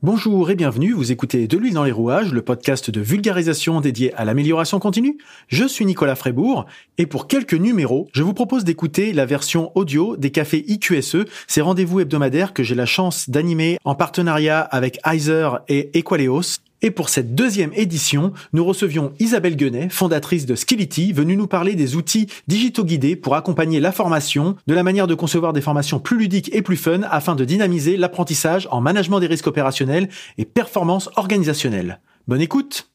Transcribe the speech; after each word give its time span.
Bonjour 0.00 0.48
et 0.48 0.54
bienvenue, 0.54 0.92
vous 0.92 1.10
écoutez 1.10 1.48
De 1.48 1.58
l'huile 1.58 1.74
dans 1.74 1.82
les 1.82 1.90
rouages, 1.90 2.32
le 2.32 2.40
podcast 2.40 2.88
de 2.88 3.00
vulgarisation 3.00 3.80
dédié 3.80 4.14
à 4.14 4.24
l'amélioration 4.24 4.78
continue. 4.78 5.18
Je 5.48 5.64
suis 5.64 5.84
Nicolas 5.84 6.14
Frébourg 6.14 6.66
et 6.98 7.06
pour 7.06 7.26
quelques 7.26 7.54
numéros, 7.54 8.08
je 8.12 8.22
vous 8.22 8.32
propose 8.32 8.62
d'écouter 8.62 9.12
la 9.12 9.26
version 9.26 9.72
audio 9.74 10.16
des 10.16 10.30
cafés 10.30 10.64
IQSE, 10.68 11.24
ces 11.48 11.60
rendez-vous 11.62 11.98
hebdomadaires 11.98 12.52
que 12.52 12.62
j'ai 12.62 12.76
la 12.76 12.86
chance 12.86 13.28
d'animer 13.28 13.80
en 13.82 13.96
partenariat 13.96 14.60
avec 14.60 15.00
Heiser 15.04 15.48
et 15.66 15.98
Equaleos. 15.98 16.60
Et 16.80 16.90
pour 16.92 17.08
cette 17.08 17.34
deuxième 17.34 17.72
édition, 17.74 18.32
nous 18.52 18.64
recevions 18.64 19.12
Isabelle 19.18 19.56
Guenet, 19.56 19.88
fondatrice 19.88 20.46
de 20.46 20.54
Skillity, 20.54 21.12
venue 21.12 21.36
nous 21.36 21.48
parler 21.48 21.74
des 21.74 21.96
outils 21.96 22.28
digitaux 22.46 22.84
guidés 22.84 23.16
pour 23.16 23.34
accompagner 23.34 23.80
la 23.80 23.90
formation, 23.90 24.54
de 24.66 24.74
la 24.74 24.84
manière 24.84 25.08
de 25.08 25.14
concevoir 25.14 25.52
des 25.52 25.60
formations 25.60 25.98
plus 25.98 26.18
ludiques 26.18 26.54
et 26.54 26.62
plus 26.62 26.76
fun 26.76 27.00
afin 27.10 27.34
de 27.34 27.44
dynamiser 27.44 27.96
l'apprentissage 27.96 28.68
en 28.70 28.80
management 28.80 29.18
des 29.18 29.26
risques 29.26 29.48
opérationnels 29.48 30.08
et 30.38 30.44
performance 30.44 31.10
organisationnelle. 31.16 32.00
Bonne 32.28 32.40
écoute! 32.40 32.88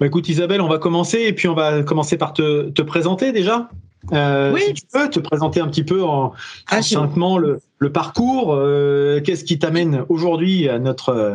Bah, 0.00 0.06
écoute 0.06 0.28
Isabelle, 0.28 0.60
on 0.60 0.68
va 0.68 0.78
commencer 0.78 1.20
et 1.20 1.32
puis 1.32 1.48
on 1.48 1.54
va 1.54 1.82
commencer 1.82 2.16
par 2.16 2.32
te, 2.32 2.70
te 2.70 2.82
présenter 2.82 3.32
déjà. 3.32 3.68
Euh, 4.12 4.52
Oui. 4.52 4.60
Si 4.66 4.74
tu 4.74 4.82
peux 4.92 5.08
te 5.08 5.20
présenter 5.20 5.60
un 5.60 5.68
petit 5.68 5.84
peu 5.84 6.02
en, 6.02 6.32
Ah, 6.68 6.82
succinctement 6.82 7.38
le, 7.38 7.60
le 7.78 7.92
parcours. 7.92 8.52
euh, 8.54 9.20
Qu'est-ce 9.22 9.44
qui 9.44 9.58
t'amène 9.58 10.04
aujourd'hui 10.08 10.68
à 10.68 10.78
notre 10.78 11.08
euh, 11.10 11.34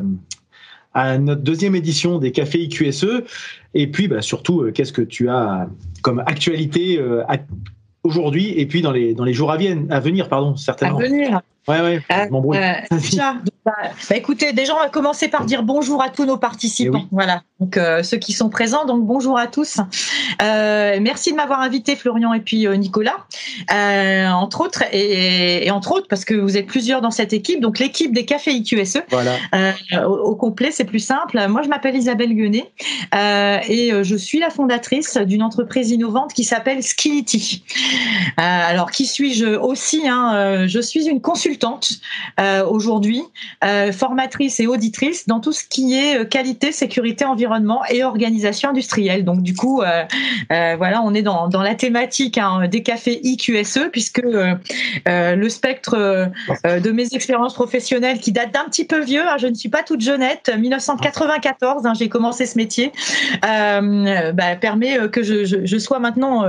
à 0.94 1.18
notre 1.20 1.42
deuxième 1.42 1.76
édition 1.76 2.18
des 2.18 2.32
cafés 2.32 2.64
IQSE 2.64 3.24
et 3.76 3.88
puis 3.88 4.08
bah, 4.08 4.22
surtout 4.24 4.62
euh, 4.64 4.72
qu'est-ce 4.72 4.92
que 4.94 5.04
tu 5.04 5.30
as 5.30 5.68
comme 6.02 6.20
actualité 6.26 7.00
à- 7.28 7.38
aujourd'hui 8.04 8.54
et 8.58 8.66
puis 8.66 8.82
dans 8.82 8.92
les 8.92 9.14
dans 9.14 9.24
les 9.24 9.34
jours 9.34 9.52
à, 9.52 9.58
vienne- 9.58 9.88
à 9.92 10.00
venir 10.00 10.28
pardon 10.30 10.54
à 10.54 10.58
certainement. 10.58 10.98
venir. 11.00 11.42
Ouais 11.68 11.82
ouais. 11.82 12.30
M'embrouille. 12.30 12.58
Bah, 13.66 13.74
bah, 14.10 14.16
écoutez, 14.16 14.52
déjà, 14.54 14.74
on 14.74 14.80
va 14.80 14.90
commencer 14.90 15.28
par 15.28 15.46
dire 15.46 15.62
bonjour 15.64 16.02
à 16.02 16.10
tous 16.10 16.26
nos 16.26 16.38
participants. 16.38 16.98
Eh 16.98 17.02
oui. 17.02 17.08
Voilà, 17.12 17.44
donc 17.60 17.76
euh, 17.76 18.04
ceux 18.04 18.18
qui 18.18 18.32
sont 18.32 18.50
présents, 18.50 18.86
donc 18.86 19.06
bonjour 19.06 19.38
à 19.38 19.48
tous. 19.48 19.78
Euh, 20.42 20.98
merci 21.02 21.32
de 21.32 21.36
m'avoir 21.36 21.60
invité, 21.60 21.98
Florian 21.98 22.34
et 22.34 22.40
puis 22.40 22.66
euh, 22.66 22.76
Nicolas, 22.76 23.18
euh, 23.74 24.28
entre 24.28 24.62
autres, 24.62 24.84
et, 24.94 25.68
et 25.68 25.72
entre 25.72 25.92
autres 25.92 26.08
parce 26.10 26.24
que 26.24 26.34
vous 26.34 26.56
êtes 26.56 26.68
plusieurs 26.68 27.02
dans 27.02 27.12
cette 27.12 27.34
équipe. 27.34 27.60
Donc 27.60 27.80
l'équipe 27.80 28.14
des 28.14 28.24
cafés 28.24 28.54
IQSE, 28.54 29.00
Voilà. 29.10 29.34
Euh, 29.54 29.74
au, 30.06 30.30
au 30.30 30.36
complet, 30.36 30.72
c'est 30.72 30.86
plus 30.86 31.00
simple. 31.00 31.38
Moi, 31.50 31.62
je 31.62 31.68
m'appelle 31.68 31.98
Isabelle 31.98 32.34
Guenet 32.34 32.72
euh, 33.14 33.58
et 33.68 33.92
je 34.04 34.16
suis 34.16 34.40
la 34.40 34.50
fondatrice 34.50 35.18
d'une 35.18 35.44
entreprise 35.44 35.92
innovante 35.92 36.34
qui 36.34 36.46
s'appelle 36.46 36.82
Skillity. 36.82 37.66
Euh, 38.40 38.42
alors, 38.42 38.90
qui 38.92 39.06
suis-je 39.06 39.46
aussi 39.46 40.08
hein, 40.08 40.34
euh, 40.34 40.68
Je 40.68 40.80
suis 40.80 41.08
une 41.08 41.20
consultante 41.20 41.90
euh, 42.40 42.66
aujourd'hui, 42.66 43.24
euh, 43.66 43.92
formatrice 43.92 44.62
et 44.62 44.68
auditrice 44.68 45.28
dans 45.28 45.42
tout 45.42 45.52
ce 45.52 45.66
qui 45.66 45.96
est 45.96 46.30
qualité, 46.30 46.72
sécurité, 46.72 47.26
environnement 47.26 47.49
et 47.90 48.04
organisation 48.04 48.70
industrielle. 48.70 49.24
Donc, 49.26 49.42
du 49.42 49.56
coup, 49.56 49.82
euh, 49.82 50.04
euh, 50.52 50.76
voilà, 50.78 51.02
on 51.04 51.14
est 51.14 51.22
dans, 51.22 51.48
dans 51.48 51.62
la 51.62 51.76
thématique 51.76 52.38
hein, 52.38 52.68
des 52.68 52.84
cafés 52.84 53.20
IQSE 53.24 53.90
puisque 53.92 54.20
euh, 54.24 54.56
le 55.36 55.50
spectre 55.50 56.30
de 56.66 56.92
mes 56.92 57.08
expériences 57.14 57.54
professionnelles 57.54 58.20
qui 58.20 58.32
datent 58.32 58.54
d'un 58.54 58.66
petit 58.66 58.86
peu 58.86 59.00
vieux. 59.02 59.28
hein, 59.28 59.38
je 59.38 59.48
ne 59.48 59.54
suis 59.54 59.70
pas 59.70 59.84
toute 59.84 60.02
jeunette. 60.02 60.52
1994, 60.58 61.86
hein, 61.86 61.94
j'ai 61.98 62.10
commencé 62.10 62.46
ce 62.46 62.58
métier. 62.58 62.92
Bah, 63.42 64.56
permet 64.60 65.10
que 65.10 65.24
je, 65.24 65.46
je, 65.46 65.66
je 65.66 65.78
sois 65.78 66.00
maintenant 66.00 66.44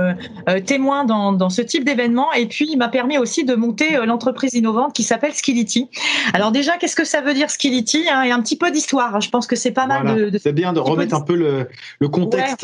témoin 0.65 1.05
dans, 1.05 1.31
dans 1.33 1.49
ce 1.49 1.61
type 1.61 1.83
d'événement. 1.85 2.31
Et 2.33 2.45
puis, 2.47 2.67
il 2.69 2.77
m'a 2.77 2.89
permis 2.89 3.17
aussi 3.17 3.43
de 3.43 3.55
monter 3.55 3.97
l'entreprise 4.05 4.53
innovante 4.53 4.93
qui 4.93 5.03
s'appelle 5.03 5.33
Skillity. 5.33 5.89
Alors 6.33 6.51
déjà, 6.51 6.77
qu'est-ce 6.77 6.95
que 6.95 7.05
ça 7.05 7.21
veut 7.21 7.33
dire 7.33 7.49
Skillity 7.49 8.05
hein, 8.11 8.23
Et 8.23 8.31
un 8.31 8.41
petit 8.41 8.57
peu 8.57 8.71
d'histoire. 8.71 9.19
Je 9.21 9.29
pense 9.29 9.47
que 9.47 9.55
c'est 9.55 9.71
pas 9.71 9.87
mal 9.87 10.03
Voilà. 10.03 10.19
de, 10.25 10.29
de 10.29 10.37
C'est 10.37 10.53
bien 10.53 10.73
de 10.73 10.79
remettre 10.91 11.15
un 11.15 11.21
peu 11.21 11.35
le, 11.35 11.69
le 11.99 12.07
contexte. 12.07 12.63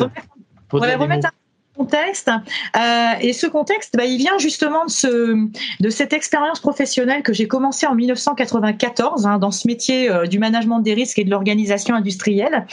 Ouais, 0.72 0.80
dire 0.80 0.88
des 0.88 0.94
remettre 0.94 1.26
un 1.26 1.30
contexte. 1.78 2.28
Euh, 2.28 3.12
et 3.20 3.32
ce 3.32 3.46
contexte, 3.46 3.96
bah, 3.96 4.04
il 4.04 4.18
vient 4.18 4.36
justement 4.38 4.84
de, 4.84 4.90
ce, 4.90 5.48
de 5.80 5.90
cette 5.90 6.12
expérience 6.12 6.60
professionnelle 6.60 7.22
que 7.22 7.32
j'ai 7.32 7.46
commencée 7.46 7.86
en 7.86 7.94
1994 7.94 9.26
hein, 9.26 9.38
dans 9.38 9.50
ce 9.50 9.66
métier 9.66 10.10
euh, 10.10 10.26
du 10.26 10.38
management 10.38 10.80
des 10.80 10.94
risques 10.94 11.18
et 11.18 11.24
de 11.24 11.30
l'organisation 11.30 11.94
industrielle. 11.94 12.66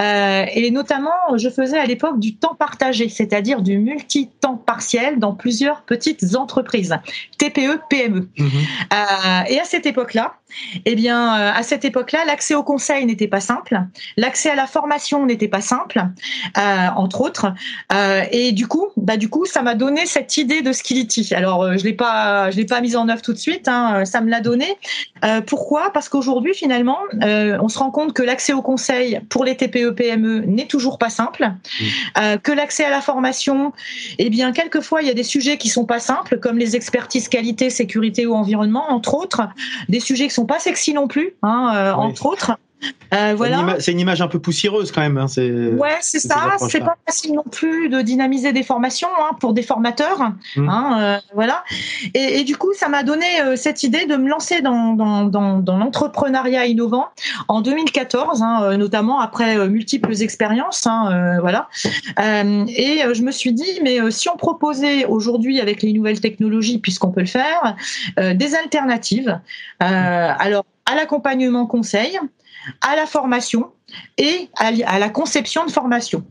Euh, 0.00 0.44
et 0.52 0.70
notamment, 0.70 1.36
je 1.36 1.48
faisais 1.50 1.78
à 1.78 1.84
l'époque 1.84 2.18
du 2.18 2.36
temps 2.36 2.54
partagé, 2.54 3.08
c'est-à-dire 3.08 3.60
du 3.60 3.78
multi-temps 3.78 4.56
partiel 4.56 5.18
dans 5.18 5.34
plusieurs 5.34 5.82
petites 5.82 6.34
entreprises, 6.34 6.96
TPE, 7.38 7.80
PME. 7.90 8.28
Mhm. 8.38 8.48
Et 9.48 9.60
à 9.60 9.64
cette 9.64 9.84
époque-là, 9.86 10.34
eh 10.84 10.94
bien, 10.94 11.38
euh, 11.38 11.52
à 11.54 11.62
cette 11.62 11.84
époque-là, 11.84 12.24
l'accès 12.26 12.54
au 12.54 12.62
conseil 12.62 13.04
n'était 13.06 13.28
pas 13.28 13.40
simple, 13.40 13.80
l'accès 14.16 14.50
à 14.50 14.54
la 14.54 14.66
formation 14.66 15.26
n'était 15.26 15.48
pas 15.48 15.60
simple, 15.60 16.02
euh, 16.56 16.86
entre 16.96 17.20
autres. 17.20 17.52
Euh, 17.92 18.22
et 18.30 18.52
du 18.52 18.66
coup, 18.66 18.88
bah 18.96 19.16
du 19.16 19.28
coup, 19.28 19.44
ça 19.44 19.62
m'a 19.62 19.74
donné 19.74 20.06
cette 20.06 20.36
idée 20.36 20.62
de 20.62 20.72
Skillity. 20.72 21.34
Alors, 21.34 21.76
je 21.76 21.84
l'ai 21.84 21.92
pas, 21.92 22.50
je 22.50 22.56
l'ai 22.56 22.66
pas 22.66 22.80
mise 22.80 22.96
en 22.96 23.08
œuvre 23.08 23.22
tout 23.22 23.32
de 23.32 23.38
suite. 23.38 23.68
Hein, 23.68 24.04
ça 24.04 24.20
me 24.20 24.30
l'a 24.30 24.40
donné. 24.40 24.66
Euh, 25.24 25.40
pourquoi? 25.40 25.92
Parce 25.92 26.08
qu'aujourd'hui, 26.08 26.54
finalement, 26.54 26.98
on 27.22 27.68
se 27.68 27.78
rend 27.78 27.90
compte 27.90 28.12
que 28.12 28.22
l'accès 28.22 28.52
au 28.52 28.62
conseil 28.62 29.20
pour 29.28 29.44
les 29.44 29.56
TPE 29.56 29.90
PME 29.90 30.40
n'est 30.46 30.66
toujours 30.66 30.98
pas 30.98 31.10
simple, 31.10 31.52
euh, 32.18 32.36
que 32.38 32.52
l'accès 32.52 32.84
à 32.84 32.90
la 32.90 33.00
formation, 33.00 33.72
eh 34.18 34.30
bien, 34.30 34.52
quelquefois, 34.52 35.02
il 35.02 35.08
y 35.08 35.10
a 35.10 35.14
des 35.14 35.22
sujets 35.22 35.58
qui 35.58 35.68
sont 35.68 35.84
pas 35.84 35.98
simples, 35.98 36.38
comme 36.38 36.58
les 36.58 36.76
expertises 36.76 37.28
qualité, 37.28 37.70
sécurité 37.70 38.26
ou 38.26 38.34
environnement, 38.34 38.90
entre 38.90 39.14
autres, 39.14 39.42
des 39.88 40.00
sujets 40.00 40.28
qui 40.28 40.34
sont 40.36 40.46
pas 40.46 40.58
sexy 40.60 40.92
non 40.94 41.08
plus, 41.08 41.34
hein, 41.42 41.72
euh, 41.74 41.92
Oui. 41.94 42.04
entre 42.04 42.26
autres. 42.26 42.52
Euh, 42.82 42.88
C'est 43.16 43.30
une 43.30 43.36
voilà. 43.36 43.76
C'est 43.80 43.92
une 43.92 44.00
image 44.00 44.20
un 44.20 44.28
peu 44.28 44.38
poussiéreuse 44.38 44.92
quand 44.92 45.00
même. 45.00 45.16
hein, 45.16 45.26
Ouais, 45.28 45.96
c'est 46.00 46.18
ces 46.18 46.28
ça. 46.28 46.56
C'est 46.68 46.80
pas 46.80 46.96
facile 47.06 47.34
non 47.34 47.44
plus 47.50 47.88
de 47.88 48.02
dynamiser 48.02 48.52
des 48.52 48.62
formations 48.62 49.08
hein, 49.18 49.34
pour 49.40 49.54
des 49.54 49.62
formateurs. 49.62 50.32
Mm. 50.56 50.68
Hein, 50.68 50.98
euh, 51.00 51.18
voilà. 51.34 51.64
Et, 52.14 52.40
et 52.40 52.44
du 52.44 52.56
coup, 52.56 52.72
ça 52.74 52.88
m'a 52.88 53.02
donné 53.02 53.24
euh, 53.40 53.56
cette 53.56 53.82
idée 53.82 54.06
de 54.06 54.16
me 54.16 54.28
lancer 54.28 54.60
dans, 54.60 54.92
dans, 54.94 55.24
dans, 55.24 55.58
dans 55.58 55.76
l'entrepreneuriat 55.78 56.66
innovant 56.66 57.06
en 57.48 57.60
2014, 57.60 58.42
hein, 58.42 58.60
euh, 58.62 58.76
notamment 58.76 59.20
après 59.20 59.68
multiples 59.68 60.20
expériences. 60.20 60.86
Hein, 60.86 61.38
voilà. 61.40 61.68
Et 62.18 63.02
je 63.12 63.22
me 63.22 63.30
suis 63.30 63.52
dit, 63.52 63.80
mais 63.82 63.98
si 64.10 64.28
on 64.28 64.36
proposait 64.36 65.04
aujourd'hui 65.06 65.60
avec 65.60 65.82
les 65.82 65.92
nouvelles 65.92 66.20
technologies, 66.20 66.78
puisqu'on 66.78 67.10
peut 67.10 67.20
le 67.20 67.26
faire, 67.26 67.76
des 68.16 68.54
alternatives. 68.54 69.40
Euh, 69.82 70.32
alors 70.38 70.64
à 70.86 70.94
l'accompagnement 70.94 71.66
conseil, 71.66 72.18
à 72.80 72.96
la 72.96 73.06
formation 73.06 73.70
et 74.18 74.48
à 74.56 74.98
la 74.98 75.08
conception 75.08 75.64
de 75.66 75.70
formation. 75.70 76.24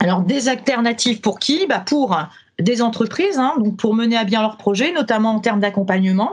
Alors 0.00 0.20
des 0.20 0.48
alternatives 0.48 1.20
pour 1.20 1.38
qui? 1.38 1.66
Bah 1.66 1.80
Pour 1.80 2.16
des 2.58 2.80
entreprises, 2.82 3.38
hein, 3.38 3.54
pour 3.78 3.94
mener 3.94 4.16
à 4.16 4.24
bien 4.24 4.40
leurs 4.40 4.56
projets, 4.56 4.92
notamment 4.92 5.32
en 5.32 5.40
termes 5.40 5.60
d'accompagnement. 5.60 6.32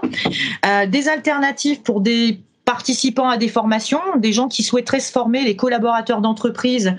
Euh, 0.65 0.85
des 0.85 1.09
alternatives 1.09 1.81
pour 1.81 2.01
des 2.01 2.41
participants 2.65 3.29
à 3.29 3.37
des 3.37 3.49
formations, 3.49 3.99
des 4.17 4.31
gens 4.33 4.47
qui 4.47 4.63
souhaiteraient 4.63 4.99
se 4.99 5.11
former, 5.11 5.43
les 5.43 5.55
collaborateurs 5.55 6.21
d'entreprise, 6.21 6.95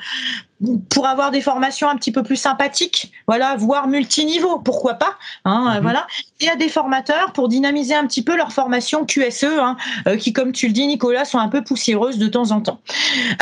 pour 0.89 1.07
avoir 1.07 1.31
des 1.31 1.41
formations 1.41 1.89
un 1.89 1.97
petit 1.97 2.13
peu 2.13 2.23
plus 2.23 2.37
sympathiques, 2.37 3.13
voilà, 3.27 3.57
voire 3.57 3.89
multiniveau, 3.89 4.61
pourquoi 4.61 4.95
pas, 4.95 5.17
hein, 5.45 5.75
Mhm. 5.75 5.83
voilà. 5.83 6.07
Et 6.41 6.49
à 6.49 6.57
des 6.57 6.69
formateurs 6.69 7.33
pour 7.33 7.49
dynamiser 7.49 7.95
un 7.95 8.07
petit 8.07 8.23
peu 8.23 8.37
leur 8.37 8.53
formation 8.53 9.05
QSE, 9.05 9.45
hein, 9.45 9.77
euh, 10.07 10.17
qui, 10.17 10.33
comme 10.33 10.53
tu 10.53 10.67
le 10.69 10.73
dis, 10.73 10.87
Nicolas, 10.87 11.25
sont 11.25 11.39
un 11.39 11.49
peu 11.49 11.63
poussiéreuses 11.63 12.19
de 12.19 12.29
temps 12.29 12.51
en 12.51 12.61
temps. 12.61 12.81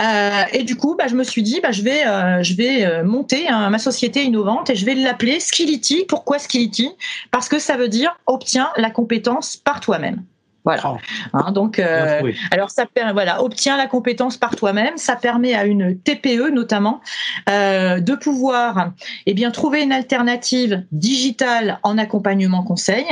Euh, 0.00 0.42
et 0.52 0.62
du 0.64 0.76
coup, 0.76 0.96
bah, 0.96 1.06
je 1.06 1.14
me 1.14 1.24
suis 1.24 1.42
dit, 1.42 1.60
bah, 1.62 1.70
je 1.70 1.82
vais, 1.82 2.06
euh, 2.06 2.42
je 2.42 2.54
vais 2.54 2.84
euh, 2.84 3.04
monter 3.04 3.48
hein, 3.48 3.70
ma 3.70 3.78
société 3.78 4.24
innovante 4.24 4.70
et 4.70 4.74
je 4.74 4.84
vais 4.84 4.94
l'appeler 4.94 5.38
Skillity. 5.38 6.04
Pourquoi 6.08 6.38
Skillity 6.38 6.90
Parce 7.30 7.48
que 7.48 7.58
ça 7.58 7.76
veut 7.76 7.88
dire 7.88 8.16
obtiens 8.26 8.70
la 8.76 8.90
compétence 8.90 9.56
par 9.56 9.80
toi-même. 9.80 10.24
Voilà. 10.64 10.82
Oh, 10.84 10.96
Hein, 11.32 11.52
donc, 11.52 11.78
euh, 11.78 12.32
alors 12.50 12.70
ça 12.70 12.86
permet, 12.86 13.12
voilà, 13.12 13.42
obtient 13.42 13.76
la 13.76 13.86
compétence 13.86 14.36
par 14.36 14.54
toi-même. 14.56 14.96
Ça 14.96 15.16
permet 15.16 15.54
à 15.54 15.64
une 15.64 15.98
TPE 15.98 16.50
notamment 16.50 17.00
euh, 17.48 18.00
de 18.00 18.14
pouvoir, 18.14 18.92
eh 19.26 19.34
bien, 19.34 19.50
trouver 19.50 19.82
une 19.82 19.92
alternative 19.92 20.84
digitale 20.92 21.80
en 21.82 21.98
accompagnement 21.98 22.62
conseil. 22.62 23.06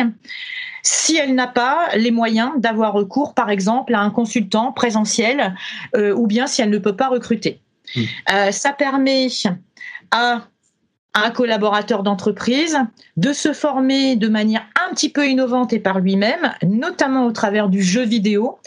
Si 0.83 1.17
elle 1.17 1.35
n'a 1.35 1.47
pas 1.47 1.89
les 1.97 2.11
moyens 2.11 2.53
d'avoir 2.57 2.93
recours, 2.93 3.35
par 3.35 3.51
exemple, 3.51 3.95
à 3.95 4.01
un 4.01 4.11
consultant 4.11 4.73
présentiel, 4.73 5.55
euh, 5.95 6.15
ou 6.15 6.27
bien 6.27 6.47
si 6.47 6.63
elle 6.63 6.71
ne 6.71 6.79
peut 6.79 6.97
pas 6.97 7.09
recruter, 7.09 7.61
Mm. 7.97 8.03
Euh, 8.33 8.53
ça 8.53 8.73
permet 8.73 9.29
à 10.11 10.43
un 11.15 11.31
collaborateur 11.31 12.03
d'entreprise 12.03 12.79
de 13.17 13.33
se 13.33 13.53
former 13.53 14.17
de 14.17 14.29
manière 14.29 14.67
un 14.91 14.95
petit 14.95 15.11
peu 15.11 15.29
innovante 15.29 15.73
et 15.73 15.79
par 15.79 16.01
lui-même, 16.01 16.53
notamment 16.67 17.27
au 17.27 17.33
travers 17.33 17.69
du 17.69 17.83
jeu 17.83 18.05
vidéo, 18.05 18.59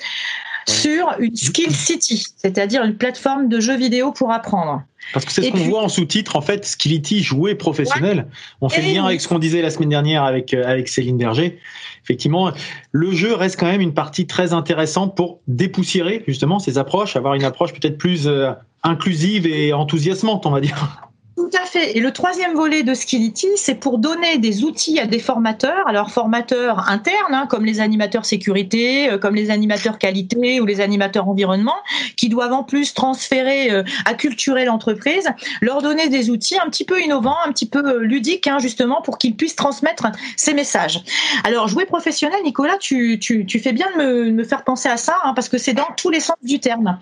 sur 0.67 1.13
une 1.19 1.35
Skill 1.35 1.75
City, 1.75 2.25
c'est-à-dire 2.37 2.83
une 2.83 2.95
plateforme 2.95 3.49
de 3.49 3.59
jeux 3.59 3.75
vidéo 3.75 4.11
pour 4.11 4.31
apprendre. 4.31 4.83
Parce 5.11 5.25
que 5.25 5.31
c'est 5.33 5.43
ce 5.43 5.51
qu'on 5.51 5.57
voit 5.57 5.83
en 5.83 5.89
sous-titre, 5.89 6.37
en 6.37 6.41
fait, 6.41 6.65
Skillity, 6.65 7.21
jouer 7.21 7.55
professionnel. 7.55 8.27
On 8.61 8.69
fait 8.69 8.81
le 8.81 8.93
lien 8.93 9.05
avec 9.05 9.19
ce 9.19 9.27
qu'on 9.27 9.39
disait 9.39 9.61
la 9.61 9.69
semaine 9.69 9.89
dernière 9.89 10.23
avec, 10.23 10.53
euh, 10.53 10.65
avec 10.65 10.87
Céline 10.87 11.17
Berger. 11.17 11.59
Effectivement, 12.03 12.51
le 12.91 13.11
jeu 13.11 13.33
reste 13.33 13.59
quand 13.59 13.65
même 13.65 13.81
une 13.81 13.93
partie 13.93 14.27
très 14.27 14.53
intéressante 14.53 15.15
pour 15.15 15.41
dépoussiérer 15.47 16.23
justement 16.27 16.59
ces 16.59 16.77
approches, 16.77 17.17
avoir 17.17 17.33
une 17.33 17.43
approche 17.43 17.73
peut-être 17.73 17.97
plus 17.97 18.27
euh, 18.27 18.51
inclusive 18.83 19.45
et 19.45 19.73
enthousiasmante, 19.73 20.45
on 20.45 20.51
va 20.51 20.61
dire. 20.61 21.12
Tout 21.35 21.49
à 21.59 21.65
fait. 21.65 21.97
Et 21.97 21.99
le 21.99 22.11
troisième 22.11 22.53
volet 22.53 22.83
de 22.83 22.93
Skillity, 22.93 23.47
c'est 23.55 23.73
pour 23.73 23.97
donner 23.97 24.37
des 24.37 24.63
outils 24.63 24.99
à 24.99 25.07
des 25.07 25.17
formateurs, 25.17 25.87
alors 25.87 26.11
formateurs 26.11 26.87
internes, 26.91 27.33
hein, 27.33 27.47
comme 27.49 27.65
les 27.65 27.79
animateurs 27.79 28.25
sécurité, 28.25 29.09
euh, 29.09 29.17
comme 29.17 29.33
les 29.33 29.49
animateurs 29.49 29.97
qualité 29.97 30.61
ou 30.61 30.67
les 30.67 30.79
animateurs 30.79 31.27
environnement, 31.27 31.75
qui 32.17 32.29
doivent 32.29 32.53
en 32.53 32.63
plus 32.63 32.93
transférer, 32.93 33.71
euh, 33.71 33.83
acculturer 34.05 34.65
l'entreprise, 34.65 35.27
leur 35.61 35.81
donner 35.81 36.07
des 36.07 36.29
outils 36.29 36.57
un 36.63 36.69
petit 36.69 36.85
peu 36.85 37.01
innovants, 37.01 37.37
un 37.43 37.51
petit 37.51 37.67
peu 37.67 37.83
euh, 37.83 37.99
ludiques, 38.01 38.45
hein, 38.45 38.59
justement, 38.59 39.01
pour 39.01 39.17
qu'ils 39.17 39.35
puissent 39.35 39.55
transmettre 39.55 40.05
ces 40.37 40.53
messages. 40.53 41.03
Alors, 41.45 41.67
jouer 41.67 41.85
professionnel, 41.85 42.39
Nicolas, 42.43 42.77
tu, 42.77 43.17
tu, 43.17 43.47
tu 43.47 43.57
fais 43.57 43.73
bien 43.73 43.87
de 43.97 44.03
me, 44.03 44.31
me, 44.31 44.43
faire 44.43 44.63
penser 44.63 44.87
à 44.87 44.97
ça, 44.97 45.17
hein, 45.23 45.33
parce 45.33 45.49
que 45.49 45.57
c'est 45.57 45.73
dans 45.73 45.89
tous 45.97 46.11
les 46.11 46.19
sens 46.19 46.37
du 46.43 46.59
terme. 46.59 46.99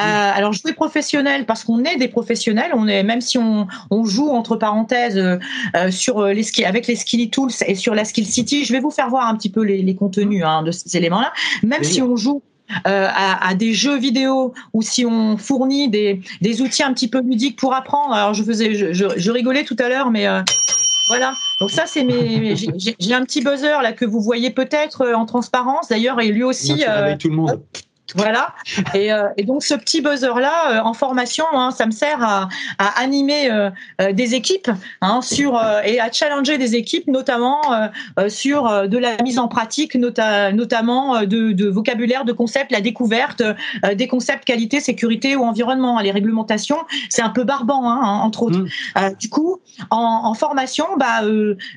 Euh, 0.00 0.32
alors, 0.34 0.54
jouer 0.54 0.72
professionnel, 0.72 1.44
parce 1.44 1.64
qu'on 1.64 1.84
est 1.84 1.96
des 1.96 2.08
professionnels, 2.08 2.72
on 2.74 2.88
est, 2.88 3.02
même 3.02 3.20
si 3.20 3.36
on 3.36 3.68
on 3.90 4.04
joue 4.04 4.30
entre 4.30 4.56
parenthèses 4.56 5.18
euh, 5.18 5.38
euh, 5.76 5.90
sur 5.90 6.18
euh, 6.18 6.32
les 6.32 6.44
avec 6.64 6.86
les 6.86 6.96
Skilly 6.96 7.30
Tools 7.30 7.52
et 7.66 7.74
sur 7.74 7.94
la 7.94 8.04
Skill 8.04 8.26
City. 8.26 8.64
Je 8.64 8.72
vais 8.72 8.80
vous 8.80 8.90
faire 8.90 9.08
voir 9.08 9.28
un 9.28 9.36
petit 9.36 9.50
peu 9.50 9.62
les, 9.62 9.94
contenus 9.94 10.44
hein, 10.44 10.62
de 10.62 10.70
ces 10.70 10.96
éléments-là. 10.96 11.32
Même 11.62 11.84
si 11.84 12.02
on 12.02 12.16
joue 12.16 12.42
à, 12.84 13.54
des 13.54 13.72
jeux 13.72 13.98
vidéo 13.98 14.54
ou 14.72 14.82
si 14.82 15.04
on 15.04 15.36
fournit 15.36 15.88
des, 15.88 16.20
outils 16.60 16.82
un 16.82 16.92
petit 16.92 17.08
peu 17.08 17.20
ludiques 17.20 17.58
pour 17.58 17.74
apprendre. 17.74 18.14
Alors 18.14 18.34
je 18.34 18.42
faisais, 18.42 18.92
je, 18.92 19.30
rigolais 19.30 19.64
tout 19.64 19.76
à 19.78 19.88
l'heure, 19.88 20.10
mais 20.10 20.26
voilà. 21.08 21.34
Donc 21.60 21.70
ça 21.70 21.84
c'est 21.86 22.02
mes, 22.02 22.56
j'ai 22.56 23.14
un 23.14 23.24
petit 23.24 23.42
buzzer 23.42 23.82
là 23.82 23.92
que 23.92 24.04
vous 24.04 24.20
voyez 24.20 24.50
peut-être 24.50 25.12
en 25.14 25.26
transparence 25.26 25.88
d'ailleurs 25.88 26.20
et 26.20 26.28
lui 26.28 26.42
aussi. 26.42 26.84
avec 26.84 27.18
tout 27.18 27.28
le 27.28 27.36
monde. 27.36 27.62
Voilà. 28.14 28.54
Et, 28.94 29.12
euh, 29.12 29.28
et, 29.36 29.44
donc 29.44 29.64
ce 29.64 29.74
petit 29.74 30.02
buzzer 30.02 30.38
là 30.38 30.72
euh, 30.72 30.80
en 30.80 30.92
formation, 30.92 31.46
hein, 31.52 31.70
ça 31.70 31.86
me 31.86 31.90
sert 31.90 32.22
à, 32.22 32.48
à 32.78 33.00
animer 33.00 33.50
euh, 33.50 33.70
des 34.12 34.34
équipes 34.34 34.70
hein, 35.00 35.20
sur 35.22 35.60
et 35.84 36.00
à 36.00 36.12
challenger 36.12 36.58
des 36.58 36.76
équipes, 36.76 37.08
notamment 37.08 37.60
sur 38.28 38.88
de 38.88 38.98
la 38.98 39.16
mise 39.22 39.38
en 39.38 39.48
pratique, 39.48 39.94
nota, 39.94 40.52
notamment 40.52 41.22
de, 41.22 41.52
de, 41.52 41.68
vocabulaire, 41.68 42.24
de 42.24 42.32
concepts, 42.32 42.70
la 42.70 42.80
découverte 42.80 43.42
des 43.94 44.08
concepts 44.08 44.44
qualité, 44.44 44.80
sécurité 44.80 45.36
ou 45.36 45.42
environnement. 45.44 45.98
Les 46.00 46.10
réglementations, 46.10 46.78
c'est 47.08 47.22
un 47.22 47.30
peu 47.30 47.44
barbant, 47.44 47.88
hein, 47.88 48.20
entre 48.20 48.42
autres. 48.42 48.60
Mmh. 48.60 49.14
du 49.18 49.28
coup, 49.28 49.60
en, 49.90 50.22
en 50.24 50.34
formation, 50.34 50.86
bah, 50.98 51.22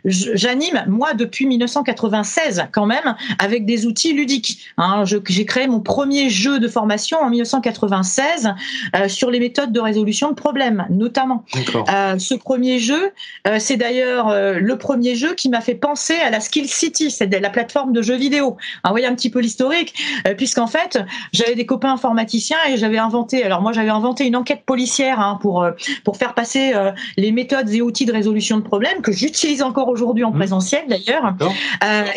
j'anime 0.06 0.84
moi 0.88 1.14
depuis 1.14 1.46
1996 1.46 2.68
quand 2.72 2.86
même 2.86 3.16
avec 3.40 3.66
des 3.66 3.86
outils 3.86 4.14
ludiques. 4.14 4.74
J'ai 5.06 5.46
créé 5.46 5.68
mon 5.68 5.80
premier 5.80 6.17
jeu 6.30 6.60
de 6.60 6.68
formation 6.68 7.20
en 7.20 7.30
1996 7.30 8.54
euh, 8.96 9.08
sur 9.08 9.30
les 9.30 9.40
méthodes 9.40 9.72
de 9.72 9.80
résolution 9.80 10.30
de 10.30 10.36
problèmes, 10.36 10.86
notamment. 10.90 11.44
Euh, 11.90 12.18
ce 12.18 12.34
premier 12.34 12.80
jeu, 12.80 13.12
euh, 13.48 13.58
c'est 13.60 13.78
d'ailleurs 13.78 14.34
le 14.34 14.78
premier 14.78 15.16
jeu 15.16 15.34
qui 15.34 15.50
m'a 15.50 15.62
fait 15.62 15.76
penser 15.76 16.16
à 16.16 16.30
la 16.30 16.40
Skill 16.40 16.68
City, 16.68 17.12
c'est 17.12 17.28
la 17.28 17.50
plateforme 17.50 17.94
de 17.94 18.02
jeux 18.02 18.16
vidéo. 18.16 18.58
vous 18.84 18.90
voyez 18.90 19.06
un 19.06 19.16
petit 19.16 19.30
peu 19.30 19.40
l'historique, 19.40 19.94
puisqu'en 20.38 20.68
fait, 20.68 21.00
j'avais 21.34 21.56
des 21.56 21.66
copains 21.66 21.94
informaticiens 21.94 22.58
et 22.70 22.78
j'avais 22.78 22.98
inventé, 22.98 23.44
alors 23.44 23.62
moi 23.62 23.74
j'avais 23.74 23.90
inventé 23.90 24.26
une 24.26 24.36
enquête 24.36 24.64
policière 24.66 25.20
hein, 25.20 25.38
pour, 25.42 25.68
pour 26.04 26.18
faire 26.18 26.34
passer 26.34 26.74
les 27.18 27.32
méthodes 27.32 27.70
et 27.70 27.82
outils 27.82 28.06
de 28.06 28.14
résolution 28.14 28.58
de 28.58 28.64
problèmes 28.64 29.02
que 29.02 29.12
j'utilise 29.12 29.62
encore 29.62 29.90
aujourd'hui 29.90 30.24
en 30.24 30.32
mmh. 30.32 30.38
présentiel 30.38 30.84
d'ailleurs. 30.88 31.36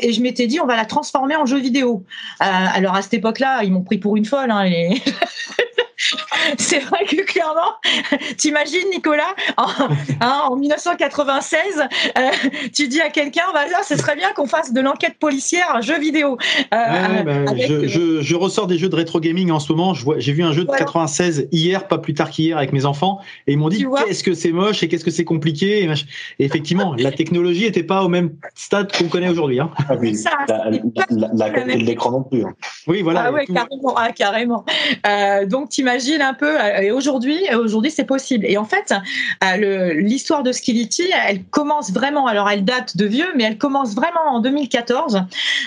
et 0.02 0.12
je 0.12 0.23
m'étais 0.23 0.47
dit, 0.47 0.61
on 0.61 0.67
va 0.67 0.76
la 0.76 0.85
transformer 0.85 1.37
en 1.37 1.47
jeu 1.47 1.58
vidéo. 1.58 2.05
alors 2.38 2.94
à 2.94 3.02
cette 3.02 3.14
époque-là, 3.14 3.62
ils 3.64 3.73
m'ont 3.73 3.82
pris 3.91 3.99
pour 3.99 4.17
une 4.17 4.25
folle. 4.25 4.53
Hein, 4.53 4.71
c'est 6.59 6.79
vrai 6.81 7.05
que 7.05 7.23
clairement, 7.25 7.75
t'imagines 8.37 8.89
Nicolas, 8.93 9.35
en, 9.57 9.67
hein, 10.21 10.43
en 10.49 10.57
1996, 10.57 11.61
euh, 12.17 12.21
tu 12.73 12.89
dis 12.89 13.01
à 13.01 13.11
quelqu'un, 13.11 13.43
bah 13.53 13.67
là, 13.71 13.83
ce 13.87 13.97
serait 13.97 14.17
bien 14.17 14.33
qu'on 14.33 14.47
fasse 14.47 14.73
de 14.73 14.81
l'enquête 14.81 15.19
policière, 15.19 15.75
un 15.75 15.81
jeu 15.81 15.99
vidéo. 15.99 16.39
Euh, 16.73 17.23
bah, 17.23 17.53
je, 17.57 17.87
je, 17.87 18.23
je, 18.23 18.35
ressors 18.35 18.67
des 18.67 18.79
jeux 18.79 18.89
de 18.89 18.97
rétro 18.97 19.21
gaming 19.21 19.51
en 19.51 19.61
ce 19.61 19.73
moment. 19.73 19.95
J'ai 19.95 20.33
vu 20.33 20.43
un 20.43 20.53
jeu 20.53 20.65
de 20.65 20.71
96 20.71 21.49
hier, 21.53 21.89
pas 21.89 21.99
plus 21.99 22.15
tard 22.15 22.31
qu'hier, 22.31 22.57
avec 22.57 22.73
mes 22.73 22.87
enfants, 22.87 23.21
et 23.47 23.53
ils 23.53 23.59
m'ont 23.59 23.69
dit 23.69 23.87
qu'est-ce 24.07 24.25
que 24.25 24.35
c'est 24.35 24.53
moche 24.53 24.83
et 24.83 24.89
qu'est-ce 24.89 25.05
que 25.05 25.11
c'est 25.11 25.25
compliqué. 25.25 25.85
Et, 25.85 26.45
effectivement, 26.45 26.95
la 26.99 27.13
technologie 27.13 27.65
n'était 27.65 27.83
pas 27.83 28.03
au 28.05 28.09
même 28.09 28.31
stade 28.55 28.97
qu'on 28.97 29.09
connaît 29.09 29.29
aujourd'hui. 29.29 29.61
Hein. 29.61 29.71
Ah 29.89 29.97
oui, 29.99 30.17
la, 30.49 31.51
qualité 31.51 31.79
de 31.79 31.85
l'écran 31.85 32.11
non 32.13 32.23
plus. 32.23 32.45
Hein. 32.45 32.55
Oui, 32.87 33.03
voilà. 33.03 33.25
Ah 33.27 33.33
ouais, 33.33 33.45
carrément. 33.81 33.94
Ah, 33.97 34.12
carrément. 34.12 34.65
Euh, 35.06 35.47
donc, 35.47 35.71
t'imagines 35.71 36.23
un 36.23 36.35
peu. 36.35 36.61
Euh, 36.61 36.81
et 36.81 36.91
aujourd'hui, 36.91 37.38
aujourd'hui, 37.55 37.91
c'est 37.91 38.05
possible. 38.05 38.47
Et 38.47 38.56
en 38.56 38.65
fait, 38.65 38.94
euh, 39.44 39.94
l'histoire 39.94 40.43
de 40.43 40.53
Skillity, 40.53 41.11
elle 41.27 41.44
commence 41.44 41.93
vraiment. 41.93 42.27
Alors, 42.27 42.49
elle 42.49 42.65
date 42.65 42.97
de 42.97 43.06
vieux, 43.06 43.29
mais 43.37 43.44
elle 43.44 43.59
commence 43.59 43.94
vraiment 43.94 44.21
en 44.27 44.41
2014, 44.41 45.23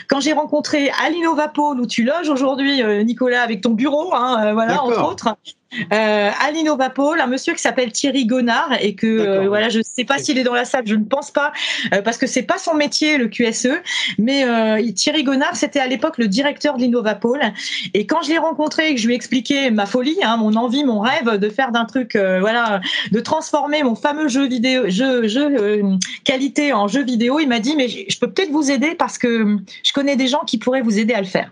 quand 0.07 0.19
j'ai 0.19 0.33
rencontré 0.33 0.91
Alino 1.05 1.35
Vapol, 1.35 1.79
où 1.79 1.87
tu 1.87 2.03
loges 2.03 2.29
aujourd'hui, 2.29 2.81
euh, 2.81 3.03
Nicolas, 3.03 3.41
avec 3.41 3.61
ton 3.61 3.71
bureau, 3.71 4.13
hein, 4.13 4.53
voilà, 4.53 4.83
entre 4.83 5.09
autres 5.09 5.35
euh, 5.91 6.29
à 6.39 6.51
l'Innovapol, 6.51 7.19
un 7.19 7.27
monsieur 7.27 7.53
qui 7.53 7.61
s'appelle 7.61 7.91
Thierry 7.91 8.25
Gonard 8.25 8.71
et 8.81 8.95
que 8.95 9.07
euh, 9.07 9.47
voilà, 9.47 9.69
je 9.69 9.79
ne 9.79 9.83
sais 9.83 10.05
pas 10.05 10.17
s'il 10.17 10.37
est 10.37 10.43
dans 10.43 10.53
la 10.53 10.65
salle, 10.65 10.83
je 10.85 10.95
ne 10.95 11.03
pense 11.03 11.31
pas 11.31 11.51
euh, 11.93 12.01
parce 12.01 12.17
que 12.17 12.27
c'est 12.27 12.43
pas 12.43 12.57
son 12.57 12.73
métier 12.73 13.17
le 13.17 13.27
QSE, 13.27 13.81
mais 14.17 14.43
euh, 14.45 14.81
Thierry 14.93 15.23
Gonard 15.23 15.55
c'était 15.55 15.79
à 15.79 15.87
l'époque 15.87 16.17
le 16.17 16.27
directeur 16.27 16.77
de 16.77 16.81
l'Innovapol. 16.81 17.41
Et 17.93 18.05
quand 18.05 18.21
je 18.21 18.29
l'ai 18.29 18.37
rencontré 18.37 18.89
et 18.89 18.95
que 18.95 19.01
je 19.01 19.07
lui 19.07 19.13
ai 19.13 19.15
expliqué 19.15 19.71
ma 19.71 19.85
folie, 19.85 20.17
hein, 20.23 20.37
mon 20.37 20.55
envie, 20.55 20.83
mon 20.83 20.99
rêve 20.99 21.37
de 21.37 21.49
faire 21.49 21.71
d'un 21.71 21.85
truc, 21.85 22.15
voilà, 22.15 22.81
de 23.11 23.19
transformer 23.19 23.83
mon 23.83 23.95
fameux 23.95 24.27
jeu 24.27 24.47
vidéo, 24.47 24.89
jeu, 24.89 25.27
jeu 25.27 25.81
qualité 26.23 26.73
en 26.73 26.87
jeu 26.87 27.03
vidéo, 27.03 27.39
il 27.39 27.47
m'a 27.47 27.59
dit 27.59 27.75
mais 27.75 27.87
je 27.87 28.19
peux 28.19 28.29
peut-être 28.29 28.51
vous 28.51 28.71
aider 28.71 28.95
parce 28.95 29.17
que 29.17 29.57
je 29.83 29.93
connais 29.93 30.15
des 30.15 30.27
gens 30.27 30.43
qui 30.45 30.57
pourraient 30.57 30.81
vous 30.81 30.99
aider 30.99 31.13
à 31.13 31.21
le 31.21 31.27
faire. 31.27 31.51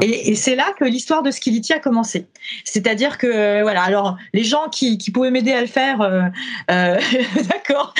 Et, 0.00 0.34
c'est 0.34 0.54
là 0.54 0.72
que 0.78 0.84
l'histoire 0.84 1.22
de 1.22 1.30
Skillity 1.30 1.72
a 1.72 1.78
commencé. 1.78 2.26
C'est-à-dire 2.64 3.18
que 3.18 3.26
euh, 3.26 3.62
voilà, 3.62 3.82
alors 3.82 4.16
les 4.32 4.44
gens 4.44 4.68
qui, 4.70 4.98
qui 4.98 5.10
pouvaient 5.10 5.30
m'aider 5.30 5.52
à 5.52 5.60
le 5.60 5.66
faire, 5.66 6.00
euh, 6.00 6.22
euh, 6.70 7.00
d'accord. 7.50 7.94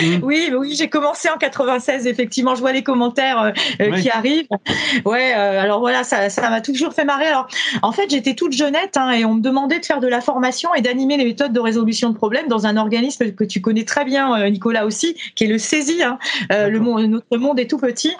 Mm. 0.00 0.20
Oui, 0.22 0.50
oui, 0.56 0.74
j'ai 0.76 0.88
commencé 0.88 1.28
en 1.28 1.36
96. 1.36 2.06
Effectivement, 2.06 2.54
je 2.54 2.60
vois 2.60 2.72
les 2.72 2.82
commentaires 2.82 3.40
euh, 3.40 3.50
euh, 3.80 3.92
qui 4.00 4.10
arrivent. 4.10 4.48
Ouais, 5.04 5.32
euh, 5.36 5.60
alors 5.60 5.80
voilà, 5.80 6.04
ça, 6.04 6.30
ça 6.30 6.50
m'a 6.50 6.60
toujours 6.60 6.92
fait 6.92 7.04
marrer. 7.04 7.26
Alors, 7.26 7.48
en 7.82 7.92
fait, 7.92 8.10
j'étais 8.10 8.34
toute 8.34 8.52
jeunette 8.52 8.96
hein, 8.96 9.10
et 9.12 9.24
on 9.24 9.34
me 9.34 9.40
demandait 9.40 9.78
de 9.78 9.84
faire 9.84 10.00
de 10.00 10.08
la 10.08 10.20
formation 10.20 10.74
et 10.74 10.80
d'animer 10.80 11.16
les 11.16 11.24
méthodes 11.24 11.52
de 11.52 11.60
résolution 11.60 12.10
de 12.10 12.14
problèmes 12.14 12.48
dans 12.48 12.66
un 12.66 12.76
organisme 12.76 13.32
que 13.32 13.44
tu 13.44 13.60
connais 13.60 13.84
très 13.84 14.04
bien, 14.04 14.48
Nicolas 14.50 14.86
aussi, 14.86 15.16
qui 15.34 15.44
est 15.44 15.48
le 15.48 15.58
CESI. 15.58 16.02
Hein. 16.02 16.18
le 16.50 16.78
monde, 16.78 17.06
notre 17.06 17.36
monde 17.36 17.58
est 17.60 17.68
tout 17.68 17.78
petit. 17.78 18.14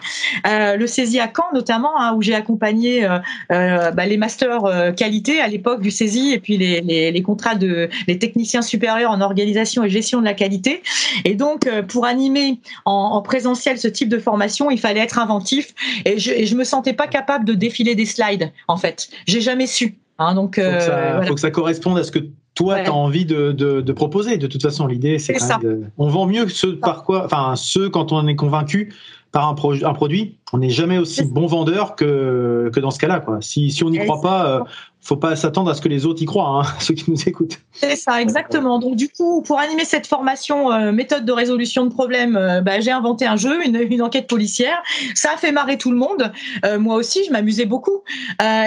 le 0.45 0.87
CESI 0.87 1.21
à 1.21 1.31
Caen, 1.35 1.47
notamment, 1.55 1.99
hein, 2.00 2.14
où 2.14 2.23
j'ai 2.23 2.35
accompagné 2.35 3.07
bah, 3.49 4.07
les 4.07 4.17
masters 4.17 4.95
qualité 4.97 5.40
à 5.40 5.49
l'époque 5.49 5.81
du 5.81 5.90
CESI 5.90 6.33
et 6.33 6.38
puis 6.38 6.57
les, 6.57 6.81
les, 6.81 7.11
les 7.11 7.23
contrats 7.23 7.55
de 7.55 7.88
les 8.07 8.19
techniciens 8.19 8.62
supérieurs 8.62 9.11
en 9.11 9.21
organisation 9.21 9.85
et 9.85 9.90
gestion 9.90 10.21
de 10.21 10.25
la 10.25 10.35
qualité. 10.35 10.83
Et 11.25 11.35
donc 11.35 11.50
pour 11.88 12.07
animer 12.07 12.61
en, 12.85 13.21
présentiel 13.23 13.78
ce 13.78 13.88
type 13.88 14.09
de 14.09 14.19
formation, 14.19 14.71
il 14.71 14.78
fallait 14.78 15.00
être 15.00 15.19
inventif 15.19 15.75
et 16.04 16.19
je, 16.19 16.30
et 16.30 16.47
je 16.47 16.57
me 16.57 16.64
sentais 16.64 16.92
pas 16.92 17.07
capable 17.07 17.45
de 17.45 17.54
défiler 17.54 17.95
des 17.95 18.07
slides. 18.07 18.52
En 18.69 18.76
fait, 18.76 19.09
j'ai 19.26 19.40
jamais 19.40 19.66
su. 19.66 19.99
Hein, 20.19 20.35
donc, 20.35 20.57
faut, 20.57 20.62
que 20.62 20.80
ça, 20.80 20.99
euh, 20.99 21.23
faut 21.23 21.35
que 21.35 21.40
ça 21.40 21.50
corresponde 21.50 21.99
à 21.99 22.04
ce 22.04 22.12
que 22.12 22.19
toi, 22.54 22.80
tu 22.80 22.90
as 22.90 22.95
envie 22.95 23.25
de, 23.25 23.52
de, 23.52 23.80
de, 23.80 23.92
proposer. 23.92 24.37
De 24.37 24.47
toute 24.47 24.61
façon, 24.61 24.87
l'idée, 24.87 25.19
c'est 25.19 25.37
on 25.97 26.09
vend 26.09 26.26
mieux 26.26 26.49
ce 26.49 26.66
par 26.66 27.04
quoi, 27.04 27.25
enfin, 27.25 27.54
ce 27.57 27.88
quand 27.88 28.12
on 28.12 28.26
est 28.26 28.37
convaincu 28.37 28.92
par 29.33 29.49
un, 29.49 29.54
un 29.85 29.95
produit, 29.95 30.38
on 30.52 30.59
n'est 30.59 30.71
jamais 30.71 30.99
aussi 30.99 31.25
bon 31.25 31.47
vendeur 31.47 31.95
que, 31.95 32.71
que 32.75 32.80
dans 32.80 32.90
ce 32.90 32.99
cas-là. 32.99 33.21
Quoi. 33.21 33.38
Si, 33.40 33.71
si 33.71 33.85
on 33.85 33.90
n'y 33.90 33.99
croit 33.99 34.21
pas, 34.21 34.47
euh, 34.47 34.61
faut 35.02 35.16
pas 35.16 35.35
s'attendre 35.35 35.71
à 35.71 35.75
ce 35.75 35.80
que 35.80 35.88
les 35.88 36.04
autres 36.04 36.23
y 36.23 36.26
croient, 36.26 36.62
hein, 36.62 36.62
ceux 36.78 36.95
qui 36.95 37.11
nous 37.11 37.21
écoutent. 37.28 37.59
C'est 37.73 37.97
ça, 37.97 38.21
exactement. 38.21 38.78
Donc 38.78 38.97
du 38.97 39.09
coup, 39.09 39.42
pour 39.42 39.59
animer 39.59 39.85
cette 39.85 40.07
formation 40.07 40.71
euh, 40.73 40.92
méthode 40.92 41.25
de 41.25 41.33
résolution 41.33 41.87
de 41.87 41.90
problèmes, 41.90 42.37
euh, 42.37 42.61
bah, 42.61 42.80
j'ai 42.80 42.90
inventé 42.90 43.26
un 43.26 43.37
jeu, 43.37 43.64
une, 43.64 43.76
une, 43.76 44.02
enquête 44.02 44.26
policière. 44.26 44.83
Ça 45.14 45.30
a 45.35 45.37
fait 45.37 45.52
marrer 45.52 45.78
tout 45.78 45.90
le 45.90 45.97
monde. 45.97 46.33
Euh, 46.64 46.78
moi 46.78 46.97
aussi, 46.97 47.25
je 47.26 47.33
m'amusais 47.33 47.64
beaucoup. 47.64 48.02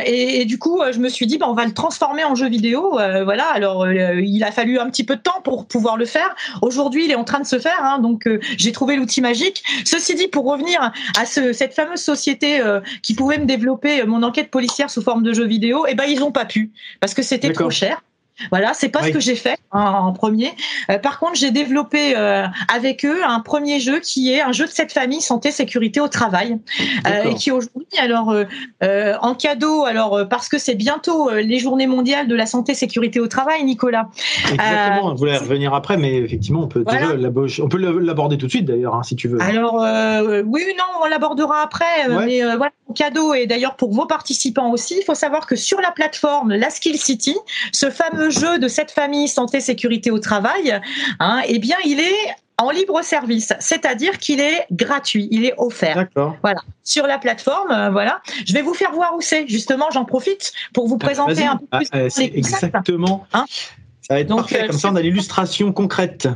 Et, 0.06 0.42
et, 0.42 0.46
du 0.46 0.58
coup, 0.58 0.82
je 0.92 1.00
me 1.00 1.10
suis 1.10 1.28
dit, 1.28 1.38
bah, 1.38 1.48
on 1.50 1.54
va 1.54 1.66
le 1.66 1.74
transformer 1.74 2.24
en 2.24 2.36
jeu 2.36 2.48
vidéo. 2.48 2.92
voilà. 2.92 3.46
Alors, 3.54 3.88
il 3.90 4.44
a 4.44 4.52
fallu 4.52 4.80
un 4.80 4.90
petit 4.90 5.04
peu 5.04 5.16
de 5.16 5.22
temps 5.22 5.42
pour 5.44 5.66
pouvoir 5.66 5.98
le 5.98 6.06
faire. 6.06 6.36
Aujourd'hui, 6.62 7.06
il 7.06 7.12
est 7.12 7.16
en 7.16 7.24
train 7.24 7.40
de 7.40 7.46
se 7.46 7.60
faire. 7.60 7.80
Hein, 7.84 8.00
donc, 8.00 8.28
j'ai 8.58 8.72
trouvé 8.72 8.96
l'outil 8.96 9.22
magique. 9.22 9.64
Ceci 9.86 10.16
dit, 10.16 10.28
pour 10.28 10.46
revenir 10.46 10.92
à 11.18 11.26
ce, 11.26 11.54
cette 11.54 11.74
fameuse 11.74 12.02
société 12.02 12.62
qui 13.02 13.14
pouvait 13.16 13.38
me 13.38 13.46
développer 13.46 14.04
mon 14.06 14.24
enquête 14.24 14.50
policière 14.52 14.90
sous 14.90 15.02
forme 15.02 15.24
de 15.24 15.34
jeu 15.34 15.46
vidéo, 15.46 15.86
et 15.88 15.92
eh 15.92 15.96
ben 15.96 16.06
ils 16.08 16.23
ont 16.24 16.32
pas 16.32 16.46
pu 16.46 16.72
parce 17.00 17.14
que 17.14 17.22
c'était 17.22 17.52
trop 17.52 17.70
cher. 17.70 18.02
Voilà, 18.50 18.74
c'est 18.74 18.90
pas 18.90 19.04
ce 19.04 19.10
que 19.10 19.20
j'ai 19.20 19.36
fait 19.36 19.58
en, 19.72 20.12
premier. 20.12 20.52
Euh, 20.90 20.98
par 20.98 21.20
contre, 21.20 21.36
j'ai 21.36 21.52
développé 21.52 22.16
euh, 22.16 22.46
avec 22.74 23.06
eux 23.06 23.22
un 23.26 23.40
premier 23.40 23.80
jeu 23.80 24.00
qui 24.00 24.32
est 24.32 24.42
un 24.42 24.52
jeu 24.52 24.66
de 24.66 24.72
cette 24.72 24.92
famille 24.92 25.22
santé 25.22 25.52
sécurité 25.52 26.00
au 26.00 26.08
travail 26.08 26.60
euh, 27.08 27.30
et 27.30 27.36
qui 27.36 27.52
aujourd'hui 27.52 27.86
alors 28.00 28.34
en 29.22 29.36
cadeau 29.36 29.86
alors 29.86 30.28
parce 30.30 30.50
que 30.50 30.58
c'est 30.58 30.76
bientôt 30.76 31.30
les 31.32 31.60
journées 31.60 31.88
mondiales 31.88 32.28
de 32.28 32.36
la 32.36 32.46
santé 32.46 32.74
sécurité 32.74 33.20
au 33.20 33.28
travail 33.28 33.64
Nicolas. 33.64 34.10
Exactement, 34.52 35.12
vous 35.12 35.18
voulez 35.18 35.38
revenir 35.38 35.74
après 35.74 35.98
mais 35.98 36.18
effectivement 36.18 36.64
on 36.64 36.68
peut 36.68 36.84
on 36.88 37.70
peut 37.70 37.78
l'aborder 37.78 38.38
tout 38.38 38.48
de 38.48 38.52
suite 38.52 38.66
d'ailleurs 38.66 38.96
hein, 38.96 39.04
si 39.04 39.16
tu 39.16 39.28
veux. 39.28 39.42
Alors 39.42 39.76
oui 39.76 40.62
non, 40.78 41.04
on 41.04 41.08
l'abordera 41.08 41.62
après 41.62 42.08
mais 42.26 42.42
voilà 42.56 42.72
cadeau 42.94 43.34
et 43.34 43.48
d'ailleurs 43.48 43.76
pour 43.76 43.92
vos 43.92 44.06
participants 44.06 44.72
aussi, 44.72 44.96
il 45.00 45.04
faut 45.04 45.16
savoir 45.16 45.46
que 45.46 45.56
sur 45.56 45.82
la 45.82 45.92
plateforme 45.92 46.54
La 46.54 46.70
Skill 46.70 46.98
City, 46.98 47.36
ce 47.72 47.90
fameux 47.90 48.23
jeu 48.30 48.60
de 48.60 48.68
cette 48.68 48.92
famille 48.92 49.28
santé 49.28 49.60
sécurité 49.60 50.12
au 50.12 50.20
travail, 50.20 50.80
hein, 51.20 51.42
eh 51.48 51.60
bien 51.60 51.78
il 51.86 52.00
est 52.00 52.36
en 52.60 52.70
libre 52.70 53.02
service, 53.02 53.52
c'est-à-dire 53.60 54.20
qu'il 54.20 54.40
est 54.40 54.68
gratuit, 54.72 55.28
il 55.32 55.44
est 55.44 55.56
offert. 55.58 56.08
Voilà, 56.42 56.62
sur 56.84 57.08
la 57.08 57.18
plateforme, 57.18 57.72
euh, 57.72 57.90
voilà. 57.90 58.22
Je 58.46 58.54
vais 58.54 58.62
vous 58.62 58.76
faire 58.76 58.92
voir 58.92 59.16
où 59.16 59.22
c'est. 59.22 59.48
Justement, 59.48 59.88
j'en 59.92 60.06
profite 60.06 60.54
pour 60.72 60.88
vous 60.88 60.98
ah, 61.02 61.06
présenter 61.06 61.46
un 61.46 61.58
peu 61.58 61.66
plus. 61.72 61.88
Ah, 61.92 62.22
exactement. 62.22 63.26
Hein 63.34 63.46
ça 64.02 64.16
va 64.16 64.20
être 64.20 64.36
parfait. 64.36 64.64
Euh, 64.64 64.68
Comme 64.68 64.78
ça, 64.78 64.92
on 64.92 64.96
a 64.96 65.02
l'illustration 65.02 65.72
concrète. 65.72 66.28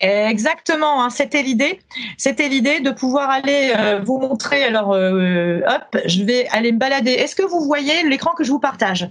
Exactement, 0.00 1.04
hein, 1.04 1.10
c'était 1.10 1.42
l'idée. 1.42 1.78
C'était 2.18 2.48
l'idée 2.48 2.80
de 2.80 2.90
pouvoir 2.90 3.30
aller 3.30 3.72
euh, 3.76 4.00
vous 4.04 4.18
montrer. 4.18 4.64
Alors, 4.64 4.92
euh, 4.92 5.60
hop, 5.68 5.96
je 6.06 6.24
vais 6.24 6.48
aller 6.48 6.72
me 6.72 6.78
balader. 6.78 7.12
Est-ce 7.12 7.36
que 7.36 7.44
vous 7.44 7.60
voyez 7.60 8.02
l'écran 8.08 8.32
que 8.32 8.42
je 8.42 8.50
vous 8.50 8.58
partage? 8.58 9.08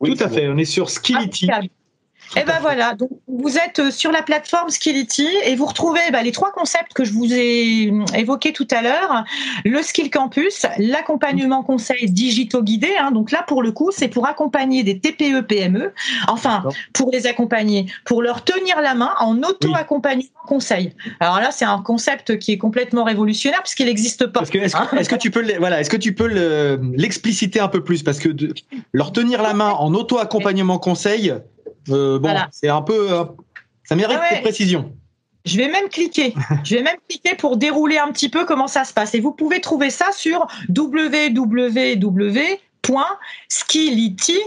Oui, 0.00 0.16
tout 0.16 0.24
à 0.24 0.28
fait. 0.28 0.48
On 0.48 0.58
est 0.58 0.64
sur 0.64 0.90
Skillity. 0.90 1.48
Et 2.36 2.40
eh 2.40 2.44
ben 2.44 2.58
voilà, 2.60 2.94
donc 2.94 3.10
vous 3.28 3.56
êtes 3.58 3.78
euh, 3.78 3.90
sur 3.92 4.10
la 4.10 4.20
plateforme 4.20 4.68
Skillity 4.68 5.28
et 5.44 5.54
vous 5.54 5.66
retrouvez 5.66 6.00
bah, 6.10 6.22
les 6.22 6.32
trois 6.32 6.50
concepts 6.50 6.92
que 6.92 7.04
je 7.04 7.12
vous 7.12 7.32
ai 7.32 7.90
euh, 7.92 8.04
évoqués 8.16 8.52
tout 8.52 8.66
à 8.72 8.82
l'heure 8.82 9.24
le 9.64 9.82
Skill 9.82 10.10
Campus, 10.10 10.66
l'accompagnement 10.78 11.62
conseil 11.62 12.10
digitaux 12.10 12.62
guidé. 12.62 12.90
Hein, 12.98 13.12
donc 13.12 13.30
là, 13.30 13.44
pour 13.46 13.62
le 13.62 13.70
coup, 13.70 13.90
c'est 13.92 14.08
pour 14.08 14.26
accompagner 14.26 14.82
des 14.82 14.98
TPE 14.98 15.42
PME. 15.42 15.92
Enfin, 16.26 16.64
pour 16.92 17.10
les 17.12 17.26
accompagner, 17.26 17.86
pour 18.04 18.20
leur 18.20 18.42
tenir 18.42 18.80
la 18.80 18.94
main 18.94 19.14
en 19.20 19.40
auto-accompagnement 19.42 20.28
conseil. 20.46 20.92
Alors 21.20 21.38
là, 21.38 21.50
c'est 21.52 21.64
un 21.64 21.80
concept 21.82 22.38
qui 22.38 22.52
est 22.52 22.58
complètement 22.58 23.04
révolutionnaire 23.04 23.62
puisqu'il 23.62 23.86
n'existe 23.86 24.26
pas. 24.26 24.42
Est-ce 24.42 25.08
que, 25.08 25.16
tu 25.16 25.30
peux, 25.30 25.44
voilà, 25.58 25.80
est-ce 25.80 25.90
que 25.90 25.96
tu 25.96 26.14
peux 26.14 26.26
l'expliciter 26.96 27.60
un 27.60 27.68
peu 27.68 27.82
plus? 27.84 28.02
Parce 28.02 28.18
que 28.18 28.28
de, 28.28 28.54
leur 28.92 29.12
tenir 29.12 29.42
la 29.42 29.54
main 29.54 29.70
en 29.70 29.94
auto-accompagnement 29.94 30.78
conseil 30.78 31.32
euh, 31.90 32.18
bon, 32.18 32.34
c'est 32.50 32.68
un 32.68 32.82
peu. 32.82 33.12
Euh, 33.12 33.24
ça 33.84 33.96
mérite 33.96 34.18
ah 34.20 34.40
précision. 34.40 34.94
Je 35.44 35.56
vais 35.58 35.68
même 35.68 35.88
cliquer. 35.88 36.34
Je 36.64 36.76
vais 36.76 36.82
même 36.82 36.96
cliquer 37.08 37.34
pour 37.34 37.56
dérouler 37.56 37.98
un 37.98 38.10
petit 38.12 38.28
peu 38.28 38.44
comment 38.44 38.66
ça 38.66 38.84
se 38.84 38.92
passe. 38.92 39.14
Et 39.14 39.20
vous 39.20 39.32
pouvez 39.32 39.60
trouver 39.60 39.90
ça 39.90 40.10
sur 40.12 40.46
www.skillity, 40.68 42.00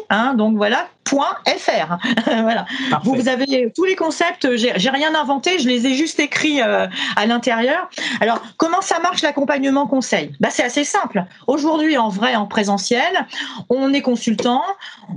hein, 0.10 0.34
donc 0.34 0.58
voilà, 0.58 0.90
.fr. 1.08 1.98
voilà. 2.42 2.66
Vous, 3.04 3.28
avez 3.28 3.72
tous 3.76 3.86
les 3.86 3.96
concepts. 3.96 4.56
J'ai 4.56 4.90
rien 4.90 5.16
inventé, 5.16 5.60
je 5.60 5.68
les 5.68 5.88
ai 5.88 5.94
juste 5.94 6.20
écrits 6.20 6.62
euh, 6.62 6.88
à 7.16 7.26
l'intérieur. 7.26 7.90
Alors, 8.22 8.42
comment 8.58 8.82
ça 8.82 9.00
marche 9.00 9.22
l'accompagnement 9.22 9.88
conseil? 9.88 10.32
Bah, 10.40 10.50
c'est 10.52 10.64
assez 10.64 10.84
simple. 10.84 11.24
Aujourd'hui, 11.48 11.98
en 11.98 12.10
vrai, 12.10 12.36
en 12.36 12.46
présentiel, 12.46 13.26
on 13.70 13.94
est 13.94 14.02
consultant. 14.02 14.64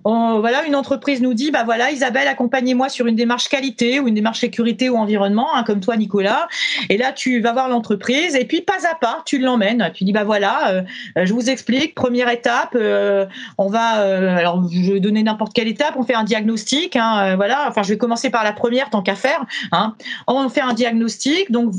voilà, 0.05 0.65
une 0.65 0.77
entreprise 0.77 1.21
nous 1.21 1.35
dit, 1.35 1.51
bah 1.51 1.63
voilà, 1.65 1.91
Isabelle, 1.91 2.29
accompagnez-moi 2.29 2.89
sur 2.89 3.07
une 3.07 3.17
démarche 3.17 3.49
qualité 3.49 4.01
ou 4.01 4.09
une 4.09 4.15
démarche 4.15 4.41
sécurité 4.41 4.89
ou 4.91 4.97
environnement, 4.97 5.55
hein, 5.55 5.65
comme 5.65 5.81
toi, 5.81 5.97
Nicolas. 5.97 6.49
Et 6.89 6.97
là, 6.97 7.13
tu 7.13 7.41
vas 7.41 7.53
voir 7.53 7.69
l'entreprise 7.69 8.37
et 8.37 8.45
puis 8.45 8.61
pas 8.61 8.87
à 8.91 8.95
pas, 8.95 9.23
tu 9.25 9.39
l'emmènes. 9.39 9.91
Tu 9.95 10.05
dis, 10.05 10.13
bah 10.13 10.25
voilà, 10.25 10.71
euh, 10.71 10.83
je 11.17 11.33
vous 11.33 11.51
explique. 11.51 11.95
Première 11.95 12.29
étape, 12.29 12.75
euh, 12.75 13.27
on 13.59 13.69
va, 13.69 13.81
alors 13.81 14.69
je 14.71 14.93
vais 14.93 15.01
donner 15.01 15.23
n'importe 15.23 15.53
quelle 15.53 15.69
étape 15.69 15.80
on 15.97 16.03
fait 16.03 16.15
un 16.15 16.25
diagnostic. 16.25 16.97
Hein, 16.97 17.33
euh, 17.33 17.37
voilà. 17.37 17.67
Enfin, 17.69 17.83
je 17.83 17.91
vais 17.91 17.99
commencer 17.99 18.31
par 18.31 18.45
la 18.45 18.53
première, 18.53 18.91
tant 18.91 19.03
qu'à 19.03 19.15
faire. 19.15 19.45
Hein. 19.73 19.95
On 20.27 20.49
fait 20.49 20.61
un 20.61 20.75
diagnostic. 20.75 21.51
Donc, 21.51 21.73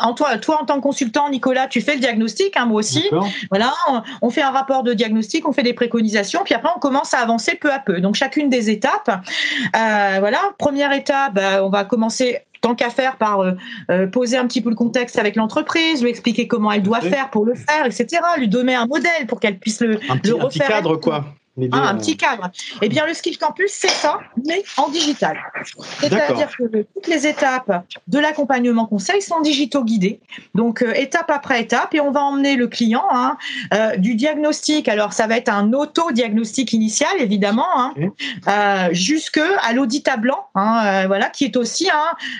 en 0.00 0.14
toi, 0.14 0.36
toi, 0.38 0.62
en 0.62 0.64
tant 0.64 0.76
que 0.76 0.82
consultant, 0.82 1.28
Nicolas, 1.30 1.68
tu 1.68 1.80
fais 1.80 1.94
le 1.94 2.00
diagnostic, 2.00 2.56
hein, 2.56 2.66
moi 2.66 2.80
aussi. 2.80 3.08
Voilà, 3.50 3.72
on, 4.22 4.30
fait 4.30 4.42
un 4.42 4.50
rapport 4.50 4.82
de 4.82 4.92
diagnostic, 4.92 5.46
on 5.48 5.52
fait 5.52 5.62
des 5.62 5.74
préconisations, 5.74 6.40
puis 6.44 6.54
après 6.54 6.70
on 6.74 6.80
commence 6.80 7.14
à 7.14 7.18
avancer 7.18 7.54
peu 7.54 7.72
à 7.72 7.78
peu. 7.78 8.00
Donc 8.00 8.14
chacune 8.14 8.48
des 8.48 8.70
étapes. 8.70 9.08
Euh, 9.76 10.16
voilà, 10.18 10.40
première 10.58 10.92
étape, 10.92 11.34
bah, 11.34 11.64
on 11.64 11.70
va 11.70 11.84
commencer 11.84 12.40
tant 12.60 12.74
qu'à 12.74 12.90
faire 12.90 13.18
par 13.18 13.40
euh, 13.90 14.06
poser 14.06 14.38
un 14.38 14.46
petit 14.46 14.62
peu 14.62 14.70
le 14.70 14.76
contexte 14.76 15.18
avec 15.18 15.36
l'entreprise, 15.36 16.02
lui 16.02 16.10
expliquer 16.10 16.48
comment 16.48 16.72
elle 16.72 16.82
doit 16.82 17.00
faire 17.00 17.30
pour 17.30 17.44
le 17.44 17.54
faire, 17.54 17.84
etc. 17.86 18.22
Lui 18.38 18.48
donner 18.48 18.74
un 18.74 18.86
modèle 18.86 19.26
pour 19.28 19.38
qu'elle 19.38 19.58
puisse 19.58 19.80
le, 19.80 20.00
un 20.08 20.16
petit, 20.16 20.30
le 20.30 20.36
refaire. 20.36 20.46
Un 20.46 20.48
petit 20.48 20.58
cadre, 20.58 20.96
quoi. 20.96 21.24
Ah, 21.70 21.88
un 21.90 21.96
petit 21.96 22.16
cadre. 22.16 22.50
Eh 22.82 22.88
bien, 22.88 23.06
le 23.06 23.14
Skill 23.14 23.38
Campus, 23.38 23.70
c'est 23.72 23.90
ça, 23.90 24.18
mais 24.44 24.64
en 24.76 24.88
digital. 24.88 25.38
C'est-à-dire 26.00 26.48
que 26.56 26.64
toutes 26.64 27.06
les 27.06 27.28
étapes 27.28 27.84
de 28.08 28.18
l'accompagnement 28.18 28.86
conseil 28.86 29.22
sont 29.22 29.40
digitaux 29.40 29.84
guidées. 29.84 30.20
Donc, 30.54 30.82
euh, 30.82 30.92
étape 30.94 31.30
après 31.30 31.60
étape, 31.60 31.94
et 31.94 32.00
on 32.00 32.10
va 32.10 32.22
emmener 32.22 32.56
le 32.56 32.66
client 32.66 33.04
hein, 33.10 33.36
euh, 33.72 33.96
du 33.96 34.16
diagnostic. 34.16 34.88
Alors, 34.88 35.12
ça 35.12 35.28
va 35.28 35.36
être 35.36 35.48
un 35.48 35.72
auto-diagnostic 35.72 36.72
initial, 36.72 37.12
évidemment, 37.20 37.68
hein, 37.76 37.94
euh, 38.48 38.88
jusque 38.92 39.40
à 39.62 39.72
l'audit 39.74 40.08
à 40.08 40.16
blanc, 40.16 40.48
hein, 40.56 41.06
voilà, 41.06 41.30
qui 41.30 41.44
est 41.44 41.56
aussi 41.56 41.88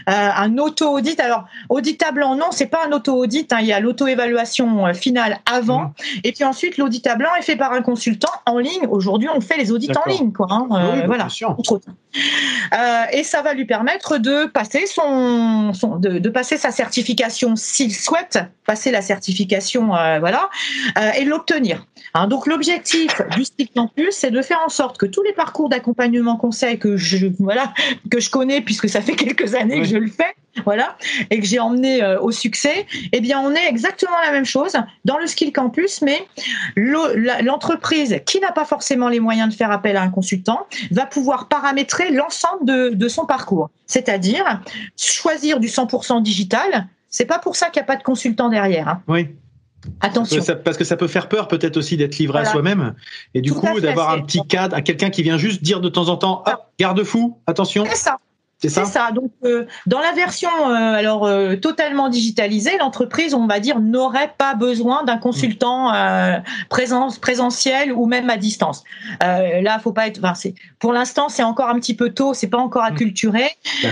un 0.07 0.59
auto-audit. 0.59 1.21
Alors, 1.21 1.45
audit 1.69 2.03
à 2.03 2.11
blanc, 2.11 2.35
non, 2.35 2.47
c'est 2.51 2.67
pas 2.67 2.87
un 2.87 2.91
auto-audit. 2.91 3.53
il 3.61 3.67
y 3.67 3.73
a 3.73 3.79
l'auto-évaluation 3.79 4.93
finale 4.93 5.39
avant, 5.51 5.83
mmh. 5.83 5.93
et 6.25 6.33
puis 6.33 6.43
ensuite, 6.43 6.79
l'audit 6.79 7.07
à 7.07 7.15
blanc 7.15 7.31
est 7.39 7.43
fait 7.43 7.57
par 7.57 7.73
un 7.73 7.83
consultant 7.83 8.33
en 8.47 8.59
ligne 8.59 8.87
aujourd'hui, 9.05 9.29
on 9.29 9.41
fait 9.43 9.59
les 9.59 9.71
audits 9.71 9.91
en 9.95 10.11
ligne, 10.11 10.33
quoi. 10.33 10.47
Hein, 10.51 10.67
euh, 10.71 11.03
voilà. 11.07 11.29
Euh, 12.73 13.05
et 13.13 13.23
ça 13.23 13.43
va 13.43 13.53
lui 13.53 13.67
permettre 13.67 14.17
de 14.17 14.47
passer 14.47 14.87
son, 14.87 15.73
de, 15.99 16.29
passer 16.31 16.57
sa 16.57 16.71
certification 16.71 17.55
s'il 17.55 17.95
souhaite 17.95 18.39
passer 18.65 18.91
la 18.91 19.03
certification, 19.03 19.95
euh, 19.95 20.19
voilà, 20.21 20.49
et 21.19 21.25
l'obtenir. 21.25 21.85
Hein, 22.15 22.29
donc 22.29 22.47
l'objectif 22.47 23.21
du 23.37 23.45
Stick 23.45 23.75
Campus, 23.75 24.11
c'est 24.13 24.31
de 24.31 24.41
faire 24.41 24.61
en 24.65 24.71
sorte 24.71 24.97
que 24.97 25.07
tous 25.07 25.23
les 25.23 25.33
parcours 25.33 25.69
d'accompagnement 25.69 26.37
conseil 26.37 26.79
que 26.79 26.97
je 26.97 27.27
voilà 27.39 27.75
que 28.11 28.21
je 28.21 28.31
connais 28.31 28.61
puisque 28.61 28.89
ça 28.89 29.01
fait 29.01 29.17
quelques 29.17 29.55
années 29.55 29.81
que 29.81 29.87
je 29.87 29.97
le 29.97 30.09
fais, 30.09 30.35
voilà, 30.65 30.97
et 31.31 31.41
que 31.41 31.47
j'ai 31.47 31.59
emmené 31.59 32.03
au 32.23 32.31
succès, 32.31 32.87
eh 33.13 33.21
bien 33.21 33.41
on 33.41 33.55
est 33.55 33.69
exactement 33.69 34.17
la 34.25 34.31
même 34.31 34.47
chose 34.47 34.77
dans 35.05 35.19
le 35.19 35.27
Skill 35.27 35.53
Campus, 35.53 36.01
mais 36.01 36.27
l'entreprise 36.77 38.21
qui 38.25 38.41
n'a 38.41 38.53
pas 38.53 38.65
forcément 38.65 38.94
les 39.09 39.21
moyens 39.21 39.51
de 39.51 39.55
faire 39.55 39.71
appel 39.71 39.97
à 39.97 40.03
un 40.03 40.11
consultant, 40.11 40.67
va 40.91 41.07
pouvoir 41.07 41.49
paramétrer 41.49 42.11
l'ensemble 42.11 42.65
de, 42.97 43.09
son 43.09 43.27
parcours. 43.27 43.71
C'est-à-dire 43.87 44.61
choisir 44.97 45.61
du 45.61 45.69
100% 45.69 46.23
digital. 46.23 46.87
C'est 47.09 47.27
pas 47.27 47.39
pour 47.39 47.57
ça 47.57 47.71
qu'il 47.71 47.81
n'y 47.81 47.85
a 47.85 47.87
pas 47.87 47.97
de 47.97 48.03
consultant 48.03 48.49
derrière. 48.49 48.89
Hein. 48.89 49.03
Oui. 49.09 49.29
Attention. 50.01 50.43
Parce 50.65 50.77
que 50.77 50.85
ça 50.85 50.97
peut 50.97 51.09
faire 51.09 51.29
peur 51.29 51.47
peut-être 51.47 51.77
aussi 51.77 51.97
d'être 51.97 52.17
livré 52.19 52.41
à 52.41 52.45
soi-même 52.47 52.95
et 53.35 53.43
du 53.43 53.53
coup 53.53 53.81
d'avoir 53.81 54.11
un 54.11 54.23
petit 54.23 54.41
cadre, 54.47 54.75
à 54.75 54.81
quelqu'un 54.81 55.11
qui 55.11 55.23
vient 55.23 55.37
juste 55.37 55.63
dire 55.63 55.81
de 55.81 55.89
temps 55.89 56.09
en 56.09 56.17
temps, 56.17 56.43
garde-fou, 56.79 57.39
attention. 57.47 57.85
C'est 57.89 57.97
ça. 57.97 58.19
C'est 58.69 58.85
ça. 58.87 59.11
Donc, 59.13 59.31
euh, 59.45 59.67
dans 59.87 60.01
la 60.01 60.13
version 60.13 60.49
euh, 60.51 60.95
alors 60.95 61.27
euh, 61.27 61.57
totalement 61.57 62.09
digitalisée, 62.09 62.77
l'entreprise, 62.79 63.35
on 63.35 63.47
va 63.47 63.61
dire, 63.61 63.81
n'aurait 63.81 64.33
pas 64.37 64.55
besoin 64.55 65.05
d'un 65.05 65.19
consultant 65.19 65.93
présence, 66.69 67.19
présentiel 67.19 67.93
ou 67.93 68.07
même 68.07 68.31
à 68.31 68.37
distance. 68.37 68.85
là, 69.21 69.79
faut 69.79 69.93
pas 69.93 70.07
être. 70.07 70.21
Enfin, 70.23 70.51
pour 70.79 70.93
l'instant, 70.93 71.29
c'est 71.29 71.43
encore 71.43 71.69
un 71.69 71.79
petit 71.79 71.95
peu 71.95 72.11
tôt, 72.11 72.35
c'est 72.35 72.49
pas 72.49 72.59
encore 72.59 72.85
acculturé, 72.85 73.51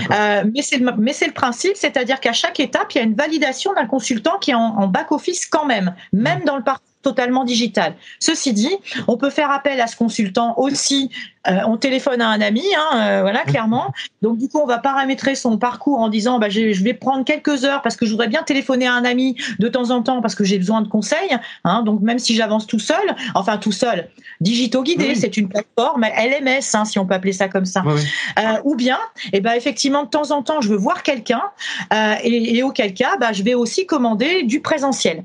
mais 0.09 0.61
c'est 0.61 0.81
mais 0.97 1.13
c'est 1.13 1.27
le 1.27 1.33
principe, 1.33 1.75
c'est-à-dire 1.75 2.19
qu'à 2.19 2.33
chaque 2.33 2.59
étape, 2.59 2.93
il 2.93 2.97
y 2.97 3.01
a 3.01 3.03
une 3.03 3.15
validation 3.15 3.73
d'un 3.73 3.85
consultant 3.85 4.37
qui 4.39 4.51
est 4.51 4.55
en, 4.55 4.87
back 4.87 5.11
office 5.11 5.45
quand 5.45 5.65
même, 5.65 5.95
même 6.11 6.43
dans 6.45 6.57
le 6.57 6.63
parcours 6.63 6.87
totalement 7.03 7.43
digital. 7.43 7.95
Ceci 8.19 8.53
dit, 8.53 8.75
on 9.07 9.17
peut 9.17 9.29
faire 9.29 9.51
appel 9.51 9.79
à 9.81 9.87
ce 9.87 9.95
consultant 9.95 10.55
aussi 10.57 11.11
on 11.45 11.77
téléphone 11.77 12.21
à 12.21 12.29
un 12.29 12.41
ami, 12.41 12.63
hein, 12.77 13.21
voilà, 13.21 13.41
clairement. 13.41 13.93
Donc 14.21 14.37
du 14.37 14.47
coup, 14.47 14.59
on 14.59 14.65
va 14.65 14.77
paramétrer 14.77 15.35
son 15.35 15.57
parcours 15.57 15.99
en 15.99 16.09
disant, 16.09 16.39
bah, 16.39 16.49
je 16.49 16.83
vais 16.83 16.93
prendre 16.93 17.25
quelques 17.25 17.65
heures 17.65 17.81
parce 17.81 17.95
que 17.95 18.05
je 18.05 18.11
voudrais 18.11 18.27
bien 18.27 18.43
téléphoner 18.43 18.87
à 18.87 18.93
un 18.93 19.05
ami 19.05 19.35
de 19.59 19.67
temps 19.67 19.91
en 19.91 20.01
temps 20.01 20.21
parce 20.21 20.35
que 20.35 20.43
j'ai 20.43 20.57
besoin 20.57 20.81
de 20.81 20.87
conseils. 20.87 21.37
Hein, 21.63 21.83
donc 21.83 22.01
même 22.01 22.19
si 22.19 22.35
j'avance 22.35 22.67
tout 22.67 22.79
seul, 22.79 23.15
enfin 23.35 23.57
tout 23.57 23.71
seul, 23.71 24.09
Digito 24.41 24.83
Guidé, 24.83 25.15
c'est 25.15 25.37
une 25.37 25.49
plateforme 25.49 26.03
LMS, 26.03 26.63
hein, 26.73 26.85
si 26.85 26.99
on 26.99 27.05
peut 27.05 27.13
appeler 27.13 27.33
ça 27.33 27.47
comme 27.47 27.65
ça. 27.65 27.83
ou 28.63 28.75
bien, 28.75 28.97
et 29.31 29.37
eh 29.37 29.41
ben 29.41 29.53
effectivement, 29.53 30.03
de 30.03 30.09
temps 30.09 30.31
en 30.31 30.43
temps, 30.43 30.61
je 30.61 30.69
veux 30.69 30.77
voir 30.77 31.03
quelqu'un 31.03 31.41
et, 31.91 32.57
et, 32.57 32.63
auquel 32.63 32.93
cas, 32.93 33.17
bah, 33.19 33.33
je 33.33 33.43
vais 33.43 33.53
aussi 33.53 33.85
commander 33.85 34.43
du 34.43 34.61
présentiel. 34.61 35.23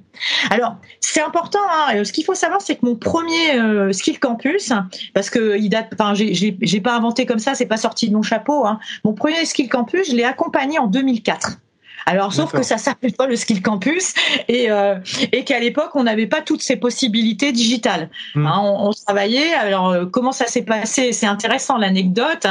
Alors, 0.51 0.77
c'est 1.01 1.23
important. 1.23 1.59
Hein, 1.71 2.05
ce 2.05 2.13
qu'il 2.13 2.25
faut 2.25 2.35
savoir, 2.35 2.61
c'est 2.61 2.77
que 2.77 2.87
mon 2.87 2.97
premier 2.97 3.53
euh, 3.53 3.93
Skill 3.93 4.21
Campus, 4.21 4.73
parce 5.15 5.31
que 5.31 5.57
il 5.59 5.69
date, 5.69 5.95
enfin, 6.13 6.25
j'ai 6.61 6.81
pas 6.81 6.97
inventé 6.97 7.27
comme 7.27 7.39
ça, 7.39 7.55
c'est 7.55 7.67
pas 7.67 7.77
sorti 7.77 8.09
de 8.09 8.15
mon 8.15 8.23
chapeau. 8.23 8.67
Hein. 8.67 8.79
Mon 9.05 9.13
premier 9.13 9.45
Skill 9.45 9.69
Campus, 9.69 10.11
je 10.11 10.17
l'ai 10.17 10.25
accompagné 10.25 10.79
en 10.79 10.87
2004. 10.87 11.59
Alors, 12.07 12.33
sauf 12.33 12.53
que 12.53 12.63
ça 12.63 12.79
s'appelle 12.79 13.13
pas 13.13 13.27
le 13.27 13.37
Skill 13.37 13.63
Campus 13.63 14.15
et, 14.49 14.71
euh, 14.71 14.97
et 15.33 15.45
qu'à 15.45 15.59
l'époque, 15.59 15.91
on 15.95 16.05
n'avait 16.05 16.27
pas 16.27 16.41
toutes 16.41 16.63
ces 16.63 16.77
possibilités 16.77 17.53
digitales. 17.53 18.11
Hmm. 18.35 18.47
Hein, 18.47 18.61
on, 18.63 18.91
travaillait. 18.93 19.55
Alors, 19.55 19.89
euh, 19.89 20.07
comment 20.07 20.33
ça 20.33 20.47
s'est 20.47 20.63
passé? 20.63 21.13
C'est 21.13 21.27
intéressant 21.27 21.77
l'anecdote. 21.77 22.47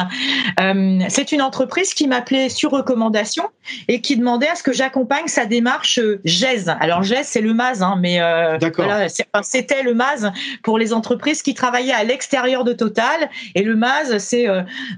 Euh, 0.60 1.00
c'est 1.10 1.32
une 1.32 1.42
entreprise 1.42 1.94
qui 1.94 2.08
m'appelait 2.08 2.50
sur 2.50 2.72
recommandation 2.72 3.44
et 3.88 4.02
qui 4.02 4.18
demandait 4.18 4.48
à 4.48 4.56
ce 4.56 4.64
que 4.64 4.74
j'accompagne 4.74 5.28
sa 5.28 5.46
démarche 5.46 6.00
GES. 6.24 6.70
Alors, 6.80 7.04
GES, 7.04 7.24
c'est 7.24 7.42
le 7.42 7.54
MAS, 7.54 7.82
hein, 7.82 7.98
mais 8.00 8.20
voilà, 8.76 9.08
c'était 9.42 9.84
le 9.84 9.94
MAS 9.94 10.32
pour 10.64 10.78
les 10.78 10.94
entreprises 10.94 11.42
qui 11.42 11.54
travaillaient 11.54 11.94
à 11.94 12.04
l'extérieur 12.04 12.64
de 12.64 12.74
Total. 12.74 13.30
Et 13.56 13.64
le 13.64 13.76
MAS, 13.76 14.20
c'est 14.20 14.48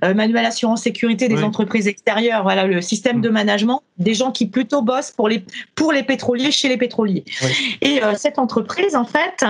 Manuel 0.01 0.45
Assurance 0.45 0.83
Sécurité 0.83 1.27
des 1.27 1.43
entreprises 1.43 1.87
extérieures. 1.87 2.43
Voilà, 2.43 2.65
le 2.65 2.81
système 2.81 3.21
de 3.21 3.29
management 3.29 3.81
des 3.97 4.13
gens 4.13 4.31
qui 4.31 4.38
plutôt 4.47 4.81
bossent 4.81 5.11
pour 5.11 5.29
les, 5.29 5.43
pour 5.75 5.91
les 5.91 6.03
pétroliers, 6.03 6.51
chez 6.51 6.69
les 6.69 6.77
pétroliers. 6.77 7.23
Et 7.81 8.03
euh, 8.03 8.13
cette 8.15 8.39
entreprise, 8.39 8.95
en 8.95 9.05
fait, 9.05 9.45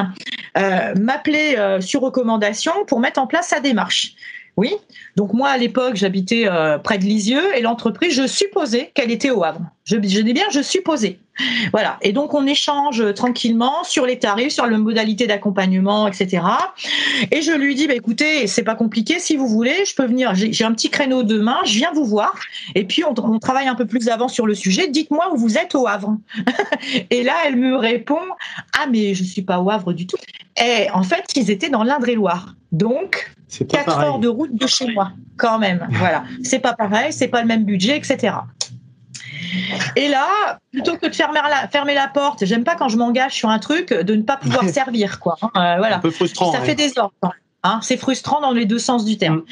euh, 0.58 0.94
m'appelait 1.00 1.58
euh, 1.58 1.82
sur 1.82 2.02
recommandation 2.02 2.74
pour 2.88 3.00
mettre 3.00 3.20
en 3.20 3.28
place 3.28 3.50
sa 3.50 3.60
démarche. 3.60 4.14
Oui. 4.58 4.74
Donc 5.16 5.34
moi, 5.34 5.50
à 5.50 5.58
l'époque, 5.58 5.96
j'habitais 5.96 6.48
euh, 6.48 6.78
près 6.78 6.98
de 6.98 7.04
Lisieux 7.04 7.56
et 7.56 7.62
l'entreprise, 7.62 8.14
je 8.14 8.28
supposais 8.28 8.92
qu'elle 8.94 9.12
était 9.12 9.32
au 9.32 9.44
Havre. 9.44 9.62
Je, 9.84 9.96
dis 9.96 10.34
bien, 10.34 10.46
je 10.52 10.62
supposais. 10.62 11.18
Voilà. 11.72 11.98
Et 12.02 12.12
donc 12.12 12.34
on 12.34 12.46
échange 12.46 13.14
tranquillement 13.16 13.84
sur 13.84 14.06
les 14.06 14.20
tarifs, 14.20 14.52
sur 14.52 14.68
la 14.68 14.78
modalité 14.78 15.26
d'accompagnement, 15.26 16.08
etc. 16.08 16.44
Et 17.32 17.42
je 17.42 17.52
lui 17.52 17.76
dis, 17.76 17.88
bah, 17.88 17.96
écoutez, 17.96 18.46
c'est 18.46 18.64
pas 18.64 18.76
compliqué. 18.76 19.20
Si 19.20 19.36
vous 19.36 19.48
voulez, 19.48 19.86
je 19.86 19.96
peux 19.96 20.06
venir. 20.06 20.34
J'ai 20.36 20.64
un 20.64 20.74
petit 20.74 20.90
créneau 20.90 21.24
demain. 21.24 21.58
Je 21.66 21.74
viens 21.74 21.92
vous 21.92 22.06
voir. 22.06 22.36
Et 22.76 22.84
puis 22.84 23.04
on, 23.04 23.14
on 23.18 23.40
travaille 23.40 23.68
un 23.68 23.76
peu 23.76 23.86
plus 23.86 24.10
avant 24.10 24.28
sur 24.28 24.46
le 24.46 24.54
sujet. 24.54 24.90
Dites-moi 24.90 25.34
où 25.34 25.38
vous 25.38 25.58
êtes 25.58 25.74
au 25.76 25.88
Havre. 25.88 26.18
et 27.10 27.24
là, 27.24 27.34
elle 27.46 27.56
me 27.56 27.76
répond, 27.76 28.22
ah 28.78 28.86
mais 28.88 29.16
je 29.16 29.24
suis 29.24 29.42
pas 29.42 29.60
au 29.60 29.70
Havre 29.72 29.94
du 29.94 30.06
tout. 30.06 30.18
Et 30.62 30.90
en 30.92 31.04
fait, 31.04 31.24
ils 31.36 31.50
étaient 31.50 31.70
dans 31.70 31.84
l'Indre-et-Loire. 31.84 32.54
Donc, 32.72 33.32
4 33.68 34.00
heures 34.00 34.20
de 34.20 34.28
route 34.28 34.56
de 34.56 34.68
chez 34.68 34.92
moi, 34.94 35.12
quand 35.38 35.60
même. 35.60 35.88
Voilà. 35.92 36.24
C'est 36.44 36.60
pas 36.60 36.74
pareil, 36.74 37.12
c'est 37.12 37.28
pas 37.28 37.42
le 37.42 37.48
même 37.48 37.66
budget, 37.66 37.98
etc. 37.98 38.34
Et 39.96 40.08
là, 40.08 40.60
plutôt 40.72 40.98
que 40.98 41.08
de 41.08 41.16
fermer 41.16 41.40
la, 41.44 41.68
fermer 41.68 41.96
la 41.96 42.08
porte, 42.08 42.46
j'aime 42.46 42.64
pas 42.64 42.76
quand 42.76 42.90
je 42.90 42.98
m'engage 42.98 43.34
sur 43.34 43.50
un 43.50 43.60
truc 43.60 43.92
de 43.92 44.16
ne 44.16 44.22
pas 44.22 44.38
pouvoir 44.38 44.64
servir, 44.70 45.20
quoi. 45.20 45.38
Hein. 45.42 45.50
Euh, 45.56 45.78
voilà. 45.78 45.98
Un 45.98 46.00
peu 46.00 46.12
frustrant. 46.12 46.52
Ça 46.52 46.62
fait 46.62 46.76
des 46.76 46.98
ordres. 46.98 47.14
Hein, 47.64 47.82
c'est 47.84 47.98
frustrant 47.98 48.40
dans 48.40 48.52
les 48.52 48.66
deux 48.66 48.80
sens 48.80 49.04
du 49.04 49.18
terme. 49.18 49.44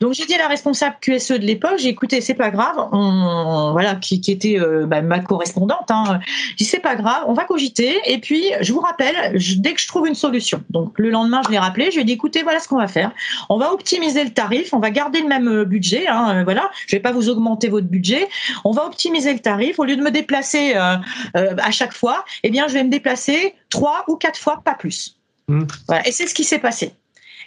Donc 0.00 0.12
j'ai 0.12 0.26
dit 0.26 0.34
à 0.34 0.38
la 0.38 0.48
responsable 0.48 0.96
QSE 1.00 1.32
de 1.32 1.46
l'époque, 1.46 1.78
j'ai 1.78 1.88
écouté, 1.88 2.20
c'est 2.20 2.34
pas 2.34 2.50
grave, 2.50 2.76
on, 2.92 3.72
voilà, 3.72 3.94
qui, 3.94 4.20
qui 4.20 4.32
était 4.32 4.60
euh, 4.60 4.84
bah, 4.84 5.00
ma 5.00 5.20
correspondante. 5.20 5.90
Hein, 5.90 6.20
j'ai 6.50 6.56
dit 6.56 6.64
c'est 6.66 6.80
pas 6.80 6.94
grave, 6.94 7.24
on 7.26 7.32
va 7.32 7.44
cogiter 7.44 7.98
et 8.04 8.18
puis 8.18 8.44
je 8.60 8.70
vous 8.70 8.80
rappelle 8.80 9.38
dès 9.56 9.72
que 9.72 9.80
je 9.80 9.88
trouve 9.88 10.06
une 10.06 10.14
solution. 10.14 10.62
Donc 10.68 10.98
le 10.98 11.08
lendemain 11.08 11.40
je 11.46 11.52
l'ai 11.52 11.58
rappelé, 11.58 11.86
je 11.86 11.94
lui 11.94 12.02
ai 12.02 12.04
dit 12.04 12.12
écoutez 12.12 12.42
voilà 12.42 12.60
ce 12.60 12.68
qu'on 12.68 12.76
va 12.76 12.86
faire, 12.86 13.12
on 13.48 13.56
va 13.56 13.72
optimiser 13.72 14.24
le 14.24 14.34
tarif, 14.34 14.74
on 14.74 14.78
va 14.78 14.90
garder 14.90 15.22
le 15.22 15.28
même 15.28 15.48
euh, 15.48 15.64
budget, 15.64 16.06
hein, 16.06 16.34
euh, 16.36 16.44
voilà, 16.44 16.70
je 16.86 16.94
vais 16.94 17.00
pas 17.00 17.12
vous 17.12 17.30
augmenter 17.30 17.68
votre 17.68 17.86
budget, 17.86 18.28
on 18.66 18.72
va 18.72 18.84
optimiser 18.84 19.32
le 19.32 19.38
tarif 19.38 19.78
au 19.78 19.84
lieu 19.84 19.96
de 19.96 20.02
me 20.02 20.10
déplacer 20.10 20.74
euh, 20.76 20.96
à 21.32 21.70
chaque 21.70 21.94
fois, 21.94 22.26
eh 22.42 22.50
bien 22.50 22.68
je 22.68 22.74
vais 22.74 22.84
me 22.84 22.90
déplacer 22.90 23.54
trois 23.70 24.04
ou 24.08 24.16
quatre 24.16 24.38
fois, 24.38 24.60
pas 24.62 24.74
plus. 24.74 25.16
Mm. 25.48 25.62
Voilà. 25.88 26.06
Et 26.06 26.12
c'est 26.12 26.26
ce 26.26 26.34
qui 26.34 26.44
s'est 26.44 26.58
passé. 26.58 26.92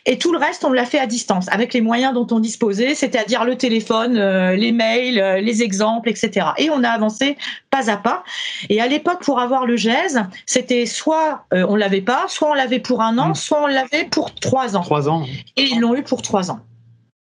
Et 0.10 0.18
tout 0.18 0.32
le 0.32 0.40
reste, 0.40 0.64
on 0.64 0.72
l'a 0.72 0.86
fait 0.86 1.00
à 1.00 1.06
distance, 1.06 1.50
avec 1.50 1.74
les 1.74 1.82
moyens 1.82 2.14
dont 2.14 2.26
on 2.32 2.40
disposait, 2.40 2.96
c'est-à-dire 2.96 3.44
le 3.44 3.58
téléphone, 3.58 4.18
euh, 4.18 4.56
les 4.56 4.72
mails, 4.72 5.20
euh, 5.20 5.42
les 5.42 5.62
exemples, 5.62 6.08
etc. 6.08 6.48
Et 6.58 6.70
on 6.70 6.82
a 6.86 6.90
avancé 6.90 7.36
pas 7.70 7.91
à 7.91 7.98
pas. 7.98 8.24
Et 8.70 8.80
à 8.80 8.88
l'époque, 8.88 9.22
pour 9.22 9.41
avoir 9.41 9.65
le 9.65 9.76
GES, 9.76 10.17
c'était 10.46 10.86
soit 10.86 11.43
euh, 11.54 11.65
on 11.67 11.76
l'avait 11.76 12.00
pas, 12.00 12.26
soit 12.30 12.50
on 12.50 12.54
l'avait 12.54 12.80
pour 12.80 13.02
un 13.02 13.17
an, 13.17 13.30
mm. 13.30 13.36
soit 13.36 13.62
on 13.62 13.67
l'avait 13.67 14.06
pour 14.06 14.34
trois 14.34 14.78
ans. 14.78 14.82
Trois 14.82 15.10
ans. 15.10 15.26
Et 15.58 15.63
ils 15.63 15.82
l'ont 15.82 15.93
eu 15.93 16.04
pour 16.04 16.22
trois 16.22 16.52
ans. 16.52 16.62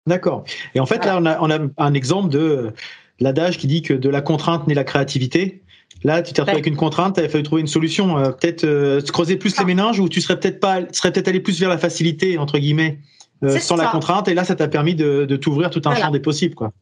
D'accord. 0.07 0.44
Et 0.75 0.81
en 0.81 0.87
fait, 0.87 1.07
là, 1.07 1.16
on 1.18 1.25
a, 1.25 1.38
on 1.40 1.51
a 1.51 1.59
un 1.79 1.94
exemple 1.94 2.29
de 2.29 2.75
l'adage 3.18 3.57
qui 3.57 3.66
dit 3.66 3.81
que 3.81 3.94
de 3.94 4.11
la 4.11 4.20
contrainte 4.20 4.66
naît 4.66 4.75
la 4.75 4.85
créativité. 4.85 5.63
Là, 6.05 6.21
tu 6.21 6.35
t'es 6.35 6.43
retrouvé 6.43 6.59
avec 6.59 6.67
une 6.67 6.77
contrainte, 6.77 7.17
il 7.19 7.25
a 7.25 7.29
fallu 7.31 7.43
trouver 7.43 7.62
une 7.62 7.67
solution. 7.67 8.19
Euh, 8.19 8.31
peut-être 8.31 8.64
euh, 8.64 9.01
creuser 9.01 9.37
plus 9.37 9.57
les 9.57 9.62
ah. 9.62 9.64
méninges 9.64 9.99
ou 9.99 10.09
tu 10.09 10.21
serais 10.21 10.38
peut-être 10.38 10.61
pas, 10.61 10.81
serais 10.93 11.11
peut-être 11.11 11.29
allé 11.29 11.40
plus 11.40 11.59
vers 11.59 11.71
la 11.71 11.79
facilité 11.79 12.37
entre 12.37 12.59
guillemets, 12.59 12.99
euh, 13.43 13.59
sans 13.59 13.77
la 13.77 13.87
contrainte. 13.87 14.29
Et 14.29 14.35
là, 14.35 14.45
ça 14.45 14.55
t'a 14.55 14.69
permis 14.69 14.95
de, 14.95 15.25
de 15.25 15.37
t'ouvrir 15.37 15.71
tout 15.71 15.81
un 15.87 15.95
champ 15.95 16.11
des 16.11 16.21
possibles, 16.21 16.55
quoi. 16.55 16.73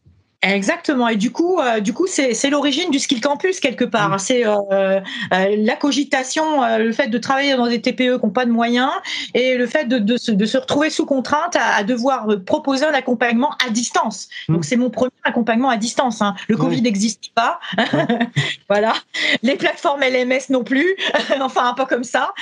Exactement. 0.43 1.09
Et 1.09 1.17
du 1.17 1.31
coup, 1.31 1.61
euh, 1.61 1.79
du 1.79 1.93
coup, 1.93 2.07
c'est 2.09 2.51
l'origine 2.51 2.91
du 2.91 2.99
skill 2.99 3.21
campus 3.21 3.61
quelque 3.61 3.85
part. 3.85 4.11
Mm. 4.11 4.19
C'est 4.19 4.47
euh, 4.47 4.57
euh, 4.73 5.01
la 5.31 5.77
cogitation, 5.77 6.65
euh, 6.65 6.79
le 6.79 6.93
fait 6.93 7.07
de 7.07 7.19
travailler 7.19 7.57
dans 7.57 7.69
des 7.69 7.81
TPE 7.81 8.19
qui 8.19 8.27
n'ont 8.27 8.31
pas 8.31 8.45
de 8.45 8.51
moyens 8.51 8.91
et 9.35 9.57
le 9.57 9.67
fait 9.69 9.85
de, 9.85 9.99
de, 9.99 10.17
se, 10.17 10.33
de 10.33 10.45
se, 10.45 10.59
retrouver 10.59 10.91
sous 10.91 11.07
contrainte 11.07 11.55
à, 11.55 11.77
à, 11.77 11.85
devoir 11.85 12.27
proposer 12.45 12.85
un 12.85 12.93
accompagnement 12.93 13.55
à 13.65 13.71
distance. 13.71 14.29
Mm. 14.49 14.55
Donc 14.55 14.65
c'est 14.65 14.77
mon 14.77 14.91
premier 14.91 15.13
accompagnement 15.23 15.69
à 15.69 15.77
distance. 15.77 16.21
Hein. 16.21 16.35
Le 16.49 16.57
Covid 16.57 16.83
n'existe 16.83 17.31
pas. 17.35 17.61
voilà. 18.69 18.95
Les 19.45 19.55
plateformes 19.55 20.01
LMS 20.01 20.51
non 20.51 20.65
plus. 20.65 20.97
enfin 21.41 21.69
un 21.69 21.75
peu 21.75 21.85
comme 21.85 22.05
ça. 22.05 22.33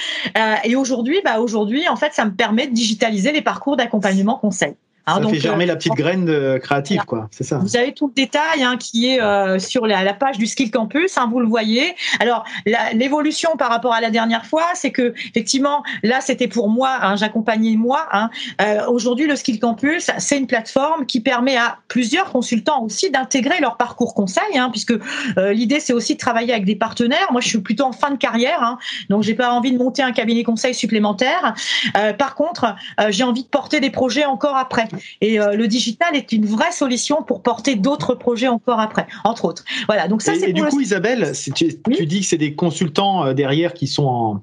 et 0.64 0.74
aujourd'hui, 0.74 1.20
bah 1.22 1.40
aujourd'hui, 1.40 1.86
en 1.88 1.96
fait, 1.96 2.14
ça 2.14 2.24
me 2.24 2.32
permet 2.32 2.66
de 2.66 2.72
digitaliser 2.72 3.30
les 3.32 3.42
parcours 3.42 3.76
d'accompagnement 3.76 4.36
conseil. 4.36 4.74
Ça 5.06 5.28
fait 5.28 5.40
germer 5.40 5.66
la 5.66 5.76
petite 5.76 5.94
graine 5.94 6.58
créative, 6.60 7.04
quoi. 7.04 7.28
C'est 7.30 7.44
ça. 7.44 7.58
Vous 7.58 7.76
avez 7.76 7.92
tout 7.92 8.08
le 8.08 8.14
détail 8.14 8.62
hein, 8.62 8.76
qui 8.76 9.10
est 9.10 9.20
euh, 9.20 9.58
sur 9.58 9.86
la, 9.86 10.04
la, 10.04 10.14
page 10.14 10.38
du 10.38 10.46
Skill 10.46 10.70
Campus. 10.70 11.16
Hein, 11.18 11.28
vous 11.30 11.40
le 11.40 11.46
voyez. 11.46 11.94
Alors 12.20 12.44
l'évolution 12.92 13.56
par 13.56 13.70
rapport 13.70 13.92
à 13.92 14.00
la 14.00 14.10
dernière 14.10 14.46
fois, 14.46 14.64
c'est 14.74 14.90
que 14.90 15.14
effectivement, 15.28 15.82
là 16.02 16.20
c'était 16.20 16.48
pour 16.48 16.68
moi. 16.68 16.98
Hein, 17.02 17.16
J'accompagnais 17.16 17.76
moi. 17.76 18.06
Hein. 18.12 18.30
Euh, 18.60 18.86
Aujourd'hui, 18.86 19.26
le 19.26 19.36
Skill 19.36 19.60
Campus, 19.60 20.10
c'est 20.18 20.38
une 20.38 20.46
plateforme 20.46 21.06
qui 21.06 21.20
permet 21.20 21.56
à 21.56 21.78
plusieurs 21.88 22.30
consultants 22.30 22.82
aussi 22.82 23.10
d'intégrer 23.10 23.60
leur 23.60 23.76
parcours 23.76 24.14
conseil, 24.14 24.56
hein, 24.56 24.68
puisque 24.70 24.92
euh, 25.38 25.52
l'idée 25.52 25.80
c'est 25.80 25.92
aussi 25.92 26.14
de 26.14 26.18
travailler 26.18 26.52
avec 26.52 26.64
des 26.64 26.76
partenaires. 26.76 27.28
Moi, 27.32 27.40
je 27.40 27.48
suis 27.48 27.60
plutôt 27.60 27.84
en 27.84 27.92
fin 27.92 28.10
de 28.10 28.16
carrière, 28.16 28.62
hein, 28.62 28.78
donc 29.08 29.22
j'ai 29.22 29.34
pas 29.34 29.50
envie 29.52 29.72
de 29.72 29.78
monter 29.78 30.02
un 30.02 30.12
cabinet 30.12 30.42
conseil 30.42 30.74
supplémentaire. 30.74 31.54
Euh, 31.96 32.12
par 32.12 32.34
contre, 32.34 32.74
euh, 33.00 33.06
j'ai 33.10 33.24
envie 33.24 33.42
de 33.42 33.48
porter 33.48 33.80
des 33.80 33.90
projets 33.90 34.24
encore 34.24 34.56
après. 34.56 34.88
Et 35.20 35.40
euh, 35.40 35.54
le 35.54 35.66
digital 35.66 36.14
est 36.14 36.32
une 36.32 36.46
vraie 36.46 36.72
solution 36.72 37.22
pour 37.22 37.42
porter 37.42 37.76
d'autres 37.76 38.14
projets 38.14 38.48
encore 38.48 38.80
après, 38.80 39.06
entre 39.24 39.44
autres. 39.44 39.64
Voilà. 39.86 40.08
Donc 40.08 40.22
ça, 40.22 40.34
c'est. 40.34 40.50
Et 40.50 40.52
du 40.52 40.64
coup, 40.64 40.80
Isabelle, 40.80 41.32
tu, 41.54 41.80
tu, 41.80 42.06
dis 42.06 42.20
que 42.20 42.26
c'est 42.26 42.38
des 42.38 42.54
consultants 42.54 43.24
euh, 43.24 43.32
derrière 43.34 43.74
qui 43.74 43.86
sont 43.86 44.40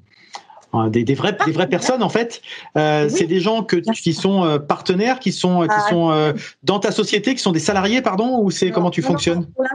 en, 0.74 0.90
des, 0.90 1.04
des, 1.04 1.16
vraies, 1.16 1.36
des 1.46 1.52
vraies 1.52 1.70
personnes 1.70 2.04
en 2.04 2.10
fait. 2.10 2.42
Euh, 2.78 3.10
C'est 3.10 3.26
des 3.26 3.40
gens 3.40 3.64
que, 3.64 3.78
qui 3.78 4.14
sont 4.14 4.60
partenaires, 4.68 5.20
qui 5.20 5.32
sont, 5.32 5.62
qui 5.62 5.68
ah, 5.72 5.90
sont 5.90 6.12
euh, 6.12 6.34
dans 6.64 6.80
ta 6.80 6.92
société, 6.92 7.36
qui 7.36 7.42
sont 7.42 7.52
des 7.52 7.60
salariés, 7.60 8.02
pardon, 8.02 8.40
ou 8.42 8.52
c'est 8.52 8.72
comment 8.72 8.92
tu 8.92 9.02
non, 9.02 9.08
fonctionnes? 9.08 9.48
non, 9.58 9.66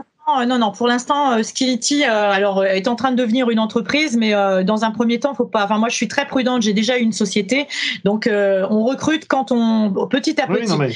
non, 0.47 0.57
non. 0.57 0.71
Pour 0.71 0.87
l'instant, 0.87 1.33
euh, 1.33 1.43
Skillity, 1.43 2.03
euh, 2.03 2.31
alors 2.31 2.63
est 2.65 2.87
en 2.87 2.95
train 2.95 3.11
de 3.11 3.15
devenir 3.15 3.49
une 3.49 3.59
entreprise, 3.59 4.17
mais 4.17 4.33
euh, 4.33 4.63
dans 4.63 4.83
un 4.83 4.91
premier 4.91 5.19
temps, 5.19 5.33
faut 5.33 5.45
pas. 5.45 5.63
Enfin, 5.63 5.77
moi, 5.77 5.89
je 5.89 5.95
suis 5.95 6.07
très 6.07 6.25
prudente. 6.25 6.61
J'ai 6.61 6.73
déjà 6.73 6.97
une 6.97 7.11
société, 7.11 7.67
donc 8.03 8.29
on 8.29 8.83
recrute 8.83 9.27
quand 9.27 9.51
on 9.51 10.07
petit 10.07 10.39
à 10.41 10.47
petit. 10.47 10.61
Oui, 10.63 10.67
non, 10.67 10.77
mais... 10.77 10.91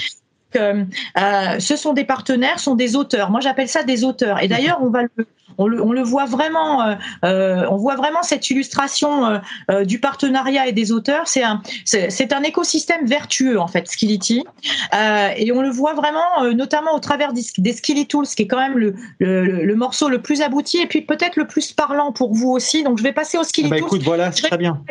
Euh, 0.55 1.59
ce 1.59 1.75
sont 1.75 1.93
des 1.93 2.05
partenaires, 2.05 2.59
sont 2.59 2.75
des 2.75 2.95
auteurs. 2.95 3.29
Moi, 3.29 3.41
j'appelle 3.41 3.67
ça 3.67 3.83
des 3.83 4.03
auteurs. 4.03 4.41
Et 4.41 4.47
d'ailleurs, 4.47 4.79
on 4.81 4.89
va 4.89 5.03
le, 5.03 5.27
on 5.57 5.67
le, 5.67 5.81
on 5.81 5.91
le 5.91 6.01
voit 6.01 6.25
vraiment, 6.25 6.83
euh, 6.83 6.95
euh, 7.25 7.65
on 7.69 7.77
voit 7.77 7.95
vraiment 7.95 8.21
cette 8.21 8.49
illustration 8.49 9.25
euh, 9.25 9.37
euh 9.71 9.85
du 9.85 9.99
partenariat 9.99 10.67
et 10.67 10.71
des 10.71 10.91
auteurs. 10.91 11.27
C'est 11.27 11.43
un, 11.43 11.61
c'est 11.85 12.33
un 12.33 12.43
écosystème 12.43 13.05
vertueux 13.05 13.59
en 13.59 13.67
fait, 13.67 13.87
Skillity, 13.87 14.43
euh, 14.93 15.29
et 15.35 15.51
on 15.51 15.61
le 15.61 15.69
voit 15.69 15.93
vraiment, 15.93 16.51
notamment 16.53 16.95
au 16.95 16.99
travers 16.99 17.33
des, 17.33 17.41
des 17.57 17.73
Skilly 17.73 18.07
Tools, 18.07 18.27
qui 18.27 18.43
est 18.43 18.47
quand 18.47 18.59
même 18.59 18.77
le, 18.77 18.95
le, 19.19 19.65
le, 19.65 19.75
morceau 19.75 20.09
le 20.09 20.21
plus 20.21 20.41
abouti 20.41 20.79
et 20.79 20.87
puis 20.87 21.01
peut-être 21.01 21.35
le 21.35 21.47
plus 21.47 21.73
parlant 21.73 22.11
pour 22.11 22.33
vous 22.33 22.49
aussi. 22.49 22.83
Donc, 22.83 22.97
je 22.97 23.03
vais 23.03 23.13
passer 23.13 23.37
au 23.37 23.43
Skilly 23.43 23.69
bah, 23.69 23.77
Écoute, 23.77 24.03
voilà, 24.03 24.31
c'est 24.31 24.47
très 24.47 24.57
bien 24.57 24.81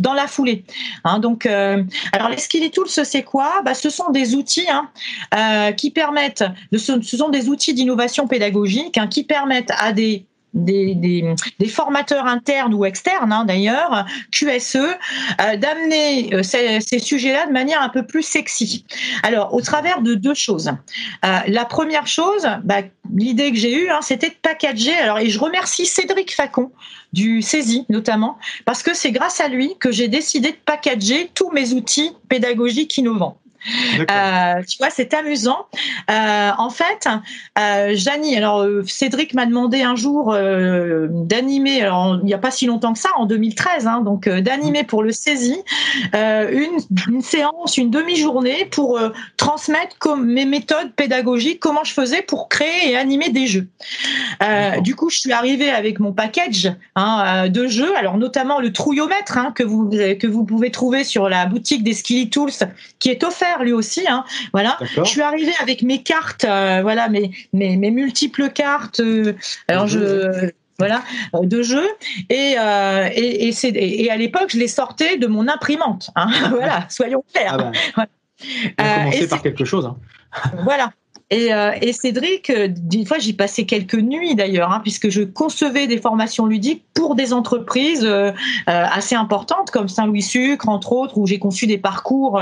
dans 0.00 0.14
la 0.14 0.26
foulée. 0.26 0.64
Hein, 1.04 1.20
donc, 1.20 1.46
euh, 1.46 1.84
alors 2.12 2.28
les 2.28 2.38
Skilly 2.38 2.70
Tools, 2.70 2.88
c'est 2.88 3.22
quoi? 3.22 3.60
Bah, 3.64 3.74
Ce 3.74 3.90
sont 3.90 4.10
des 4.10 4.34
outils 4.34 4.68
hein, 4.68 4.88
euh, 5.34 5.72
qui 5.72 5.90
permettent, 5.90 6.44
ce, 6.72 7.00
sont 7.00 7.28
des 7.28 7.48
outils 7.48 7.74
d'innovation 7.74 8.26
pédagogique 8.26 8.98
hein, 8.98 9.06
qui 9.06 9.24
permettent 9.24 9.72
à 9.78 9.92
des 9.92 10.24
des, 10.54 10.94
des, 10.94 11.68
formateurs 11.68 12.26
internes 12.26 12.74
ou 12.74 12.84
externes 12.84 13.32
hein, 13.32 13.44
d'ailleurs, 13.44 14.06
QSE, 14.32 14.76
euh, 14.76 15.56
d'amener 15.56 16.34
euh, 16.34 16.42
ces, 16.42 16.98
sujets-là 16.98 17.46
de 17.46 17.52
manière 17.52 17.80
un 17.80 17.88
peu 17.88 18.04
plus 18.04 18.22
sexy. 18.22 18.84
Alors, 19.22 19.54
au 19.54 19.60
travers 19.60 20.02
de 20.02 20.14
deux 20.14 20.34
choses. 20.34 20.70
Euh, 21.24 21.38
la 21.46 21.64
première 21.64 22.06
chose, 22.06 22.48
bah, 22.64 22.82
l'idée 23.14 23.52
que 23.52 23.58
j'ai 23.58 23.74
eue, 23.74 23.90
hein, 23.90 24.00
c'était 24.02 24.30
de 24.30 24.34
packager. 24.42 24.94
Alors, 24.94 25.18
et 25.18 25.28
je 25.28 25.38
remercie 25.38 25.86
Cédric 25.86 26.34
Facon 26.34 26.72
du 27.12 27.42
CESI 27.42 27.86
notamment, 27.88 28.38
parce 28.64 28.82
que 28.82 28.94
c'est 28.94 29.10
grâce 29.10 29.40
à 29.40 29.48
lui 29.48 29.76
que 29.78 29.90
j'ai 29.90 30.08
décidé 30.08 30.52
de 30.52 30.58
packager 30.64 31.30
tous 31.34 31.50
mes 31.50 31.72
outils 31.72 32.12
pédagogiques 32.28 32.96
innovants. 32.98 33.40
Euh, 33.98 34.62
tu 34.66 34.78
vois, 34.78 34.90
c'est 34.90 35.12
amusant. 35.14 35.66
Euh, 36.10 36.50
en 36.56 36.70
fait, 36.70 37.08
euh, 37.58 37.92
Janie, 37.94 38.36
alors 38.36 38.62
euh, 38.62 38.82
Cédric 38.86 39.34
m'a 39.34 39.46
demandé 39.46 39.82
un 39.82 39.96
jour 39.96 40.34
d'animer, 40.34 41.82
alors 41.82 42.18
il 42.20 42.24
n'y 42.24 42.34
a 42.34 42.38
pas 42.38 42.50
si 42.50 42.66
longtemps 42.66 42.92
que 42.92 42.98
ça, 42.98 43.10
en 43.16 43.26
2013, 43.26 43.86
hein, 43.86 44.00
donc 44.00 44.28
d'animer 44.28 44.84
pour 44.84 45.02
le 45.02 45.12
saisie 45.12 45.60
une, 46.14 46.78
une, 47.08 47.22
séance, 47.22 47.76
une 47.76 47.90
demi-journée 47.90 48.66
pour 48.70 48.98
transmettre 49.36 49.96
comme 49.98 50.26
mes 50.26 50.44
méthodes 50.44 50.92
pédagogiques, 50.94 51.60
comment 51.60 51.84
je 51.84 51.92
faisais 51.92 52.22
pour 52.22 52.48
créer 52.48 52.90
et 52.90 52.96
animer 52.96 53.30
des 53.30 53.46
jeux. 53.46 53.68
du 54.80 54.94
coup, 54.94 55.10
je 55.10 55.18
suis 55.18 55.32
arrivée 55.32 55.70
avec 55.70 56.00
mon 56.00 56.12
package 56.12 56.72
hein, 56.96 57.48
de 57.48 57.66
jeux, 57.66 57.96
alors 57.96 58.16
notamment 58.16 58.60
le 58.60 58.72
trouillomètre 58.72 59.38
hein, 59.38 59.52
que 59.54 59.62
vous 59.62 59.90
que 59.90 60.26
vous 60.26 60.44
pouvez 60.44 60.70
trouver 60.70 61.04
sur 61.04 61.28
la 61.28 61.46
boutique 61.46 61.82
des 61.82 61.94
Skilly 61.94 62.30
Tools, 62.30 62.52
qui 62.98 63.10
est 63.10 63.24
offert 63.24 63.49
lui 63.58 63.72
aussi. 63.72 64.04
Hein. 64.08 64.24
Voilà. 64.52 64.78
Je 64.96 65.04
suis 65.04 65.22
arrivée 65.22 65.52
avec 65.60 65.82
mes 65.82 66.02
cartes, 66.02 66.44
euh, 66.44 66.80
voilà, 66.82 67.08
mes, 67.08 67.30
mes, 67.52 67.76
mes, 67.76 67.90
multiples 67.90 68.50
cartes. 68.50 69.00
Euh, 69.00 69.34
alors 69.68 69.86
je 69.86 70.50
voilà 70.78 71.02
euh, 71.34 71.44
de 71.44 71.62
jeu 71.62 71.86
et 72.30 72.54
et, 72.54 73.48
et, 73.48 74.04
et, 74.04 74.10
à 74.10 74.16
l'époque 74.16 74.48
je 74.48 74.56
les 74.56 74.66
sortais 74.66 75.18
de 75.18 75.26
mon 75.26 75.46
imprimante 75.46 76.10
hein. 76.16 76.30
voilà 76.50 76.86
soyons 76.88 77.22
clairs 77.34 77.58
ah 77.96 78.06
bah. 78.78 79.02
commencer 79.02 79.28
par 79.28 79.42
quelque 79.42 79.66
chose 79.66 79.84
hein. 79.84 79.98
voilà 80.64 80.90
et, 81.30 81.54
euh, 81.54 81.72
et 81.80 81.92
Cédric, 81.92 82.50
euh, 82.50 82.68
une 82.92 83.06
fois, 83.06 83.18
j'y 83.18 83.32
passais 83.32 83.64
quelques 83.64 83.94
nuits 83.94 84.34
d'ailleurs, 84.34 84.72
hein, 84.72 84.80
puisque 84.80 85.10
je 85.10 85.22
concevais 85.22 85.86
des 85.86 85.98
formations 85.98 86.46
ludiques 86.46 86.84
pour 86.92 87.14
des 87.14 87.32
entreprises 87.32 88.04
euh, 88.04 88.32
assez 88.66 89.14
importantes 89.14 89.70
comme 89.70 89.88
Saint-Louis 89.88 90.22
Sucre, 90.22 90.68
entre 90.68 90.92
autres, 90.92 91.18
où 91.18 91.26
j'ai 91.26 91.38
conçu 91.38 91.66
des 91.66 91.78
parcours 91.78 92.40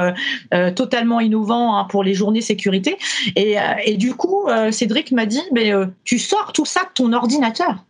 totalement 0.74 1.20
innovants 1.20 1.76
hein, 1.76 1.84
pour 1.84 2.02
les 2.02 2.14
journées 2.14 2.40
sécurité. 2.40 2.96
Et, 3.36 3.56
et 3.84 3.96
du 3.96 4.14
coup, 4.14 4.46
Cédric 4.70 5.12
m'a 5.12 5.26
dit, 5.26 5.42
mais 5.52 5.72
tu 6.04 6.18
sors 6.18 6.52
tout 6.52 6.64
ça 6.64 6.82
de 6.82 6.90
ton 6.94 7.12
ordinateur. 7.12 7.84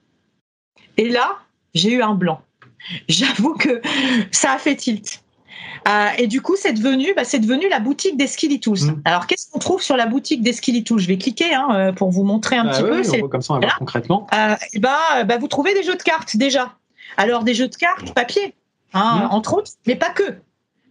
Et 0.96 1.08
là, 1.08 1.38
j'ai 1.74 1.92
eu 1.92 2.02
un 2.02 2.14
blanc. 2.14 2.40
J'avoue 3.08 3.54
que 3.54 3.80
ça 4.30 4.52
a 4.52 4.58
fait 4.58 4.76
tilt. 4.76 5.22
Euh, 5.88 6.06
et 6.18 6.26
du 6.26 6.42
coup, 6.42 6.56
c'est 6.56 6.72
devenu, 6.72 7.14
bah, 7.14 7.24
c'est 7.24 7.38
devenu 7.38 7.68
la 7.68 7.80
boutique 7.80 8.16
des 8.16 8.26
Skilly 8.26 8.60
Tools. 8.60 8.78
Mm. 8.78 9.02
Alors, 9.04 9.26
qu'est-ce 9.26 9.50
qu'on 9.50 9.58
trouve 9.58 9.82
sur 9.82 9.96
la 9.96 10.06
boutique 10.06 10.42
des 10.42 10.52
Skilly 10.52 10.84
Tools 10.84 11.00
Je 11.00 11.08
vais 11.08 11.18
cliquer 11.18 11.54
hein, 11.54 11.68
euh, 11.72 11.92
pour 11.92 12.10
vous 12.10 12.24
montrer 12.24 12.56
un 12.56 12.64
bah 12.64 12.70
petit 12.70 12.82
peu. 12.82 13.02
C'est 13.02 13.20
comme 13.20 13.42
ça, 13.42 13.54
on 13.54 13.56
va 13.56 13.66
voir 13.66 13.78
concrètement. 13.78 14.26
Euh, 14.34 14.56
bah, 14.78 15.24
bah, 15.24 15.38
vous 15.38 15.48
trouvez 15.48 15.74
des 15.74 15.82
jeux 15.82 15.96
de 15.96 16.02
cartes 16.02 16.36
déjà. 16.36 16.74
Alors, 17.16 17.42
des 17.42 17.54
jeux 17.54 17.68
de 17.68 17.74
cartes 17.74 18.12
papier, 18.14 18.54
hein, 18.92 19.28
mm. 19.30 19.34
entre 19.34 19.54
autres, 19.54 19.72
mais 19.86 19.96
pas 19.96 20.10
que. 20.10 20.38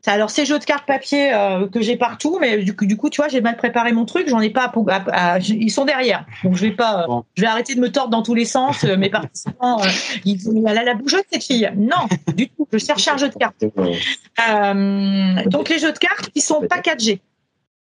Alors 0.05 0.29
ces 0.29 0.45
jeux 0.45 0.59
de 0.59 0.63
cartes 0.63 0.85
papier 0.85 1.33
euh, 1.33 1.67
que 1.67 1.81
j'ai 1.81 1.97
partout, 1.97 2.37
mais 2.39 2.63
du 2.63 2.75
coup, 2.75 2.85
du 2.85 2.95
coup, 2.97 3.09
tu 3.09 3.21
vois, 3.21 3.27
j'ai 3.27 3.41
mal 3.41 3.57
préparé 3.57 3.91
mon 3.91 4.05
truc, 4.05 4.29
j'en 4.29 4.39
ai 4.39 4.49
pas. 4.49 4.71
À, 5.11 5.39
ils 5.39 5.71
sont 5.71 5.85
derrière, 5.85 6.25
donc 6.43 6.55
je 6.55 6.61
vais 6.61 6.71
pas. 6.71 7.03
Euh, 7.03 7.21
je 7.35 7.41
vais 7.41 7.47
arrêter 7.47 7.75
de 7.75 7.81
me 7.81 7.91
tordre 7.91 8.09
dans 8.09 8.23
tous 8.23 8.35
les 8.35 8.45
sens. 8.45 8.83
Euh, 8.83 8.95
mes 8.95 9.09
participants, 9.09 9.81
ils 10.23 10.37
disent 10.37 10.63
elle 10.65 10.77
a 10.77 10.83
la 10.83 10.93
bougeotte 10.93 11.25
cette 11.31 11.43
fille. 11.43 11.69
Non, 11.75 12.07
du 12.35 12.47
tout. 12.49 12.67
Je 12.71 12.77
cherche 12.77 13.07
un 13.07 13.17
jeu 13.17 13.29
de 13.29 13.35
cartes. 13.35 13.59
donc 15.49 15.69
les 15.69 15.79
jeux 15.79 15.91
de 15.91 15.97
cartes, 15.97 16.29
ils 16.35 16.41
sont 16.41 16.61
packagés. 16.67 17.21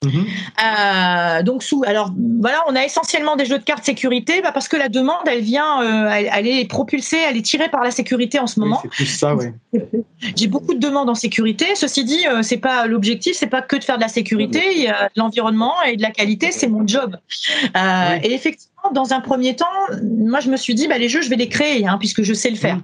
Mhm. 0.04 0.26
Euh, 0.64 1.42
donc 1.42 1.62
sous, 1.62 1.82
alors 1.86 2.12
voilà, 2.40 2.62
on 2.68 2.76
a 2.76 2.84
essentiellement 2.84 3.36
des 3.36 3.44
jeux 3.44 3.58
de 3.58 3.64
cartes 3.64 3.84
sécurité, 3.84 4.40
bah, 4.42 4.52
parce 4.52 4.68
que 4.68 4.76
la 4.76 4.88
demande, 4.88 5.26
elle 5.26 5.40
vient, 5.40 5.82
euh, 5.82 6.08
elle, 6.10 6.46
est 6.46 6.68
propulsée, 6.68 7.18
elle 7.28 7.36
est 7.36 7.42
tirée 7.42 7.68
par 7.68 7.82
la 7.82 7.90
sécurité 7.90 8.38
en 8.38 8.46
ce 8.46 8.60
moment. 8.60 8.82
c'est 8.92 9.06
ça, 9.06 9.34
oui. 9.34 9.46
J'ai 10.36 10.46
beaucoup 10.46 10.74
de 10.74 10.80
demandes 10.80 11.10
en 11.10 11.14
sécurité. 11.14 11.74
Ceci 11.74 12.04
dit, 12.04 12.26
euh, 12.26 12.42
c'est 12.42 12.58
pas 12.58 12.86
l'objectif, 12.86 13.36
c'est 13.36 13.46
pas 13.46 13.62
que 13.62 13.76
de 13.76 13.84
faire 13.84 13.96
de 13.96 14.02
la 14.02 14.08
sécurité, 14.08 14.60
il 14.74 14.82
y 14.82 14.88
a 14.88 15.04
de 15.04 15.20
l'environnement 15.20 15.74
et 15.86 15.96
de 15.96 16.02
la 16.02 16.10
qualité, 16.10 16.52
c'est 16.52 16.68
mon 16.68 16.86
job. 16.86 17.16
Et 18.22 18.32
effectivement 18.32 18.74
dans 18.92 19.12
un 19.12 19.20
premier 19.20 19.56
temps, 19.56 19.66
moi, 20.02 20.40
je 20.40 20.50
me 20.50 20.56
suis 20.56 20.74
dit, 20.74 20.88
bah, 20.88 20.98
les 20.98 21.08
jeux, 21.08 21.22
je 21.22 21.30
vais 21.30 21.36
les 21.36 21.48
créer, 21.48 21.86
hein, 21.86 21.96
puisque 21.98 22.22
je 22.22 22.34
sais 22.34 22.50
le 22.50 22.56
faire. 22.56 22.78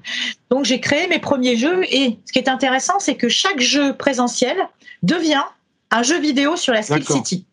Donc, 0.51 0.65
j'ai 0.65 0.81
créé 0.81 1.07
mes 1.09 1.19
premiers 1.19 1.57
jeux. 1.57 1.83
Et 1.93 2.19
ce 2.25 2.33
qui 2.33 2.39
est 2.39 2.49
intéressant, 2.49 2.99
c'est 2.99 3.17
que 3.17 3.29
chaque 3.29 3.61
jeu 3.61 3.93
présentiel 3.95 4.57
devient 5.03 5.45
un 5.91 6.03
jeu 6.03 6.21
vidéo 6.21 6.57
sur 6.57 6.73
la 6.73 6.83
Skill 6.83 7.05
City. 7.05 7.47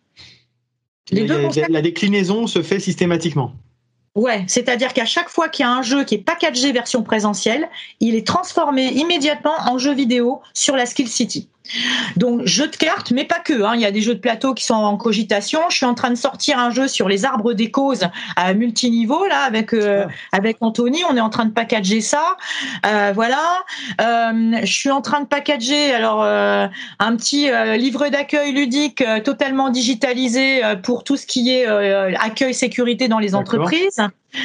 Les 1.12 1.26
deux 1.26 1.48
la 1.70 1.82
déclinaison 1.82 2.48
se 2.48 2.62
fait 2.62 2.80
systématiquement. 2.80 3.54
Ouais, 4.16 4.44
c'est-à-dire 4.48 4.94
qu'à 4.94 5.06
chaque 5.06 5.30
fois 5.30 5.48
qu'il 5.48 5.64
y 5.64 5.68
a 5.68 5.72
un 5.72 5.84
jeu 5.84 6.04
qui 6.04 6.16
est 6.16 6.18
packagé 6.18 6.72
version 6.72 7.04
présentielle, 7.04 7.70
il 8.00 8.16
est 8.16 8.26
transformé 8.26 8.88
immédiatement 8.88 9.54
en 9.68 9.78
jeu 9.78 9.94
vidéo 9.94 10.42
sur 10.54 10.76
la 10.76 10.88
Skill 10.88 11.08
City. 11.08 11.50
Donc 12.16 12.46
jeu 12.46 12.68
de 12.68 12.76
cartes, 12.76 13.12
mais 13.12 13.26
pas 13.26 13.40
que. 13.40 13.64
Hein. 13.64 13.74
Il 13.76 13.82
y 13.82 13.86
a 13.86 13.92
des 13.92 14.02
jeux 14.02 14.16
de 14.16 14.20
plateau 14.20 14.54
qui 14.54 14.64
sont 14.64 14.74
en 14.74 14.98
cogitation. 14.98 15.62
Je 15.70 15.78
suis 15.78 15.86
en 15.86 15.94
train 15.94 16.10
de 16.10 16.16
sortir 16.16 16.60
un 16.60 16.72
jeu 16.72 16.88
sur 16.88 17.10
les 17.10 17.26
arbres 17.26 17.54
des 17.54 17.72
causes 17.72 18.08
à 18.36 18.54
multiniveau 18.54 19.26
là 19.28 19.40
avec 19.40 19.74
euh, 19.74 20.06
avec 20.32 20.58
Anthony. 20.62 21.04
On 21.10 21.16
est 21.16 21.22
en 21.22 21.30
train 21.30 21.46
de 21.46 21.52
packager 21.52 22.02
ça. 22.02 22.38
Euh, 22.86 23.12
voilà. 23.14 23.64
Euh, 24.02 24.58
je 24.64 24.72
suis 24.72 24.92
en 24.92 25.02
train 25.02 25.22
de 25.22 25.28
packager 25.28 25.94
alors 25.94 26.24
euh, 26.24 26.68
un 27.00 27.16
petit 27.16 27.50
euh, 27.50 27.78
livre 27.78 28.08
d'accueil 28.10 28.52
ludique 28.52 29.04
totalement 29.24 29.70
digitalisé 29.70 30.62
pour 30.84 31.04
tout 31.04 31.18
ce 31.18 31.26
qui 31.26 31.52
est 31.52 31.66
accueil 31.66 32.54
sécurité 32.54 33.08
dans 33.08 33.20
les 33.20 33.36
entreprises. 33.36 34.02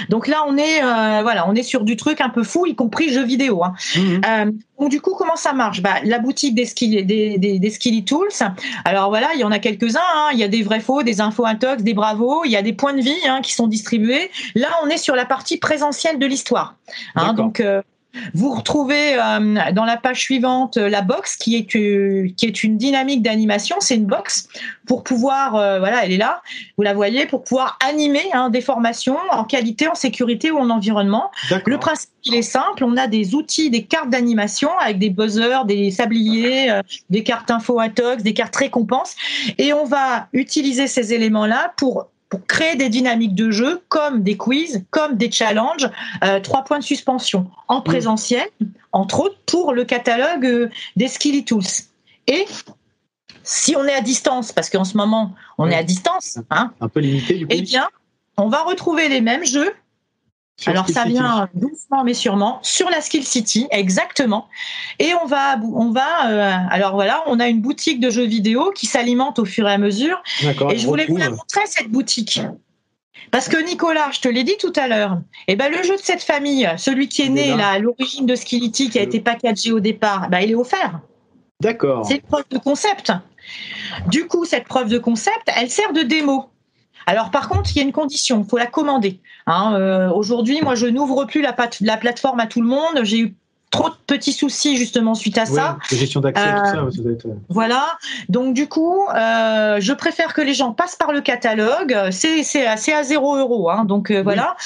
Donc 0.09 0.27
là, 0.27 0.45
on 0.47 0.57
est 0.57 0.83
euh, 0.83 1.23
voilà, 1.23 1.49
on 1.49 1.55
est 1.55 1.62
sur 1.62 1.85
du 1.85 1.97
truc 1.97 2.21
un 2.21 2.29
peu 2.29 2.42
fou, 2.42 2.66
y 2.66 2.75
compris 2.75 3.12
jeux 3.12 3.25
vidéo. 3.25 3.64
Hein. 3.64 3.75
Mhm. 3.97 4.21
Euh, 4.27 4.51
donc 4.79 4.90
du 4.90 5.01
coup, 5.01 5.14
comment 5.14 5.37
ça 5.37 5.53
marche? 5.53 5.83
Bah, 5.83 5.97
La 6.05 6.18
boutique 6.18 6.55
des, 6.55 6.64
skilly, 6.64 7.05
des, 7.05 7.38
des, 7.38 7.59
des 7.59 7.71
skilly 7.71 8.05
Tools. 8.05 8.29
Alors 8.85 9.11
voilà, 9.11 9.29
il 9.35 9.40
y 9.40 9.45
en 9.45 9.53
a 9.53 9.59
quelques-uns. 9.59 10.01
Hein. 10.16 10.31
Il 10.33 10.38
y 10.38 10.45
a 10.45 10.49
des 10.49 10.62
vrais 10.62 10.81
faux, 10.81 11.03
des 11.03 11.21
infos 11.21 11.47
intox, 11.47 11.83
des 11.83 11.95
bravos. 11.95 12.45
Il 12.45 12.51
y 12.51 12.57
a 12.57 12.62
des 12.62 12.73
points 12.73 12.95
de 12.95 13.03
vie 13.03 13.14
hein, 13.27 13.40
qui 13.42 13.53
sont 13.53 13.66
distribués. 13.66 14.31
Là, 14.55 14.68
on 14.85 14.88
est 14.88 14.99
sur 14.99 15.14
la 15.14 15.25
partie 15.25 15.59
présentielle 15.59 16.18
de 16.18 16.27
l'histoire. 16.27 16.77
Hein, 17.14 17.35
donc 17.35 17.61
euh, 17.61 17.83
vous 18.35 18.51
retrouvez 18.51 19.14
euh, 19.14 19.72
dans 19.72 19.85
la 19.85 19.96
page 19.96 20.20
suivante 20.20 20.77
euh, 20.77 20.88
la 20.88 21.03
box 21.03 21.37
qui 21.37 21.57
est 21.57 21.75
euh, 21.77 22.29
qui 22.37 22.46
est 22.46 22.62
une 22.62 22.77
dynamique 22.77 23.22
d'animation. 23.22 23.77
C'est 23.81 23.96
une 23.96 24.07
box 24.07 24.48
pour 24.87 25.03
pouvoir 25.03 25.53
voilà, 25.53 26.05
elle 26.05 26.12
est 26.12 26.18
là. 26.18 26.42
Vous 26.77 26.83
la 26.83 26.92
voyez 26.92 27.27
pour 27.27 27.44
pouvoir 27.44 27.79
animer 27.87 28.22
hein, 28.33 28.51
des 28.51 28.61
formations 28.61 29.16
en 29.31 29.44
qualité, 29.44 29.88
en 29.88 29.94
sécurité 29.94 30.51
ou 30.51 30.59
en 30.59 30.70
environnement. 30.70 31.31
Le 31.64 31.79
principe 31.79 32.11
il 32.25 32.35
est 32.35 32.42
simple. 32.42 32.85
On 32.85 32.96
a 32.96 33.07
des 33.07 33.35
outils, 33.35 33.70
des 33.70 33.85
cartes 33.85 34.11
d'animation 34.11 34.70
avec 34.79 34.98
des 34.98 35.11
buzzers, 35.11 35.64
des 35.64 35.90
sabliers, 35.90 36.81
des 37.11 37.22
cartes 37.22 37.51
info 37.51 37.81
atox, 37.81 38.22
des 38.22 38.35
cartes 38.35 38.55
récompenses, 38.55 39.16
et 39.59 39.72
on 39.72 39.85
va 39.85 40.29
utiliser 40.33 40.87
ces 40.87 41.14
éléments 41.14 41.46
là 41.46 41.72
pour 41.77 42.09
pour 42.33 42.47
créer 42.47 42.77
des 42.77 42.88
dynamiques 42.88 43.35
de 43.35 43.51
jeu 43.51 43.83
comme 43.90 44.23
des 44.23 44.38
quiz, 44.38 44.87
comme 44.88 45.18
des 45.18 45.31
challenges, 45.31 45.90
euh, 46.25 46.40
trois 46.40 46.64
points 46.64 46.79
de 46.79 46.83
suspension 46.83 47.51
en 47.68 47.81
mm. 47.81 47.85
présentiel, 47.85 48.49
entre 48.90 49.21
autres 49.21 49.37
pour 49.45 49.75
le 49.75 49.85
catalogue 49.85 50.47
euh, 50.47 50.71
des 50.97 51.09
Skilly 51.09 51.45
Tools. 51.45 51.85
Et 52.29 52.47
si 53.42 53.77
on 53.77 53.85
est 53.85 53.92
à 53.92 54.01
distance, 54.01 54.51
parce 54.51 54.71
qu'en 54.71 54.85
ce 54.85 54.97
moment 54.97 55.35
on 55.59 55.68
est 55.68 55.75
à 55.75 55.83
distance, 55.83 56.38
hein, 56.49 56.73
un 56.81 56.88
peu 56.88 57.01
limité 57.01 57.35
du 57.35 57.47
coup. 57.47 57.53
Eh 57.55 57.61
bien, 57.61 57.87
on 58.38 58.49
va 58.49 58.62
retrouver 58.62 59.11
les 59.11 59.21
mêmes 59.21 59.45
jeux 59.45 59.75
alors 60.66 60.88
ça 60.88 61.04
vient 61.04 61.48
doucement 61.54 62.04
mais 62.04 62.14
sûrement 62.14 62.58
sur 62.62 62.88
la 62.90 63.00
Skill 63.00 63.24
City, 63.24 63.66
exactement. 63.70 64.48
Et 64.98 65.12
on 65.22 65.26
va, 65.26 65.58
on 65.74 65.90
va, 65.90 66.30
euh, 66.30 66.56
alors 66.70 66.92
voilà, 66.92 67.22
on 67.26 67.40
a 67.40 67.48
une 67.48 67.60
boutique 67.60 68.00
de 68.00 68.10
jeux 68.10 68.26
vidéo 68.26 68.70
qui 68.74 68.86
s'alimente 68.86 69.38
au 69.38 69.44
fur 69.44 69.68
et 69.68 69.72
à 69.72 69.78
mesure. 69.78 70.22
Et 70.70 70.78
je 70.78 70.86
voulais 70.86 71.06
vous 71.06 71.16
la 71.16 71.30
montrer 71.30 71.62
cette 71.66 71.88
boutique. 71.88 72.40
Parce 73.30 73.48
que 73.48 73.56
Nicolas, 73.56 74.10
je 74.12 74.20
te 74.20 74.28
l'ai 74.28 74.44
dit 74.44 74.56
tout 74.58 74.72
à 74.76 74.88
l'heure, 74.88 75.18
eh 75.48 75.56
ben 75.56 75.72
le 75.72 75.82
jeu 75.82 75.96
de 75.96 76.02
cette 76.02 76.22
famille, 76.22 76.68
celui 76.76 77.08
qui 77.08 77.22
est 77.22 77.30
né 77.30 77.56
là, 77.56 77.70
à 77.70 77.78
l'origine 77.78 78.26
de 78.26 78.34
Skillity, 78.34 78.90
qui 78.90 78.98
a 78.98 79.02
été 79.02 79.20
packagé 79.20 79.72
au 79.72 79.80
départ, 79.80 80.28
ben, 80.28 80.40
il 80.40 80.50
est 80.50 80.54
offert. 80.54 81.00
D'accord. 81.60 82.04
C'est 82.04 82.16
une 82.16 82.22
preuve 82.22 82.44
de 82.50 82.58
concept. 82.58 83.12
Du 84.08 84.26
coup, 84.26 84.44
cette 84.44 84.64
preuve 84.64 84.88
de 84.88 84.98
concept, 84.98 85.48
elle 85.56 85.70
sert 85.70 85.92
de 85.92 86.02
démo. 86.02 86.50
Alors 87.06 87.30
par 87.30 87.48
contre, 87.48 87.70
il 87.74 87.76
y 87.76 87.80
a 87.80 87.84
une 87.84 87.92
condition, 87.92 88.42
il 88.44 88.48
faut 88.48 88.58
la 88.58 88.66
commander. 88.66 89.20
Hein, 89.46 89.74
euh, 89.74 90.10
Aujourd'hui, 90.10 90.60
moi, 90.62 90.74
je 90.74 90.86
n'ouvre 90.86 91.24
plus 91.24 91.42
la, 91.42 91.54
la, 91.80 91.96
plateforme 91.96 92.40
à 92.40 92.46
tout 92.46 92.60
le 92.60 92.68
monde. 92.68 93.00
J'ai 93.02 93.18
eu 93.18 93.34
trop 93.70 93.88
de 93.88 93.94
petits 94.06 94.32
soucis 94.32 94.76
justement 94.76 95.14
suite 95.14 95.38
à 95.38 95.46
ça. 95.46 95.78
gestion 95.90 96.20
d'accès, 96.20 96.44
tout 96.44 96.66
ça, 96.66 96.86
ça 96.94 97.02
doit 97.02 97.12
être... 97.12 97.26
Voilà. 97.48 97.96
Donc 98.28 98.54
du 98.54 98.68
coup, 98.68 99.06
je 99.10 99.92
préfère 99.92 100.34
que 100.34 100.42
les 100.42 100.54
gens 100.54 100.72
passent 100.72 100.96
par 100.96 101.12
le 101.12 101.22
catalogue. 101.22 101.96
C'est 102.10 102.42
c'est 102.42 102.66
à 102.66 103.02
0 103.02 103.36
euros. 103.36 103.70
Hein, 103.70 103.84
donc 103.84 104.12
voilà. 104.12 104.56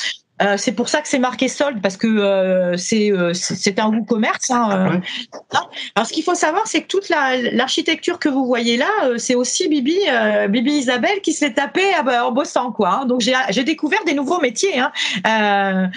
Euh, 0.42 0.56
c'est 0.58 0.72
pour 0.72 0.88
ça 0.88 1.00
que 1.00 1.08
c'est 1.08 1.18
marqué 1.18 1.48
solde 1.48 1.80
parce 1.80 1.96
que 1.96 2.06
euh, 2.06 2.76
c'est 2.76 3.10
euh, 3.10 3.32
c'est 3.32 3.78
un 3.78 4.02
commerce. 4.02 4.50
Hein, 4.50 5.00
Alors 5.94 6.06
ce 6.06 6.12
qu'il 6.12 6.24
faut 6.24 6.34
savoir, 6.34 6.66
c'est 6.66 6.82
que 6.82 6.88
toute 6.88 7.08
l'architecture 7.08 8.18
que 8.18 8.28
vous 8.28 8.44
voyez 8.44 8.76
là, 8.76 8.88
c'est 9.16 9.34
aussi 9.34 9.68
Bibi 9.68 9.98
Bibi 10.50 10.72
Isabelle 10.72 11.20
qui 11.22 11.32
s'est 11.32 11.54
tapée 11.54 11.92
en 12.22 12.32
bossant 12.32 12.70
quoi. 12.72 13.00
Hein. 13.00 13.06
Donc 13.06 13.22
j'ai 13.22 13.64
découvert 13.64 14.04
des 14.04 14.14
nouveaux 14.14 14.40
métiers. 14.40 14.78
Hein. 14.78 15.90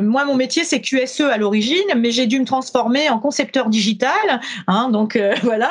moi 0.00 0.24
mon 0.24 0.34
métier 0.34 0.64
c'est 0.64 0.80
QSE 0.80 1.22
à 1.22 1.36
l'origine, 1.36 1.84
mais 1.96 2.10
j'ai 2.10 2.26
dû 2.26 2.40
me 2.40 2.46
transformer 2.46 3.10
en 3.10 3.18
concepteur 3.18 3.68
digital. 3.68 4.40
Hein, 4.66 4.88
donc 4.90 5.18
voilà. 5.42 5.70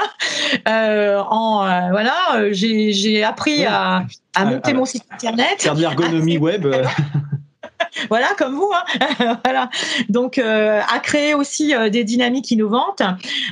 en 0.68 1.90
voilà, 1.90 2.52
j'ai 2.52 3.24
appris 3.24 3.66
à, 3.66 4.06
à 4.36 4.46
monter 4.46 4.74
mon 4.74 4.86
site 4.86 5.04
internet. 5.12 5.62
Faire 5.62 5.76
de 5.76 5.82
l'ergonomie 5.82 6.38
web. 6.38 6.68
voilà, 8.10 8.28
comme 8.38 8.56
vous. 8.56 8.72
Hein. 8.74 9.38
voilà. 9.46 9.70
Donc, 10.10 10.38
euh, 10.38 10.82
à 10.88 11.00
créer 11.00 11.34
aussi 11.34 11.76
euh, 11.76 11.90
des 11.90 12.04
dynamiques 12.04 12.52
innovantes, 12.52 13.02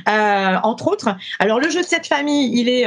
euh, 0.08 0.56
entre 0.62 0.88
autres. 0.88 1.14
Alors, 1.38 1.60
le 1.60 1.70
jeu 1.70 1.80
de 1.80 1.86
cette 1.86 2.06
famille, 2.06 2.50
il 2.58 2.68
est, 2.68 2.86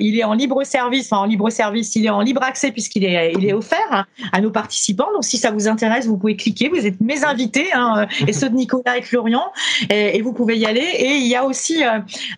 il 0.00 0.18
est 0.18 0.24
en 0.24 0.34
libre 0.34 0.62
service, 0.64 1.12
enfin 1.12 1.22
en 1.22 1.26
libre 1.26 1.50
service, 1.50 1.94
il 1.96 2.06
est 2.06 2.10
en 2.10 2.20
libre 2.20 2.42
accès 2.42 2.70
puisqu'il 2.70 3.04
est, 3.04 3.32
il 3.36 3.46
est 3.46 3.52
offert 3.52 4.06
à 4.32 4.40
nos 4.40 4.50
participants. 4.50 5.08
Donc, 5.12 5.24
si 5.24 5.38
ça 5.38 5.50
vous 5.50 5.68
intéresse, 5.68 6.06
vous 6.06 6.16
pouvez 6.16 6.36
cliquer. 6.36 6.68
Vous 6.68 6.86
êtes 6.86 7.00
mes 7.00 7.24
invités 7.24 7.68
hein, 7.72 8.06
et 8.26 8.32
ceux 8.32 8.48
de 8.48 8.54
Nicolas 8.54 8.98
et 8.98 9.02
Florian, 9.02 9.44
et, 9.90 10.20
vous 10.22 10.32
pouvez 10.32 10.56
y 10.56 10.66
aller. 10.66 10.80
Et 10.80 11.16
il 11.16 11.26
y 11.26 11.36
a 11.36 11.44
aussi 11.44 11.82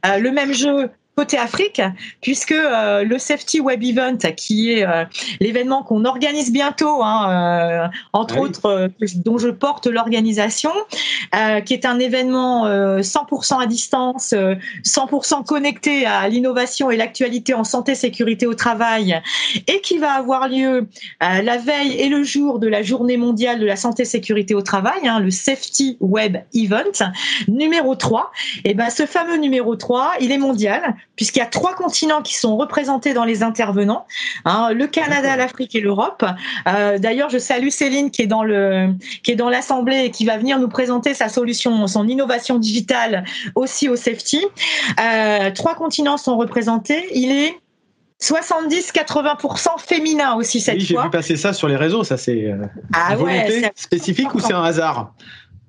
le 0.04 0.30
même 0.30 0.52
jeu 0.52 0.90
côté 1.16 1.37
Afrique, 1.37 1.83
puisque 2.23 2.53
euh, 2.53 3.05
le 3.05 3.18
Safety 3.18 3.61
Web 3.61 3.83
Event, 3.83 4.18
qui 4.37 4.73
est 4.73 4.87
euh, 4.87 5.05
l'événement 5.40 5.83
qu'on 5.83 6.05
organise 6.05 6.51
bientôt, 6.51 7.03
hein, 7.03 7.31
euh, 7.31 7.88
entre 8.12 8.38
autres, 8.38 8.90
dont 9.16 9.37
je 9.37 9.49
porte 9.49 9.87
l'organisation, 9.87 10.70
qui 11.64 11.75
est 11.75 11.85
un 11.85 11.99
événement 11.99 12.66
100% 12.66 13.62
à 13.62 13.66
distance, 13.66 14.35
100% 14.85 15.44
connecté 15.44 16.07
à 16.07 16.29
l'innovation 16.29 16.90
et 16.90 16.96
l'actualité 16.96 17.55
en 17.55 17.64
santé 17.64 17.94
sécurité 17.94 18.46
au 18.46 18.55
travail, 18.55 19.20
et 19.66 19.81
qui 19.81 19.99
va 19.99 20.12
avoir 20.12 20.49
lieu 20.49 20.88
la 21.20 21.57
veille 21.59 21.94
et 21.94 22.09
le 22.09 22.23
jour 22.23 22.59
de 22.59 22.66
la 22.66 22.83
Journée 22.83 23.16
mondiale 23.16 23.61
de 23.61 23.66
la 23.66 23.77
santé 23.77 24.05
sécurité 24.05 24.55
au 24.55 24.62
travail, 24.62 25.07
hein, 25.07 25.20
le 25.20 25.31
Safety 25.31 25.96
Web 26.01 26.38
Event 26.55 27.11
numéro 27.49 27.94
3. 27.94 28.33
Et 28.64 28.75
ben 28.75 28.90
ce 28.90 29.07
fameux 29.07 29.37
numéro 29.37 29.77
3, 29.77 30.14
il 30.20 30.33
est 30.33 30.38
mondial 30.38 30.96
puisqu'il 31.16 31.40
y 31.40 31.42
a 31.42 31.46
trois 31.46 31.74
continents 31.74 32.22
qui 32.22 32.34
sont 32.34 32.56
représentés 32.56 33.12
dans 33.12 33.24
les 33.24 33.42
intervenants 33.42 34.06
hein, 34.44 34.70
le 34.72 34.86
Canada, 34.86 35.36
l'Afrique 35.36 35.74
et 35.74 35.80
l'Europe. 35.80 36.24
Euh, 36.66 36.98
d'ailleurs, 36.98 37.28
je 37.28 37.38
salue 37.38 37.68
Céline 37.68 38.10
qui 38.10 38.22
est 38.22 38.26
dans 38.26 38.42
le 38.42 38.94
qui 39.22 39.32
est 39.32 39.36
dans 39.36 39.50
l'assemblée 39.50 40.04
et 40.04 40.10
qui 40.10 40.24
va 40.24 40.38
venir 40.38 40.58
nous 40.58 40.68
présenter 40.68 41.14
sa 41.14 41.28
solution, 41.28 41.86
son 41.86 42.08
innovation 42.08 42.58
digitale 42.58 43.24
aussi 43.54 43.88
au 43.88 43.96
safety. 43.96 44.44
Euh, 44.98 45.50
trois 45.50 45.74
continents 45.74 46.16
sont 46.16 46.36
représentés. 46.36 47.06
Il 47.14 47.32
est 47.32 47.54
70-80% 48.20 49.78
féminin 49.78 50.34
aussi 50.34 50.60
cette 50.60 50.76
oui, 50.76 50.86
fois. 50.86 51.02
J'ai 51.02 51.06
vu 51.06 51.10
passer 51.10 51.36
ça 51.36 51.52
sur 51.52 51.68
les 51.68 51.76
réseaux, 51.76 52.04
ça 52.04 52.18
c'est 52.18 52.46
euh, 52.46 52.66
ah 52.92 53.16
ouais, 53.16 53.72
spécifique 53.74 54.34
ou 54.34 54.40
c'est 54.40 54.52
un 54.52 54.62
hasard? 54.62 55.14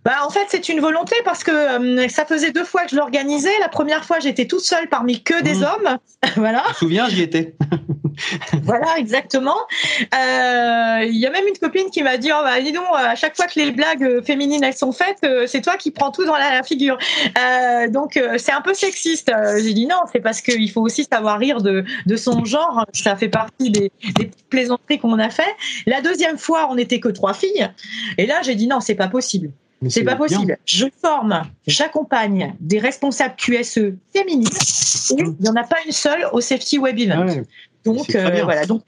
Bah, 0.04 0.18
en 0.26 0.30
fait, 0.32 0.48
c'est 0.50 0.70
une 0.70 0.80
volonté 0.80 1.16
parce 1.24 1.44
que 1.44 1.52
euh, 1.52 2.08
ça 2.10 2.26
faisait 2.26 2.52
deux 2.52 2.64
fois 2.64 2.86
que 2.86 2.92
je 2.92 2.96
l'organisais. 2.96 3.58
La 3.60 3.70
première 3.70 4.04
fois, 4.04 4.20
j'étais 4.20 4.48
toute 4.48 4.62
seule 4.62 4.90
parmi 4.90 5.22
que 5.22 5.42
des 5.44 5.56
mmh. 5.56 5.64
hommes. 5.64 5.98
voilà. 6.36 6.64
Je 6.66 6.70
me 6.70 6.74
souviens, 6.76 7.10
j'y 7.10 7.22
étais. 7.22 7.56
voilà, 8.64 8.98
exactement. 8.98 9.56
Euh, 10.14 11.06
il 11.06 11.18
y 11.18 11.26
a 11.26 11.32
même 11.32 11.48
une 11.48 11.58
copine 11.58 11.90
qui 11.90 12.04
m'a 12.04 12.18
dit, 12.18 12.30
oh, 12.32 12.42
bah, 12.44 12.60
dis 12.62 12.72
donc, 12.72 12.86
à 12.94 13.16
chaque 13.16 13.36
fois 13.36 13.48
que 13.48 13.60
les 13.60 13.72
blagues 13.72 14.24
féminines 14.24 14.64
elles 14.64 14.76
sont 14.76 14.92
faites, 14.92 15.20
euh, 15.24 15.48
c'est 15.48 15.62
toi 15.62 15.78
qui 15.78 15.92
prends 15.92 16.12
tout 16.12 16.26
dans 16.26 16.36
la, 16.36 16.62
figure. 16.64 16.98
donc, 17.90 18.20
c'est 18.38 18.52
un 18.52 18.62
peu 18.62 18.74
sexiste. 18.74 19.32
J'ai 19.64 19.74
dit 19.74 19.88
non, 19.88 19.98
c'est 20.12 20.20
parce 20.20 20.42
qu'il 20.42 20.70
faut 20.70 20.82
aussi 20.82 21.08
savoir 21.12 21.40
rire 21.40 21.62
de, 21.62 21.84
de 22.06 22.16
son 22.16 22.44
genre. 22.46 22.86
Ça 22.94 23.16
fait 23.16 23.30
partie 23.30 23.72
des, 23.72 23.92
des 24.20 24.30
plaisanteries 24.50 25.00
qu'on 25.00 25.18
a 25.18 25.30
fait. 25.30 25.56
La 25.88 26.02
deuxième 26.02 26.38
fois, 26.38 26.68
on 26.70 26.76
n'était 26.76 27.00
que 27.00 27.10
trois 27.10 27.34
filles. 27.34 27.70
Et 28.18 28.26
là, 28.26 28.42
j'ai 28.44 28.56
dit 28.56 28.68
non, 28.68 28.80
c'est 28.80 28.96
pas 28.96 29.08
possible. 29.08 29.52
C'est 29.90 30.04
pas 30.04 30.16
possible. 30.16 30.58
Je 30.66 30.86
forme, 31.02 31.44
j'accompagne 31.66 32.56
des 32.60 32.80
responsables 32.80 33.36
QSE 33.36 33.94
féminines 34.14 34.48
et 35.12 35.22
il 35.22 35.36
n'y 35.40 35.50
en 35.50 35.56
a 35.56 35.64
pas 35.64 35.78
une 35.86 35.92
seule 35.92 36.28
au 36.34 36.42
Safety 36.42 36.78
Web 36.78 37.00
Event. 37.00 37.44
Donc 37.84 38.14
euh, 38.16 38.42
voilà, 38.44 38.66
donc 38.68 38.84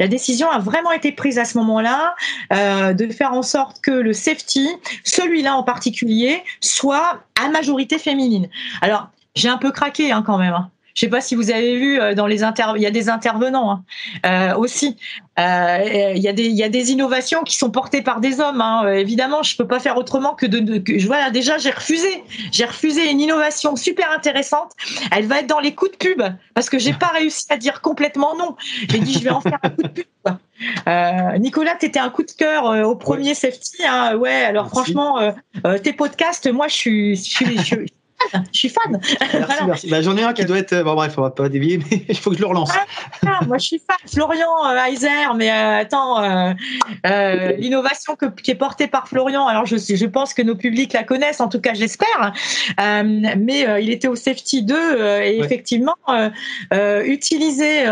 la, 0.00 0.08
décision 0.08 0.50
a 0.50 0.58
vraiment 0.58 0.90
été 0.90 1.12
prise 1.12 1.38
à 1.38 1.44
ce 1.44 1.56
moment-là 1.58 2.16
euh, 2.52 2.92
de 2.92 3.12
faire 3.12 3.32
en 3.32 3.42
sorte 3.42 3.80
que 3.80 3.92
le 3.92 4.12
safety, 4.12 4.68
celui-là 5.04 5.54
en 5.54 5.62
particulier, 5.62 6.42
soit 6.60 7.22
à 7.40 7.48
majorité 7.50 7.98
féminine. 7.98 8.48
Alors 8.80 9.10
j'ai 9.36 9.48
un 9.48 9.58
peu 9.58 9.70
craqué 9.70 10.10
hein, 10.10 10.24
quand 10.26 10.38
même. 10.38 10.54
Hein. 10.54 10.70
Je 10.96 11.02
sais 11.02 11.08
pas 11.08 11.20
si 11.20 11.34
vous 11.34 11.50
avez 11.50 11.76
vu 11.76 12.00
euh, 12.00 12.14
dans 12.14 12.26
les 12.26 12.42
inter... 12.42 12.64
il 12.76 12.82
y 12.82 12.86
a 12.86 12.90
des 12.90 13.10
intervenants 13.10 13.70
hein, 13.70 13.84
euh, 14.24 14.56
aussi. 14.56 14.96
Euh, 15.38 16.12
il 16.16 16.22
y 16.22 16.28
a 16.28 16.32
des 16.32 16.46
il 16.46 16.56
y 16.56 16.62
a 16.62 16.70
des 16.70 16.90
innovations 16.90 17.42
qui 17.42 17.54
sont 17.54 17.70
portées 17.70 18.00
par 18.00 18.20
des 18.20 18.40
hommes. 18.40 18.62
Hein. 18.62 18.90
Évidemment, 18.94 19.42
je 19.42 19.56
peux 19.56 19.66
pas 19.66 19.78
faire 19.78 19.98
autrement 19.98 20.34
que 20.34 20.46
de, 20.46 20.58
de 20.58 20.78
que, 20.78 21.06
voilà 21.06 21.30
déjà 21.30 21.58
j'ai 21.58 21.70
refusé 21.70 22.24
j'ai 22.50 22.64
refusé 22.64 23.10
une 23.10 23.20
innovation 23.20 23.76
super 23.76 24.10
intéressante. 24.10 24.72
Elle 25.12 25.26
va 25.26 25.40
être 25.40 25.46
dans 25.46 25.60
les 25.60 25.74
coups 25.74 25.92
de 25.92 25.96
pub 25.98 26.22
parce 26.54 26.70
que 26.70 26.78
j'ai 26.78 26.94
pas 26.94 27.08
réussi 27.08 27.44
à 27.50 27.58
dire 27.58 27.82
complètement 27.82 28.34
non. 28.34 28.56
J'ai 28.88 28.98
dit 28.98 29.12
je 29.12 29.22
vais 29.22 29.30
en 29.30 29.42
faire 29.42 29.58
un 29.62 29.68
coup 29.68 29.82
de 29.82 29.88
pub. 29.88 30.06
Quoi. 30.24 30.38
Euh, 30.88 31.36
Nicolas, 31.36 31.76
tu 31.78 31.84
étais 31.84 31.98
un 31.98 32.08
coup 32.08 32.22
de 32.22 32.30
cœur 32.30 32.64
au 32.88 32.96
premier 32.96 33.34
safety. 33.34 33.84
Hein. 33.86 34.16
Ouais, 34.16 34.44
alors 34.44 34.68
franchement, 34.68 35.18
euh, 35.66 35.78
tes 35.78 35.92
podcasts, 35.92 36.50
moi, 36.50 36.68
je 36.68 36.74
suis, 36.74 37.16
je 37.16 37.22
suis, 37.22 37.58
je 37.58 37.62
suis 37.62 37.92
je 38.52 38.58
suis 38.58 38.68
fan. 38.68 39.00
Merci, 39.32 39.54
merci. 39.66 39.90
Bah, 39.90 40.02
J'en 40.02 40.16
ai 40.16 40.22
un 40.22 40.32
qui 40.32 40.44
doit 40.44 40.58
être. 40.58 40.82
Bon, 40.82 40.94
bref, 40.94 41.14
on 41.18 41.22
va 41.22 41.30
pas 41.30 41.48
dévier, 41.48 41.78
mais 41.78 42.04
il 42.08 42.16
faut 42.16 42.30
que 42.30 42.36
je 42.36 42.42
le 42.42 42.48
relance. 42.48 42.70
Ah, 43.26 43.40
moi, 43.46 43.58
je 43.58 43.66
suis 43.66 43.78
fan. 43.78 43.96
Florian 44.12 44.48
euh, 44.66 44.84
Heiser, 44.84 45.08
mais 45.36 45.50
euh, 45.50 45.80
attends, 45.80 46.22
euh, 46.22 46.52
euh, 47.06 47.52
l'innovation 47.58 48.16
qui 48.42 48.50
est 48.50 48.56
portée 48.56 48.86
par 48.86 49.08
Florian, 49.08 49.46
alors 49.46 49.66
je, 49.66 49.76
je 49.76 50.06
pense 50.06 50.34
que 50.34 50.42
nos 50.42 50.54
publics 50.54 50.92
la 50.92 51.02
connaissent, 51.02 51.40
en 51.40 51.48
tout 51.48 51.60
cas, 51.60 51.74
j'espère. 51.74 52.32
mais 52.78 53.66
il 53.82 53.90
était 53.90 54.08
au 54.08 54.16
Safety 54.16 54.62
2 54.62 55.20
et 55.22 55.38
effectivement, 55.38 55.96
utiliser 57.04 57.84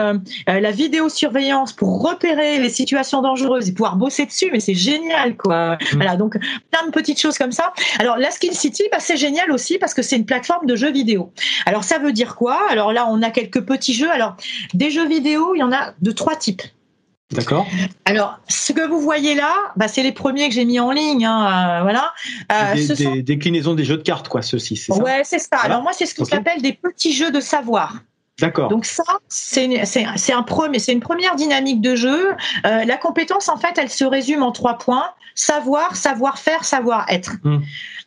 la 0.47 0.71
vidéosurveillance 0.71 1.73
pour 1.73 2.03
repérer 2.03 2.59
les 2.59 2.71
situations 2.71 3.23
dangereuses 3.23 3.69
et 3.69 3.73
pouvoir 3.73 3.97
bosser 3.97 4.27
dessus, 4.27 4.51
mais 4.53 4.61
c'est 4.61 4.75
génial, 4.75 5.37
quoi. 5.37 5.79
Voilà, 5.93 6.17
donc 6.17 6.37
plein 6.71 6.87
de 6.87 6.91
petites 6.91 7.21
choses 7.21 7.39
comme 7.39 7.53
ça. 7.53 7.73
Alors, 7.99 8.17
la 8.17 8.31
Skill 8.31 8.55
City, 8.55 8.85
bah, 8.91 8.99
c'est 9.01 9.17
génial 9.17 9.51
aussi 9.51 9.79
parce 9.79 9.95
que 9.95 10.03
c'est 10.03 10.14
une 10.17 10.27
plateforme 10.27 10.67
de 10.67 10.77
jeux 10.77 10.93
vidéo. 10.93 11.33
Alors 11.67 11.85
ça 11.85 11.99
veut 11.99 12.13
dire 12.13 12.37
quoi? 12.37 12.59
Alors 12.71 12.93
là, 12.93 13.07
on 13.11 13.23
a 13.23 13.31
quelques 13.31 13.63
petits 13.63 13.95
jeux. 13.95 14.11
Alors 14.11 14.37
des 14.73 14.91
jeux 14.91 15.09
vidéo, 15.09 15.55
il 15.55 15.59
y 15.59 15.63
en 15.63 15.73
a 15.73 15.93
de 16.01 16.11
trois 16.11 16.37
types. 16.37 16.63
D'accord. 17.33 17.67
Alors, 18.05 18.39
ce 18.49 18.73
que 18.73 18.87
vous 18.87 19.01
voyez 19.01 19.35
là, 19.35 19.53
bah, 19.77 19.89
c'est 19.89 20.03
les 20.03 20.13
premiers 20.13 20.49
que 20.49 20.55
j'ai 20.55 20.67
mis 20.67 20.79
en 20.79 20.93
ligne. 20.93 21.25
Hein, 21.25 21.81
euh, 21.81 21.83
voilà. 21.83 22.13
Euh, 22.53 22.75
des, 22.75 22.95
des 22.95 23.23
déclinaisons 23.23 23.75
des 23.75 23.85
jeux 23.85 23.97
de 23.97 24.03
cartes, 24.03 24.29
quoi, 24.29 24.43
ceux-ci, 24.43 24.77
c'est 24.77 24.93
ça? 24.93 25.03
Ouais, 25.03 25.23
c'est 25.25 25.39
ça. 25.39 25.57
Alors 25.63 25.83
moi, 25.83 25.93
c'est 25.95 26.07
ce 26.07 26.15
que 26.15 26.25
j'appelle 26.25 26.63
des 26.63 26.75
petits 26.75 27.13
jeux 27.13 27.33
de 27.33 27.41
savoir. 27.41 27.95
D'accord. 28.41 28.69
Donc 28.69 28.85
ça, 28.85 29.05
c'est 29.29 30.33
un 30.33 30.43
premier, 30.43 30.79
c'est 30.79 30.93
une 30.93 31.01
première 31.01 31.35
dynamique 31.35 31.81
de 31.81 31.97
jeu. 31.97 32.33
Euh, 32.67 32.85
la 32.85 32.97
compétence, 32.97 33.49
en 33.49 33.57
fait, 33.57 33.79
elle 33.79 33.91
se 33.91 34.05
résume 34.05 34.43
en 34.43 34.53
trois 34.53 34.77
points 34.77 35.07
savoir, 35.35 35.97
savoir-faire, 35.97 36.65
savoir-être. 36.65 37.33
Hmm. 37.43 37.61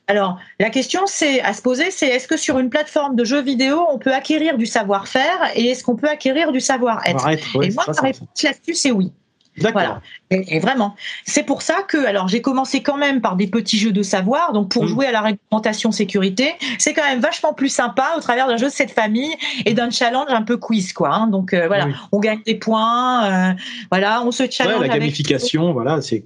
Alors, 0.08 0.40
la 0.60 0.70
question 0.70 1.02
c'est 1.06 1.42
à 1.42 1.54
se 1.54 1.62
poser, 1.62 1.92
c'est 1.92 2.08
est-ce 2.08 2.28
que 2.28 2.38
sur 2.38 2.60
une 2.60 2.70
plateforme 2.70 3.16
de 3.16 3.26
jeux 3.26 3.42
vidéo, 3.42 3.86
on 3.92 4.00
peut 4.00 4.14
acquérir 4.14 4.58
du 4.58 4.66
savoir-faire 4.66 5.52
et 5.56 5.68
est-ce 5.68 5.84
qu'on 5.84 5.96
peut 5.96 6.10
acquérir 6.10 6.52
du 6.52 6.62
savoir-être 6.62 7.28
Et 7.62 7.72
moi, 7.72 7.86
ma 7.88 8.02
réponse 8.02 8.44
là-dessus, 8.44 8.76
c'est 8.76 8.92
oui. 8.92 9.12
Voilà. 9.60 10.02
Et, 10.30 10.60
vraiment, 10.60 10.96
c'est 11.26 11.44
pour 11.44 11.62
ça 11.62 11.82
que, 11.88 12.06
alors 12.06 12.28
j'ai 12.28 12.42
commencé 12.42 12.84
quand 12.84 12.98
même 12.98 13.22
par 13.22 13.36
des 13.36 13.48
petits 13.48 13.78
jeux 13.78 13.92
de 13.92 14.04
savoir, 14.04 14.54
donc 14.54 14.70
pour 14.70 14.84
mmh. 14.84 14.88
jouer 14.88 15.06
à 15.08 15.12
la 15.12 15.22
réglementation 15.22 15.92
sécurité, 15.92 16.54
c'est 16.78 16.94
quand 16.94 17.04
même 17.04 17.20
vachement 17.20 17.54
plus 17.54 17.70
sympa 17.70 18.14
au 18.18 18.22
travers 18.22 18.48
d'un 18.48 18.58
jeu 18.58 18.68
de 18.68 18.72
cette 18.72 18.92
famille 18.92 19.34
et 19.66 19.74
d'un 19.74 19.90
challenge 19.90 20.30
un 20.30 20.44
peu 20.44 20.58
quiz, 20.58 20.94
quoi. 20.94 21.14
Hein. 21.14 21.28
Donc 21.28 21.54
euh, 21.54 21.68
voilà, 21.68 21.88
on 22.12 22.20
gagne 22.20 22.42
des 22.46 22.56
points, 22.56 23.26
euh, 23.26 23.54
voilà, 23.90 24.22
on 24.24 24.32
se 24.32 24.44
challenge. 24.50 24.82
la 24.82 24.90
gamification, 24.90 25.74
voilà, 25.74 26.02
c'est 26.02 26.24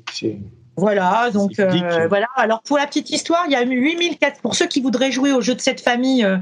voilà, 0.77 1.29
donc 1.31 1.59
euh, 1.59 2.07
voilà. 2.07 2.27
Alors 2.35 2.61
pour 2.61 2.77
la 2.77 2.87
petite 2.87 3.09
histoire, 3.09 3.43
il 3.45 3.51
y 3.51 3.55
a 3.55 3.63
eu 3.63 3.67
8400 3.67 4.41
pour 4.41 4.55
ceux 4.55 4.67
qui 4.67 4.81
voudraient 4.81 5.11
jouer 5.11 5.31
au 5.33 5.41
jeu 5.41 5.53
de 5.53 5.61
cette 5.61 5.81
famille 5.81 6.23
euh, 6.23 6.37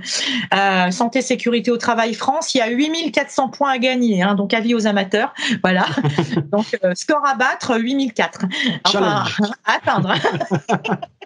euh, 0.54 0.92
santé 0.92 1.22
sécurité 1.22 1.72
au 1.72 1.78
travail 1.78 2.13
France, 2.13 2.54
il 2.54 2.60
y 2.60 2.62
a 2.62 2.70
8400 2.70 3.50
points 3.50 3.72
à 3.72 3.78
gagner 3.80 4.22
hein, 4.22 4.36
donc 4.36 4.54
avis 4.54 4.76
aux 4.76 4.86
amateurs. 4.86 5.34
Voilà. 5.63 5.86
donc 6.52 6.78
score 6.94 7.26
à 7.26 7.36
battre 7.36 7.78
8004. 7.80 8.46
Enfin 8.86 9.26
à 9.65 9.74
atteindre. 9.74 10.13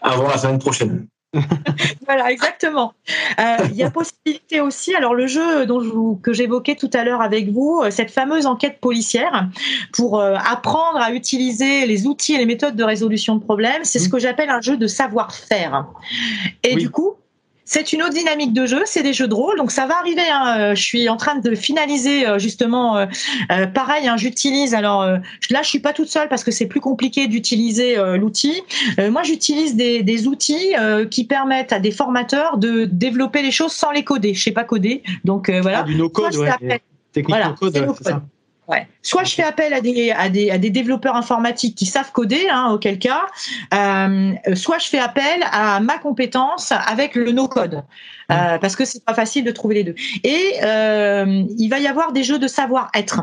à 0.02 0.16
voir 0.16 0.30
la 0.30 0.38
semaine 0.38 0.60
prochaine. 0.60 1.08
voilà, 2.06 2.32
exactement. 2.32 2.93
Euh, 3.39 3.58
il 3.69 3.76
y 3.76 3.84
a 3.84 3.89
possibilité 3.89 4.62
aussi, 4.62 4.93
alors 4.96 5.15
le 5.15 5.28
jeu 5.28 5.65
dont 5.65 5.82
je 5.82 5.89
vous, 5.89 6.19
que 6.22 6.34
j'évoquais 6.34 6.76
tout 6.76 6.89
à 6.93 7.04
l'heure 7.04 7.22
avec 7.22 7.50
vous, 7.50 7.82
euh, 7.84 7.91
cette 7.91 8.12
fameuse 8.12 8.46
enquête 8.46 8.80
policière 8.80 9.50
pour 9.93 10.19
euh, 10.19 10.36
apprendre 10.36 11.00
à 11.00 11.12
utiliser 11.12 11.86
les 11.86 12.06
outils 12.06 12.36
et 12.36 12.38
les 12.38 12.46
méthodes 12.46 12.76
de 12.76 12.84
résolution 12.84 13.36
de 13.36 13.43
problèmes, 13.43 13.84
c'est 13.84 14.00
ce 14.00 14.08
mmh. 14.08 14.12
que 14.12 14.19
j'appelle 14.19 14.50
un 14.50 14.62
jeu 14.62 14.78
de 14.78 14.88
savoir-faire. 14.88 15.86
Et 16.63 16.76
du 16.76 16.89
coup, 16.89 17.15
c'est 17.74 17.92
une 17.92 18.04
autre 18.04 18.14
dynamique 18.14 18.54
de 18.54 18.68
jeu, 18.68 18.84
c'est 18.86 19.02
des 19.02 19.14
jeux 19.14 19.28
de 19.28 19.34
rôle, 19.34 19.58
donc 19.58 19.72
ça 19.72 19.88
va 19.88 19.98
arriver. 19.98 20.30
Hein. 20.32 20.58
Euh, 20.60 20.76
je 20.76 20.84
suis 20.84 21.10
en 21.10 21.18
train 21.18 21.40
de 21.40 21.56
finaliser 21.56 22.28
euh, 22.28 22.38
justement, 22.38 22.98
euh, 22.98 23.66
pareil, 23.74 24.08
hein, 24.08 24.16
j'utilise. 24.16 24.76
Alors 24.76 25.04
là, 25.04 25.62
je 25.64 25.68
suis 25.68 25.80
pas 25.80 25.92
toute 25.92 26.08
seule 26.08 26.30
parce 26.30 26.44
que 26.44 26.52
c'est 26.52 26.68
plus 26.68 26.82
compliqué 26.82 27.28
d'utiliser 27.28 27.96
l'outil. 28.18 28.62
moi, 29.10 29.24
j'utilise 29.24 29.76
des, 29.76 30.28
outils 30.28 30.76
qui 31.10 31.26
permettent 31.26 31.74
à 31.74 31.80
des 31.80 31.92
formateurs 31.92 32.58
de 32.58 32.86
développer 32.86 33.42
les 33.42 33.52
choses 33.52 33.72
sans 33.72 33.92
les 33.92 34.04
coder. 34.04 34.36
Je 34.36 34.44
sais 34.44 34.52
pas 34.52 34.64
coder, 34.64 35.02
donc 35.24 35.50
voilà. 35.50 35.80
Ah, 35.80 35.84
du 35.84 35.96
no 35.96 36.10
code, 36.10 36.36
ouais. 36.36 36.82
Technique 37.12 37.38
no 37.44 37.54
code, 37.54 37.74
c'est 37.98 38.04
ça. 38.04 38.22
Ouais. 38.67 38.88
Soit 39.02 39.26
je 39.26 39.36
fais 39.36 39.43
appel 39.43 39.73
à 39.73 39.82
des, 39.82 40.12
à 40.12 40.30
des, 40.30 40.49
à 40.49 40.58
des 40.58 40.69
développeurs 40.69 41.15
informatiques 41.15 41.76
qui 41.76 41.86
savent 41.86 42.12
coder, 42.12 42.47
hein, 42.49 42.71
auquel 42.71 42.97
cas, 42.97 43.26
euh, 43.73 44.32
soit 44.56 44.80
je 44.80 44.88
fais 44.88 44.99
appel 44.99 45.43
à 45.52 45.82
ma 45.82 45.97
compétence 45.97 46.71
avec 46.71 47.15
le 47.15 47.32
no-code, 47.34 47.84
euh, 48.32 48.56
mmh. 48.56 48.60
parce 48.60 48.76
que 48.78 48.86
c'est 48.86 49.04
pas 49.04 49.13
facile 49.13 49.43
de 49.43 49.52
trouver 49.52 49.76
les 49.76 49.84
deux. 49.84 49.95
Et 50.23 50.54
euh, 50.63 51.43
il 51.58 51.67
va 51.67 51.80
y 51.80 51.88
avoir 51.88 52.13
des 52.13 52.23
jeux 52.23 52.39
de 52.39 52.47
savoir-être. 52.47 53.21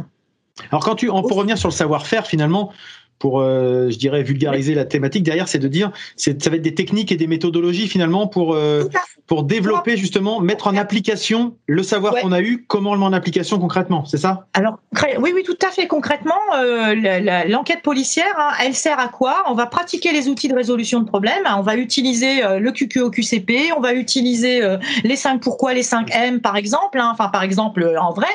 Alors 0.70 0.84
quand 0.84 0.94
tu, 0.94 1.06
pour 1.06 1.34
revenir 1.34 1.56
sur 1.56 1.68
le 1.68 1.74
savoir-faire, 1.74 2.26
finalement, 2.26 2.72
pour, 3.20 3.40
euh, 3.40 3.90
je 3.90 3.98
dirais, 3.98 4.22
vulgariser 4.22 4.74
la 4.74 4.86
thématique 4.86 5.22
derrière, 5.22 5.46
c'est 5.46 5.58
de 5.58 5.68
dire, 5.68 5.92
c'est, 6.16 6.42
ça 6.42 6.50
va 6.50 6.56
être 6.56 6.62
des 6.62 6.74
techniques 6.74 7.12
et 7.12 7.16
des 7.16 7.26
méthodologies 7.26 7.86
finalement 7.86 8.26
pour 8.26 8.54
euh, 8.54 8.88
pour 9.30 9.44
développer 9.44 9.96
justement, 9.96 10.40
mettre 10.40 10.66
en 10.66 10.76
application 10.76 11.54
le 11.68 11.84
savoir 11.84 12.16
qu'on 12.16 12.32
a 12.32 12.40
eu, 12.40 12.64
comment 12.66 12.94
le 12.94 12.98
met 12.98 13.06
en 13.06 13.12
application 13.12 13.60
concrètement, 13.60 14.04
c'est 14.04 14.16
ça? 14.16 14.48
Alors 14.54 14.80
oui, 15.20 15.30
oui, 15.32 15.44
tout 15.44 15.56
à 15.64 15.70
fait. 15.70 15.86
Concrètement, 15.86 16.34
euh, 16.56 17.44
l'enquête 17.46 17.80
policière, 17.82 18.34
hein, 18.36 18.50
elle 18.60 18.74
sert 18.74 18.98
à 18.98 19.06
quoi? 19.06 19.44
On 19.46 19.54
va 19.54 19.66
pratiquer 19.66 20.10
les 20.10 20.28
outils 20.28 20.48
de 20.48 20.54
résolution 20.56 20.98
de 20.98 21.04
problèmes. 21.04 21.46
Hein. 21.46 21.54
on 21.60 21.62
va 21.62 21.76
utiliser 21.76 22.42
le 22.58 22.72
QQOQCP, 22.72 23.72
on 23.76 23.80
va 23.80 23.94
utiliser 23.94 24.62
les 25.04 25.16
5 25.16 25.40
pourquoi, 25.40 25.74
les 25.74 25.84
5 25.84 26.10
M 26.12 26.40
par 26.40 26.56
exemple. 26.56 26.98
Hein. 26.98 27.10
enfin, 27.12 27.28
par 27.28 27.44
exemple, 27.44 27.88
en 28.00 28.12
vrai, 28.12 28.26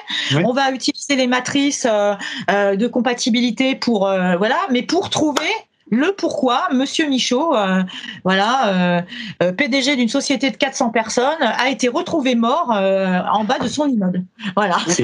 on 0.45 0.53
va 0.53 0.71
utiliser 0.71 1.17
les 1.17 1.27
matrices 1.27 1.85
de 1.85 2.87
compatibilité 2.87 3.75
pour 3.75 4.07
voilà 4.37 4.59
mais 4.71 4.81
pour 4.81 5.09
trouver 5.09 5.51
le 5.91 6.13
pourquoi 6.15 6.67
Monsieur 6.73 7.07
Michaud, 7.07 7.55
euh, 7.55 7.83
voilà, 8.23 8.97
euh, 8.97 9.01
euh, 9.43 9.51
PDG 9.51 9.95
d'une 9.95 10.09
société 10.09 10.49
de 10.49 10.57
400 10.57 10.89
personnes, 10.89 11.41
a 11.41 11.69
été 11.69 11.87
retrouvé 11.87 12.35
mort 12.35 12.69
en 12.71 13.43
bas 13.43 13.59
de 13.59 13.67
son 13.67 13.87
immeuble. 13.87 14.23
Voilà. 14.55 14.77
C'est 14.87 15.03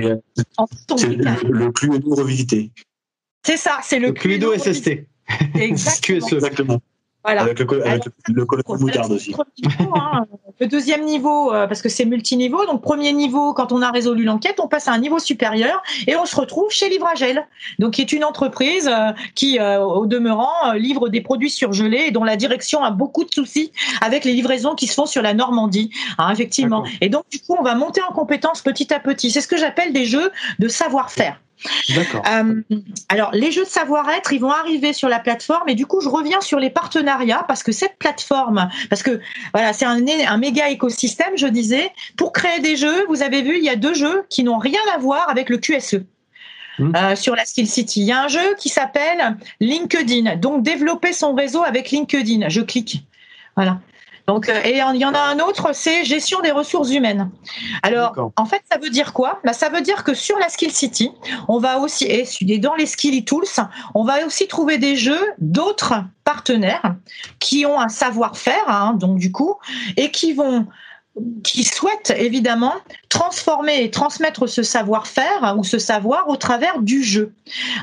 le, 0.00 1.70
Cluedo 1.70 2.14
revisité. 2.14 2.70
C'est 3.44 3.56
ça, 3.56 3.80
c'est 3.82 3.98
le, 3.98 4.08
le 4.08 4.12
Cluedo 4.12 4.56
SST. 4.56 5.06
Exactement. 5.54 6.80
Voilà. 7.24 7.42
Avec 7.42 7.58
le, 7.60 7.66
le, 8.28 8.78
moutarde 8.78 9.12
aussi. 9.12 9.34
Hein. 9.78 10.26
le 10.60 10.66
deuxième 10.66 11.04
niveau, 11.04 11.52
euh, 11.52 11.66
parce 11.68 11.80
que 11.80 11.88
c'est 11.88 12.04
multiniveau. 12.04 12.66
Donc, 12.66 12.82
premier 12.82 13.12
niveau, 13.12 13.54
quand 13.54 13.70
on 13.70 13.80
a 13.80 13.90
résolu 13.90 14.24
l'enquête, 14.24 14.58
on 14.60 14.66
passe 14.66 14.88
à 14.88 14.92
un 14.92 14.98
niveau 14.98 15.20
supérieur 15.20 15.82
et 16.06 16.16
on 16.16 16.26
se 16.26 16.34
retrouve 16.34 16.70
chez 16.70 16.88
Livragel, 16.88 17.46
donc 17.78 17.92
qui 17.92 18.00
est 18.00 18.12
une 18.12 18.24
entreprise 18.24 18.88
euh, 18.88 19.12
qui, 19.34 19.60
euh, 19.60 19.84
au 19.84 20.06
demeurant, 20.06 20.72
livre 20.74 21.08
des 21.08 21.20
produits 21.20 21.50
surgelés 21.50 22.06
et 22.08 22.10
dont 22.10 22.24
la 22.24 22.36
direction 22.36 22.82
a 22.82 22.90
beaucoup 22.90 23.24
de 23.24 23.32
soucis 23.32 23.72
avec 24.00 24.24
les 24.24 24.32
livraisons 24.32 24.74
qui 24.74 24.88
se 24.88 24.94
font 24.94 25.06
sur 25.06 25.22
la 25.22 25.34
Normandie, 25.34 25.90
hein, 26.18 26.30
effectivement. 26.32 26.84
Et 27.00 27.08
donc, 27.08 27.24
du 27.30 27.38
coup, 27.38 27.56
on 27.58 27.62
va 27.62 27.74
monter 27.74 28.00
en 28.08 28.12
compétence 28.12 28.62
petit 28.62 28.92
à 28.92 28.98
petit. 28.98 29.30
C'est 29.30 29.40
ce 29.40 29.48
que 29.48 29.56
j'appelle 29.56 29.92
des 29.92 30.06
jeux 30.06 30.32
de 30.58 30.68
savoir-faire. 30.68 31.40
Euh, 31.90 32.62
alors, 33.08 33.30
les 33.32 33.52
jeux 33.52 33.64
de 33.64 33.68
savoir-être, 33.68 34.32
ils 34.32 34.40
vont 34.40 34.50
arriver 34.50 34.92
sur 34.92 35.08
la 35.08 35.18
plateforme 35.18 35.68
et 35.68 35.74
du 35.74 35.86
coup, 35.86 36.00
je 36.00 36.08
reviens 36.08 36.40
sur 36.40 36.58
les 36.58 36.70
partenariats 36.70 37.44
parce 37.46 37.62
que 37.62 37.72
cette 37.72 37.96
plateforme, 37.98 38.68
parce 38.90 39.02
que 39.02 39.20
voilà, 39.52 39.72
c'est 39.72 39.84
un, 39.84 40.04
un 40.06 40.36
méga 40.38 40.68
écosystème, 40.68 41.36
je 41.36 41.46
disais. 41.46 41.90
Pour 42.16 42.32
créer 42.32 42.60
des 42.60 42.76
jeux, 42.76 43.06
vous 43.08 43.22
avez 43.22 43.42
vu, 43.42 43.58
il 43.58 43.64
y 43.64 43.68
a 43.68 43.76
deux 43.76 43.94
jeux 43.94 44.24
qui 44.28 44.44
n'ont 44.44 44.58
rien 44.58 44.80
à 44.94 44.98
voir 44.98 45.28
avec 45.28 45.48
le 45.48 45.58
QSE. 45.58 46.00
Mmh. 46.78 46.92
Euh, 46.96 47.16
sur 47.16 47.36
la 47.36 47.44
Skill 47.44 47.68
City. 47.68 48.00
Il 48.00 48.06
y 48.06 48.12
a 48.12 48.22
un 48.22 48.28
jeu 48.28 48.54
qui 48.58 48.70
s'appelle 48.70 49.36
LinkedIn. 49.60 50.36
Donc 50.36 50.62
développer 50.62 51.12
son 51.12 51.34
réseau 51.34 51.62
avec 51.62 51.90
LinkedIn. 51.90 52.48
Je 52.48 52.62
clique. 52.62 53.04
Voilà. 53.56 53.78
Donc, 54.26 54.48
euh, 54.48 54.60
et 54.64 54.80
il 54.94 54.96
y 55.00 55.04
en 55.04 55.14
a 55.14 55.20
un 55.20 55.38
autre, 55.40 55.70
c'est 55.72 56.04
gestion 56.04 56.40
des 56.40 56.50
ressources 56.50 56.90
humaines. 56.90 57.30
Alors, 57.82 58.32
en 58.36 58.44
fait, 58.44 58.62
ça 58.70 58.78
veut 58.78 58.90
dire 58.90 59.12
quoi? 59.12 59.40
Bah, 59.44 59.52
Ça 59.52 59.68
veut 59.68 59.80
dire 59.80 60.04
que 60.04 60.14
sur 60.14 60.38
la 60.38 60.48
Skill 60.48 60.72
City, 60.72 61.10
on 61.48 61.58
va 61.58 61.78
aussi, 61.78 62.06
et 62.06 62.58
dans 62.58 62.74
les 62.74 62.86
Skilly 62.86 63.24
Tools, 63.24 63.44
on 63.94 64.04
va 64.04 64.24
aussi 64.24 64.46
trouver 64.46 64.78
des 64.78 64.96
jeux 64.96 65.24
d'autres 65.38 65.94
partenaires 66.24 66.94
qui 67.40 67.66
ont 67.66 67.80
un 67.80 67.88
savoir-faire, 67.88 68.68
hein, 68.68 68.94
donc 68.94 69.18
du 69.18 69.32
coup, 69.32 69.56
et 69.96 70.10
qui 70.10 70.32
vont 70.32 70.66
qui 71.44 71.64
souhaitent 71.64 72.14
évidemment 72.16 72.74
transformer 73.10 73.82
et 73.82 73.90
transmettre 73.90 74.48
ce 74.48 74.62
savoir-faire 74.62 75.54
ou 75.58 75.64
ce 75.64 75.78
savoir 75.78 76.28
au 76.28 76.36
travers 76.36 76.80
du 76.80 77.02
jeu. 77.02 77.34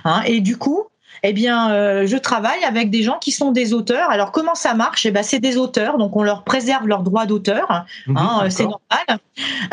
Hein. 0.04 0.24
et 0.26 0.42
du 0.42 0.58
coup, 0.58 0.86
eh 1.24 1.34
bien, 1.34 1.72
euh, 1.72 2.08
je 2.08 2.18
travaille 2.18 2.64
avec 2.64 2.90
des 2.90 3.04
gens 3.04 3.18
qui 3.20 3.32
sont 3.32 3.52
des 3.52 3.74
auteurs. 3.74 4.10
Alors, 4.10 4.32
comment 4.32 4.56
ça 4.56 4.74
marche? 4.74 5.06
Eh 5.06 5.12
ben, 5.12 5.24
c'est 5.24 5.40
des 5.40 5.58
auteurs, 5.58 5.98
donc 5.98 6.16
on 6.16 6.24
leur 6.24 6.44
préserve 6.44 6.88
leurs 6.88 7.04
droits 7.04 7.26
d'auteur. 7.26 7.86
Mhm, 8.08 8.18
hein, 8.18 8.50
c'est 8.50 8.64
normal. 8.64 9.20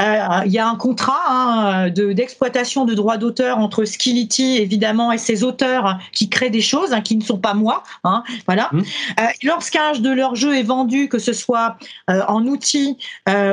Euh, 0.01 0.45
il 0.47 0.53
y 0.53 0.59
a 0.59 0.69
un 0.69 0.77
contrat 0.77 1.23
hein, 1.29 1.91
de 1.91 2.13
d'exploitation 2.13 2.85
de 2.85 2.95
droits 2.95 3.17
d'auteur 3.17 3.59
entre 3.59 3.85
Skillity 3.85 4.59
évidemment 4.59 5.11
et 5.11 5.19
ces 5.19 5.43
auteurs 5.43 5.99
qui 6.13 6.29
créent 6.29 6.51
des 6.51 6.61
choses 6.61 6.93
hein, 6.93 7.01
qui 7.01 7.17
ne 7.17 7.23
sont 7.23 7.39
pas 7.39 7.55
moi. 7.55 7.83
Hein, 8.05 8.23
voilà. 8.47 8.69
Mhm. 8.73 8.85
Euh, 9.21 9.25
lorsqu'un 9.43 9.93
de 9.93 10.11
leur 10.11 10.37
jeu 10.37 10.57
est 10.57 10.63
vendu, 10.63 11.09
que 11.09 11.19
ce 11.19 11.33
soit 11.33 11.77
en 12.09 12.47
outil 12.47 12.97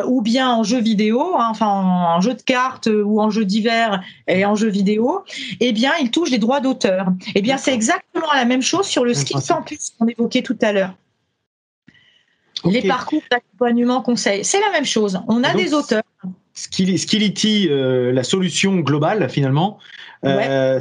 ou 0.05 0.21
bien 0.21 0.51
en 0.51 0.63
jeu 0.63 0.79
vidéo, 0.79 1.33
enfin 1.37 1.67
en, 1.67 2.21
jeu 2.21 2.33
de 2.33 2.41
cartes 2.41 2.87
ou 2.87 3.19
en 3.19 3.29
jeu 3.29 3.45
divers 3.45 4.01
et 4.27 4.45
en 4.45 4.55
jeu 4.55 4.69
vidéo, 4.69 5.23
eh 5.59 5.71
bien, 5.71 5.91
il 5.99 6.11
touche 6.11 6.29
des 6.29 6.37
droits 6.37 6.59
d'auteur. 6.59 7.07
Eh 7.35 7.41
bien, 7.41 7.57
c'est 7.57 7.73
exactement 7.83 8.33
la 8.33 8.45
même 8.45 8.61
chose 8.61 8.87
sur 8.87 9.03
le 9.03 9.13
ski 9.13 9.35
campus 9.47 9.93
qu'on 9.97 10.07
évoquait 10.07 10.41
tout 10.41 10.57
à 10.61 10.71
l'heure. 10.71 10.95
Les 12.65 12.81
parcours 12.81 13.21
d'accompagnement 13.29 14.01
conseil, 14.01 14.45
c'est 14.45 14.61
la 14.61 14.71
même 14.71 14.85
chose. 14.85 15.19
On 15.27 15.43
a 15.43 15.53
des 15.53 15.73
auteurs. 15.73 16.03
Skillity, 16.53 17.67
euh, 17.69 18.13
la 18.13 18.23
solution 18.23 18.77
globale 18.77 19.29
finalement, 19.29 19.79
euh, 20.23 20.79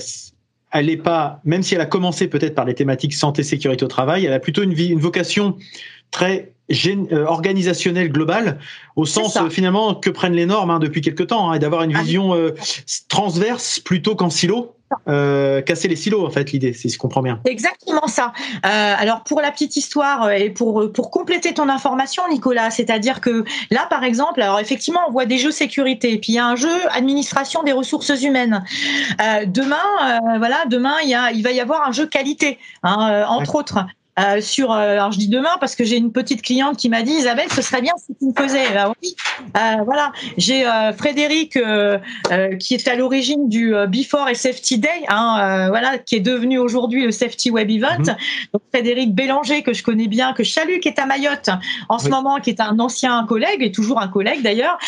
elle 0.70 0.86
n'est 0.86 0.96
pas, 0.96 1.40
même 1.44 1.62
si 1.62 1.74
elle 1.74 1.80
a 1.80 1.86
commencé 1.86 2.28
peut-être 2.28 2.54
par 2.54 2.66
les 2.66 2.74
thématiques 2.74 3.14
santé, 3.14 3.42
sécurité 3.42 3.84
au 3.84 3.88
travail, 3.88 4.26
elle 4.26 4.32
a 4.32 4.38
plutôt 4.38 4.62
une, 4.62 4.78
une 4.78 5.00
vocation 5.00 5.56
très 6.10 6.52
euh, 6.86 7.24
organisationnelle 7.26 8.12
globale, 8.12 8.58
au 8.96 9.06
sens 9.06 9.38
finalement 9.50 9.94
que 9.94 10.10
prennent 10.10 10.34
les 10.34 10.46
normes 10.46 10.70
hein, 10.70 10.78
depuis 10.78 11.00
quelque 11.00 11.22
temps, 11.22 11.50
hein, 11.50 11.54
et 11.54 11.58
d'avoir 11.58 11.82
une 11.82 11.96
ah 11.96 12.02
vision 12.02 12.34
transverse 13.08 13.80
plutôt 13.80 14.14
qu'en 14.14 14.30
silo. 14.30 14.76
Euh, 15.08 15.62
casser 15.62 15.88
les 15.88 15.96
silos 15.96 16.26
en 16.26 16.30
fait 16.30 16.52
l'idée 16.52 16.72
si 16.72 16.88
je 16.88 16.98
comprends 16.98 17.22
bien. 17.22 17.40
Exactement 17.44 18.06
ça. 18.06 18.32
Euh, 18.64 18.94
alors 18.98 19.22
pour 19.24 19.40
la 19.40 19.50
petite 19.50 19.76
histoire 19.76 20.24
euh, 20.24 20.30
et 20.30 20.50
pour 20.50 20.92
pour 20.92 21.10
compléter 21.10 21.54
ton 21.54 21.68
information 21.68 22.22
Nicolas 22.30 22.70
c'est-à-dire 22.70 23.20
que 23.20 23.44
là 23.70 23.86
par 23.90 24.04
exemple 24.04 24.40
alors 24.40 24.60
effectivement 24.60 25.00
on 25.08 25.12
voit 25.12 25.26
des 25.26 25.38
jeux 25.38 25.50
sécurité 25.50 26.18
puis 26.18 26.32
il 26.32 26.36
y 26.36 26.38
a 26.38 26.46
un 26.46 26.56
jeu 26.56 26.72
administration 26.90 27.62
des 27.62 27.72
ressources 27.72 28.22
humaines. 28.22 28.64
Demain 29.46 30.20
voilà 30.38 30.64
demain 30.68 30.94
il 31.02 31.10
y 31.10 31.14
a 31.14 31.32
il 31.32 31.42
va 31.42 31.52
y 31.52 31.60
avoir 31.60 31.88
un 31.88 31.92
jeu 31.92 32.06
qualité 32.06 32.58
hein, 32.82 33.24
entre 33.28 33.54
autres 33.54 33.84
euh, 34.20 34.42
sur, 34.42 34.70
euh, 34.70 34.92
alors 34.92 35.10
je 35.10 35.18
dis 35.18 35.28
demain 35.28 35.56
parce 35.58 35.74
que 35.74 35.84
j'ai 35.84 35.96
une 35.96 36.12
petite 36.12 36.42
cliente 36.42 36.76
qui 36.76 36.90
m'a 36.90 37.02
dit 37.02 37.12
Isabelle, 37.12 37.50
ce 37.50 37.62
serait 37.62 37.80
bien 37.80 37.94
si 37.96 38.14
tu 38.14 38.26
me 38.26 38.34
faisais. 38.34 38.70
Bah 38.74 38.92
oui, 39.02 39.16
euh, 39.56 39.82
voilà. 39.84 40.12
J'ai 40.36 40.64
Frédéric 40.98 41.58
qui 42.58 42.74
est 42.74 42.88
à 42.88 42.94
l'origine 42.94 43.48
du 43.48 43.74
Before 43.88 44.28
et 44.28 44.34
Safety 44.34 44.78
Day, 44.78 44.88
hein, 45.08 45.68
voilà, 45.68 45.98
qui 45.98 46.16
est 46.16 46.20
devenu 46.20 46.58
aujourd'hui 46.58 47.04
le 47.04 47.10
Safety 47.10 47.50
Web 47.50 47.70
Event. 47.70 47.98
Mhm. 47.98 48.16
Donc 48.52 48.62
Frédéric 48.72 49.14
Bélanger 49.14 49.62
que 49.62 49.72
je 49.72 49.82
connais 49.82 50.08
bien, 50.08 50.34
que 50.34 50.44
je 50.44 50.52
salue, 50.52 50.78
qui 50.80 50.88
est 50.88 50.98
à 50.98 51.06
Mayotte 51.06 51.50
en 51.88 51.98
ce 51.98 52.08
moment, 52.08 52.38
qui 52.38 52.50
est 52.50 52.60
un 52.60 52.78
ancien 52.78 53.24
collègue 53.26 53.62
et 53.62 53.72
toujours 53.72 54.00
un 54.00 54.08
collègue 54.08 54.42
d'ailleurs. 54.42 54.78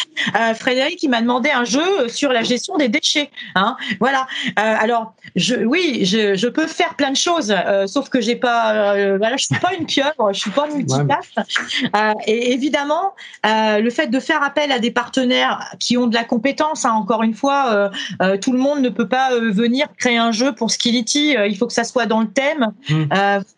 Frédéric, 0.55 0.99
qui 0.99 1.09
m'a 1.09 1.23
demandé 1.23 1.51
un 1.51 1.65
jeu 1.65 2.09
sur 2.09 2.33
la 2.33 2.43
gestion 2.43 2.77
des 2.77 2.89
déchets. 2.89 3.31
Hein, 3.55 3.77
voilà. 4.01 4.27
alors, 4.57 5.15
je, 5.35 5.57
oui, 5.57 6.05
je, 6.05 6.35
je 6.35 6.49
peux 6.49 6.67
faire 6.67 6.95
plein 6.95 7.11
de 7.11 7.17
choses, 7.17 7.55
sauf 7.87 8.11
que 8.11 8.21
j'ai 8.21 8.37
pas 8.37 9.14
euh, 9.15 9.19
voilà, 9.19 9.37
je 9.39 9.47
suis 9.47 9.59
pas 9.59 9.75
une 9.75 9.87
pieuvre, 9.87 10.33
je 10.33 10.41
suis 10.41 10.51
pas 10.51 10.67
multitâche. 10.67 11.35
Euh, 11.97 12.13
et 12.27 12.53
évidemment, 12.53 13.15
euh, 13.47 13.79
le 13.79 13.91
fait 13.91 14.09
de 14.09 14.21
faire 14.21 14.43
appel 14.43 14.73
à 14.73 14.79
des 14.79 14.91
partenaires 14.91 15.75
qui 15.79 15.97
ont 15.97 16.07
de 16.07 16.15
la 16.15 16.25
compétence, 16.25 16.85
hein, 16.85 16.93
encore 16.93 17.23
une 17.23 17.35
fois, 17.35 17.91
tout 18.41 18.53
le 18.53 18.59
monde 18.59 18.81
ne 18.81 18.89
peut 18.89 19.09
pas 19.09 19.31
venir 19.39 19.87
créer 19.99 20.19
un 20.19 20.33
jeu 20.33 20.55
pour 20.55 20.71
Skillity. 20.71 21.37
il 21.49 21.57
faut 21.57 21.67
que 21.67 21.73
ça 21.73 21.85
soit 21.85 22.07
dans 22.07 22.21
le 22.21 22.29
thème, 22.29 22.73
mmh. 22.89 23.05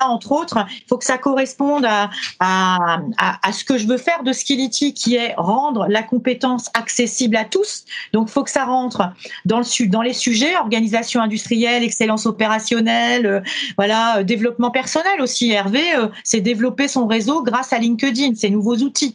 entre 0.00 0.32
autres. 0.32 0.64
Il 0.68 0.88
faut 0.88 0.98
que 0.98 1.04
ça 1.04 1.18
corresponde 1.18 1.84
à, 1.84 2.10
à, 2.40 3.00
à, 3.18 3.52
ce 3.52 3.64
que 3.64 3.78
je 3.78 3.86
veux 3.86 3.96
faire 3.98 4.22
de 4.22 4.32
Skillity, 4.32 4.94
qui 4.94 5.16
est 5.16 5.34
rendre 5.36 5.86
la 5.88 6.02
compétence 6.02 6.70
accessible 6.74 7.36
à 7.36 7.44
tous. 7.44 7.84
Donc, 8.12 8.28
il 8.28 8.32
faut 8.32 8.44
que 8.44 8.50
ça 8.50 8.64
rentre 8.64 9.12
dans 9.44 9.58
le 9.58 9.86
dans 9.86 10.02
les 10.02 10.12
sujets 10.12 10.56
organisation 10.56 11.20
industrielle, 11.20 11.82
excellence 11.82 12.26
opérationnelle, 12.26 13.42
voilà, 13.76 14.22
développement 14.22 14.70
personnel 14.70 15.20
aussi. 15.20 15.45
Hervé, 15.52 15.94
euh, 15.96 16.08
c'est 16.24 16.40
développer 16.40 16.88
son 16.88 17.06
réseau 17.06 17.42
grâce 17.42 17.72
à 17.72 17.78
LinkedIn, 17.78 18.34
ces 18.34 18.50
nouveaux 18.50 18.76
outils, 18.76 19.14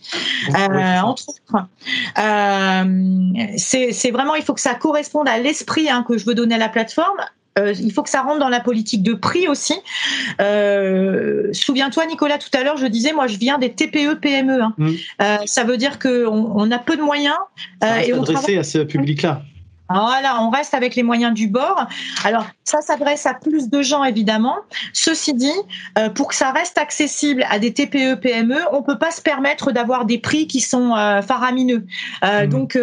euh, 0.50 1.00
entre 1.02 1.30
autres. 1.30 1.68
Euh, 2.20 3.54
c'est 3.58 4.12
vraiment, 4.12 4.36
il 4.36 4.44
faut 4.44 4.54
que 4.54 4.62
ça 4.62 4.76
corresponde 4.76 5.28
à 5.28 5.38
l'esprit 5.40 5.90
hein, 5.90 6.04
que 6.08 6.18
je 6.18 6.26
veux 6.26 6.36
donner 6.36 6.56
à 6.56 6.58
la 6.58 6.70
plateforme. 6.70 7.18
il 7.58 7.92
faut 7.92 8.04
que 8.04 8.10
ça 8.10 8.22
rentre 8.22 8.40
dans 8.40 8.50
la 8.50 8.62
politique 8.62 9.04
de 9.04 9.14
prix 9.14 9.48
aussi. 9.48 9.76
Souviens-toi, 11.54 12.06
Nicolas, 12.08 12.38
tout 12.38 12.50
à 12.58 12.64
l'heure, 12.64 12.78
je 12.78 12.88
disais, 12.88 13.14
moi, 13.14 13.28
je 13.28 13.38
viens 13.38 13.58
des 13.58 13.72
TPE 13.72 14.16
PME. 14.22 14.62
Hein. 14.62 14.74
Mmh. 14.78 14.92
ça 15.46 15.64
veut 15.64 15.78
dire 15.78 16.00
qu'on 16.00 16.52
on 16.56 16.72
a 16.72 16.80
peu 16.80 16.96
de 16.96 17.02
moyens. 17.02 17.36
et 18.06 18.14
on 18.14 18.24
travaille... 18.24 18.58
à 18.58 18.64
ce 18.64 18.80
public-là. 18.80 19.44
Voilà, 19.94 20.42
on 20.42 20.50
reste 20.50 20.74
avec 20.74 20.96
les 20.96 21.04
moyens 21.04 21.34
du 21.34 21.48
bord. 21.48 21.88
Alors, 22.24 22.46
ça 22.64 22.82
s'adresse 22.82 23.26
à 23.26 23.34
plus 23.34 23.70
de 23.70 23.82
gens, 23.82 24.04
évidemment. 24.04 24.58
Ceci 24.94 25.34
dit, 25.34 25.52
euh, 25.98 26.10
pour 26.10 26.30
que 26.30 26.36
ça 26.36 26.52
reste 26.52 26.78
accessible 26.78 27.46
à 27.50 27.60
des 27.60 27.74
TPE, 27.74 28.16
PME, 28.16 28.60
on 28.72 28.84
peut 28.84 28.98
pas 28.98 29.12
se 29.12 29.22
permettre 29.22 29.72
d'avoir 29.72 30.06
des 30.06 30.18
prix 30.18 30.48
qui 30.48 30.62
sont 30.62 30.96
euh, 30.96 31.22
faramineux. 31.22 31.86
Euh, 32.24 32.46
mmh. 32.46 32.50
Donc, 32.50 32.78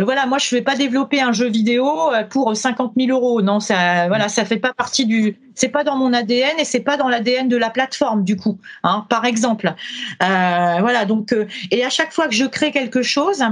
voilà, 0.00 0.24
moi 0.24 0.38
je 0.38 0.54
vais 0.54 0.62
pas 0.62 0.74
développer 0.74 1.20
un 1.20 1.32
jeu 1.32 1.48
vidéo 1.48 2.12
euh, 2.12 2.24
pour 2.24 2.56
50 2.56 2.92
000 2.96 3.10
euros. 3.10 3.42
Non, 3.42 3.60
ça, 3.60 4.08
voilà, 4.08 4.28
ça 4.28 4.46
fait 4.46 4.56
pas 4.56 4.72
partie 4.72 5.04
du, 5.04 5.36
c'est 5.54 5.68
pas 5.68 5.84
dans 5.84 5.96
mon 5.96 6.14
ADN 6.14 6.58
et 6.58 6.64
c'est 6.64 6.80
pas 6.80 6.96
dans 6.96 7.08
l'ADN 7.10 7.46
de 7.46 7.58
la 7.58 7.68
plateforme 7.68 8.24
du 8.24 8.36
coup. 8.36 8.58
Hein, 8.84 9.04
par 9.10 9.26
exemple, 9.26 9.74
euh, 10.22 10.76
voilà. 10.80 11.04
Donc, 11.04 11.34
et 11.70 11.84
à 11.84 11.90
chaque 11.90 12.12
fois 12.12 12.26
que 12.26 12.34
je 12.34 12.46
crée 12.46 12.70
quelque 12.70 13.02
chose, 13.02 13.44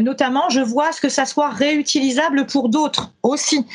notamment, 0.00 0.48
je 0.48 0.60
vois 0.60 0.92
ce 0.92 1.00
que 1.00 1.08
ça 1.08 1.24
soit 1.24 1.48
réutilisable 1.48 2.46
pour 2.46 2.68
d'autres 2.68 3.12
aussi. 3.22 3.66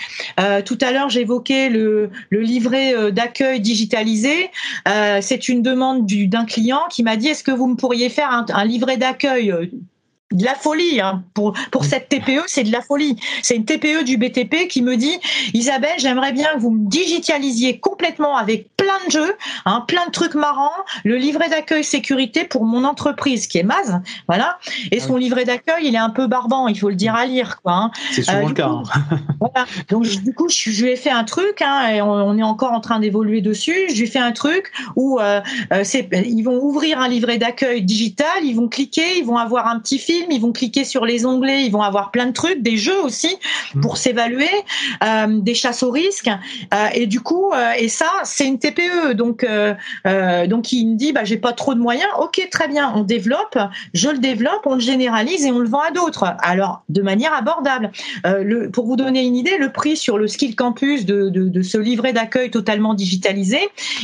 tout 0.65 0.77
à 0.81 0.91
l'heure, 0.91 1.09
j'évoquais 1.09 1.69
le, 1.69 2.09
le 2.29 2.39
livret 2.39 3.11
d'accueil 3.11 3.59
digitalisé. 3.59 4.51
c'est 5.21 5.49
une 5.49 5.61
demande 5.61 6.05
d'un 6.05 6.45
client 6.45 6.81
qui 6.89 7.03
m'a 7.03 7.17
dit 7.17 7.27
est-ce 7.27 7.43
que 7.43 7.51
vous 7.51 7.67
me 7.67 7.75
pourriez 7.75 8.09
faire 8.09 8.45
un 8.53 8.65
livret 8.65 8.97
d'accueil 8.97 9.53
de 10.31 10.45
la 10.45 10.53
folie 10.53 11.01
hein. 11.01 11.23
pour 11.33 11.53
pour 11.71 11.85
cette 11.85 12.09
TPE, 12.09 12.43
c'est 12.45 12.63
de 12.63 12.71
la 12.71 12.81
folie. 12.81 13.15
C'est 13.41 13.55
une 13.55 13.65
TPE 13.65 14.03
du 14.03 14.17
BTP 14.17 14.67
qui 14.69 14.81
me 14.81 14.95
dit 14.95 15.17
Isabelle, 15.53 15.97
j'aimerais 15.97 16.33
bien 16.33 16.53
que 16.53 16.59
vous 16.59 16.69
me 16.69 16.87
digitalisiez 16.87 17.79
complètement 17.79 18.37
avec 18.37 18.75
plein 18.77 19.05
de 19.07 19.11
jeux, 19.11 19.35
hein, 19.65 19.83
plein 19.87 20.05
de 20.05 20.11
trucs 20.11 20.35
marrants, 20.35 20.69
le 21.03 21.15
livret 21.15 21.49
d'accueil 21.49 21.83
sécurité 21.83 22.43
pour 22.43 22.63
mon 22.63 22.83
entreprise 22.83 23.47
qui 23.47 23.57
est 23.57 23.63
Maz, 23.63 23.99
voilà. 24.27 24.59
Et 24.91 24.99
son 24.99 25.15
livret 25.15 25.45
d'accueil, 25.45 25.87
il 25.87 25.95
est 25.95 25.99
un 25.99 26.11
peu 26.11 26.27
barbant, 26.27 26.67
il 26.67 26.77
faut 26.77 26.89
le 26.89 26.95
dire 26.95 27.15
à 27.15 27.25
lire 27.25 27.59
quoi. 27.61 27.73
Hein. 27.73 27.91
C'est 28.11 28.21
souvent 28.21 28.45
euh, 28.45 28.49
le 28.49 28.53
cas. 28.53 28.69
voilà. 29.39 29.67
Donc 29.89 30.03
du 30.03 30.33
coup, 30.35 30.47
je, 30.47 30.83
lui 30.83 30.91
ai 30.91 30.95
fait 30.95 31.09
un 31.09 31.23
truc 31.23 31.61
et 31.61 32.01
on, 32.01 32.37
est 32.37 32.43
encore 32.43 32.73
en 32.73 32.81
train 32.81 32.99
d'évoluer 32.99 33.41
dessus. 33.41 33.87
Je 33.89 33.95
lui 33.95 34.03
ai 34.03 34.07
fait 34.07 34.19
un 34.19 34.31
truc 34.31 34.71
où 34.95 35.19
euh, 35.19 35.41
euh, 35.73 35.81
c'est 35.83 36.07
ils 36.11 36.43
vont 36.43 36.61
ouvrir 36.61 36.99
un 36.99 37.07
livret 37.07 37.39
d'accueil 37.39 37.81
digital, 37.81 38.43
ils 38.43 38.53
vont 38.53 38.67
cliquer, 38.67 39.17
ils 39.17 39.25
vont 39.25 39.37
avoir 39.37 39.67
un 39.67 39.79
petit 39.79 39.97
fil 39.97 40.18
ils 40.29 40.41
vont 40.41 40.51
cliquer 40.51 40.83
sur 40.83 41.05
les 41.05 41.25
onglets, 41.25 41.63
ils 41.63 41.71
vont 41.71 41.81
avoir 41.81 42.11
plein 42.11 42.27
de 42.27 42.31
trucs, 42.31 42.61
des 42.61 42.77
jeux 42.77 43.01
aussi 43.01 43.37
mmh. 43.75 43.81
pour 43.81 43.97
s'évaluer, 43.97 44.49
euh, 45.03 45.39
des 45.39 45.53
chasses 45.53 45.83
au 45.83 45.91
risque. 45.91 46.27
Euh, 46.27 46.87
et 46.93 47.07
du 47.07 47.21
coup, 47.21 47.51
euh, 47.51 47.71
et 47.77 47.89
ça, 47.89 48.09
c'est 48.23 48.47
une 48.47 48.59
TPE. 48.59 49.13
Donc, 49.13 49.45
donc 50.47 50.71
il 50.71 50.87
me 50.87 50.95
dit, 50.95 51.11
bah, 51.11 51.23
j'ai 51.23 51.37
pas 51.37 51.53
trop 51.53 51.73
de 51.73 51.79
moyens. 51.79 52.09
Ok, 52.19 52.45
très 52.51 52.67
bien, 52.67 52.91
on 52.95 53.03
développe, 53.03 53.57
je 53.93 54.09
le 54.09 54.17
développe, 54.17 54.61
on 54.65 54.75
le 54.75 54.79
généralise 54.79 55.45
et 55.45 55.51
on 55.51 55.59
le 55.59 55.69
vend 55.69 55.81
à 55.81 55.91
d'autres. 55.91 56.25
Alors, 56.41 56.83
de 56.89 57.01
manière 57.01 57.33
abordable. 57.33 57.91
le, 58.25 58.69
pour 58.69 58.85
vous 58.85 58.95
donner 58.95 59.23
une 59.23 59.35
idée, 59.35 59.57
le 59.57 59.71
prix 59.71 59.97
sur 59.97 60.17
le 60.17 60.27
Skill 60.27 60.55
Campus 60.55 61.05
de, 61.05 61.29
de, 61.29 61.61
ce 61.61 61.77
livret 61.77 62.13
d'accueil 62.13 62.51
totalement 62.51 62.93
digitalisé, 62.93 63.59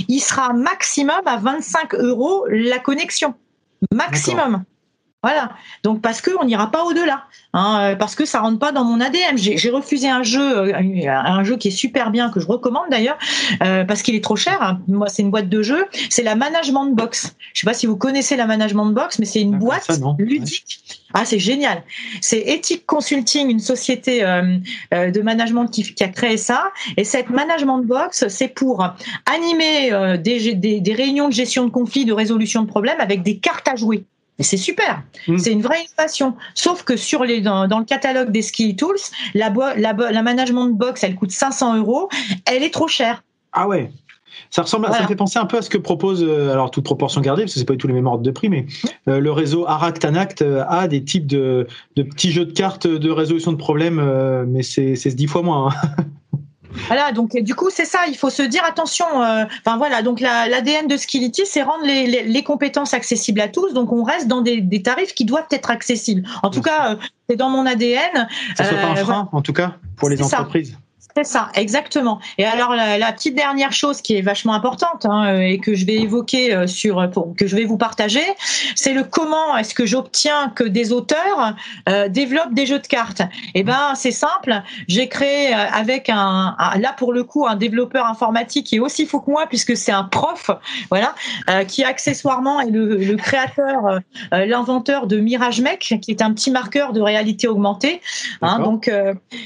il 0.07 0.19
sera 0.19 0.53
maximum 0.53 1.21
à 1.25 1.37
25 1.37 1.95
euros 1.95 2.45
la 2.49 2.79
connexion. 2.79 3.33
Maximum. 3.91 4.63
Voilà. 5.25 5.49
Donc 5.81 6.03
parce 6.03 6.21
que 6.21 6.29
on 6.39 6.45
n'ira 6.45 6.69
pas 6.69 6.83
au-delà, 6.83 7.23
hein, 7.53 7.79
euh, 7.79 7.95
parce 7.95 8.13
que 8.13 8.25
ça 8.25 8.41
rentre 8.41 8.59
pas 8.59 8.71
dans 8.71 8.83
mon 8.83 9.01
ADN. 9.01 9.39
J'ai 9.39 9.71
refusé 9.71 10.07
un 10.07 10.21
jeu, 10.21 10.39
euh, 10.39 11.09
un 11.09 11.43
jeu 11.43 11.57
qui 11.57 11.69
est 11.69 11.77
super 11.85 12.11
bien 12.11 12.29
que 12.29 12.39
je 12.39 12.45
recommande 12.45 12.85
d'ailleurs, 12.91 13.17
euh, 13.63 13.83
parce 13.85 14.03
qu'il 14.03 14.13
est 14.13 14.23
trop 14.23 14.35
cher. 14.35 14.61
Hein. 14.61 14.81
Moi, 14.87 15.07
c'est 15.07 15.23
une 15.23 15.31
boîte 15.31 15.49
de 15.49 15.63
jeu. 15.63 15.87
C'est 16.11 16.21
la 16.21 16.35
Management 16.35 16.91
Box. 16.91 17.35
Je 17.55 17.61
sais 17.61 17.65
pas 17.65 17.73
si 17.73 17.87
vous 17.87 17.97
connaissez 17.97 18.35
la 18.35 18.45
Management 18.45 18.85
Box, 18.91 19.17
mais 19.17 19.25
c'est 19.25 19.41
une 19.41 19.57
boîte 19.57 19.89
ludique. 20.19 21.01
Ah, 21.15 21.25
c'est 21.25 21.39
génial. 21.39 21.81
C'est 22.21 22.41
Ethic 22.41 22.85
Consulting, 22.85 23.49
une 23.49 23.59
société 23.59 24.21
de 24.91 25.21
management 25.21 25.65
qui, 25.65 26.03
a 26.03 26.07
créé 26.09 26.37
ça. 26.37 26.65
Et 26.97 27.03
cette 27.03 27.31
Management 27.31 27.79
Box, 27.79 28.27
c'est 28.27 28.49
pour 28.49 28.87
animer 29.25 30.19
des, 30.19 30.53
des 30.53 30.93
réunions 30.93 31.29
de 31.29 31.33
gestion 31.33 31.65
de 31.65 31.71
conflits, 31.71 32.05
de 32.05 32.13
résolution 32.13 32.61
de 32.61 32.67
problèmes 32.67 32.99
avec 32.99 33.23
des 33.23 33.37
cartes 33.37 33.67
à 33.67 33.75
jouer. 33.75 34.05
Et 34.37 34.43
c'est 34.43 34.57
super. 34.57 35.03
Mm. 35.27 35.37
C'est 35.37 35.51
une 35.51 35.61
vraie 35.61 35.83
innovation. 35.83 36.35
Sauf 36.53 36.83
que 36.83 36.97
sur 36.97 37.23
les, 37.23 37.41
dans, 37.41 37.65
le 37.67 37.85
catalogue 37.85 38.31
des 38.31 38.41
Ski 38.41 38.75
Tools, 38.75 38.95
la, 39.33 39.53
la, 39.77 39.93
la 39.93 40.21
management 40.21 40.69
box, 40.69 41.03
elle 41.03 41.15
coûte 41.15 41.31
500 41.31 41.77
euros. 41.77 42.09
Elle 42.45 42.63
est 42.63 42.73
trop 42.73 42.87
chère. 42.87 43.23
Ah 43.53 43.67
ouais. 43.67 43.91
Ça 44.49 44.61
ressemble, 44.61 44.87
ça 44.87 45.07
fait 45.07 45.15
penser 45.15 45.39
un 45.39 45.45
peu 45.45 45.57
à 45.57 45.61
ce 45.61 45.69
que 45.69 45.77
propose, 45.77 46.23
euh, 46.23 46.51
alors 46.51 46.71
toute 46.71 46.83
proportion 46.83 47.21
gardée, 47.21 47.43
parce 47.43 47.53
que 47.53 47.59
c'est 47.59 47.65
pas 47.65 47.73
du 47.73 47.77
tout 47.77 47.87
les 47.87 47.93
mêmes 47.93 48.07
ordres 48.07 48.23
de 48.23 48.31
prix, 48.31 48.49
mais 48.49 48.65
euh, 49.07 49.19
le 49.19 49.31
réseau 49.31 49.65
Aract 49.67 50.03
Anact 50.05 50.41
euh, 50.41 50.63
a 50.67 50.87
des 50.87 51.03
types 51.03 51.27
de, 51.27 51.67
de, 51.95 52.03
petits 52.03 52.31
jeux 52.31 52.45
de 52.45 52.51
cartes 52.51 52.87
de 52.87 53.09
résolution 53.09 53.51
de 53.51 53.57
problèmes, 53.57 54.45
mais 54.47 54.63
c'est 54.63 55.15
dix 55.15 55.27
fois 55.27 55.41
moins. 55.41 55.69
Hein. 55.69 56.03
Voilà, 56.87 57.11
donc 57.11 57.35
du 57.35 57.55
coup, 57.55 57.69
c'est 57.69 57.85
ça, 57.85 57.99
il 58.07 58.15
faut 58.15 58.29
se 58.29 58.41
dire 58.41 58.63
attention. 58.65 59.05
Euh, 59.21 59.45
enfin 59.65 59.77
voilà, 59.77 60.01
donc 60.01 60.19
l'ADN 60.19 60.87
de 60.87 60.97
Skillity, 60.97 61.43
c'est 61.45 61.63
rendre 61.63 61.85
les, 61.85 62.43
compétences 62.43 62.93
accessibles 62.93 63.41
à 63.41 63.47
tous. 63.47 63.73
Donc 63.73 63.91
on 63.91 64.03
reste 64.03 64.27
dans 64.27 64.41
des, 64.41 64.81
tarifs 64.81 65.13
qui 65.15 65.25
doivent 65.25 65.47
être 65.51 65.71
accessibles. 65.71 66.27
En 66.43 66.49
tout 66.49 66.61
cas, 66.61 66.91
euh, 66.91 66.95
c'est 67.29 67.35
dans 67.35 67.49
mon 67.49 67.65
ADN. 67.65 68.27
Ça 68.55 68.65
soit 68.65 68.77
pas 68.77 68.87
un 68.87 68.97
euh, 68.97 69.03
frein, 69.03 69.29
en 69.31 69.41
tout 69.41 69.53
cas, 69.53 69.75
pour 69.95 70.09
les 70.09 70.21
entreprises. 70.21 70.77
C'est 71.17 71.23
ça, 71.23 71.47
exactement. 71.55 72.19
Et 72.37 72.43
alors 72.43 72.75
la, 72.75 73.13
petite 73.13 73.35
dernière 73.35 73.71
chose 73.71 74.01
qui 74.01 74.17
est 74.17 74.21
vachement 74.21 74.53
importante 74.53 75.05
hein, 75.05 75.27
euh, 75.27 75.39
et 75.39 75.59
que 75.59 75.73
je 75.73 75.85
vais 75.85 75.95
évoquer 75.95 76.53
euh, 76.53 76.67
sur 76.67 77.09
pour, 77.09 77.33
que 77.37 77.47
je 77.47 77.55
vais 77.55 77.63
vous 77.63 77.77
partager, 77.77 78.19
c'est 78.75 78.91
le 78.91 79.05
comment 79.05 79.55
est-ce 79.55 79.73
que 79.73 79.85
j'obtiens 79.85 80.51
que 80.53 80.65
des 80.65 80.91
auteurs 80.91 81.55
euh, 81.87 82.09
développent 82.09 82.53
des 82.53 82.65
jeux 82.65 82.79
de 82.79 82.87
cartes. 82.87 83.21
Eh 83.53 83.63
ben 83.63 83.93
c'est 83.95 84.11
simple. 84.11 84.61
J'ai 84.89 85.07
créé 85.07 85.53
avec 85.53 86.09
un, 86.09 86.57
là 86.81 86.91
pour 86.91 87.13
le 87.13 87.23
coup 87.23 87.47
un 87.47 87.55
développeur 87.55 88.07
informatique 88.07 88.67
qui 88.67 88.75
est 88.75 88.79
aussi 88.79 89.05
fou 89.05 89.21
que 89.21 89.31
moi 89.31 89.45
puisque 89.47 89.77
c'est 89.77 89.93
un 89.93 90.03
prof, 90.03 90.51
voilà, 90.89 91.15
qui 91.69 91.85
accessoirement 91.85 92.59
est 92.59 92.71
le, 92.71 93.15
créateur, 93.15 94.01
l'inventeur 94.33 95.07
de 95.07 95.15
Mirage 95.21 95.61
Mec, 95.61 95.95
qui 96.01 96.11
est 96.11 96.21
un 96.21 96.33
petit 96.33 96.51
marqueur 96.51 96.91
de 96.91 96.99
réalité 96.99 97.47
augmentée. 97.47 98.01
Hein, 98.41 98.59
donc 98.59 98.91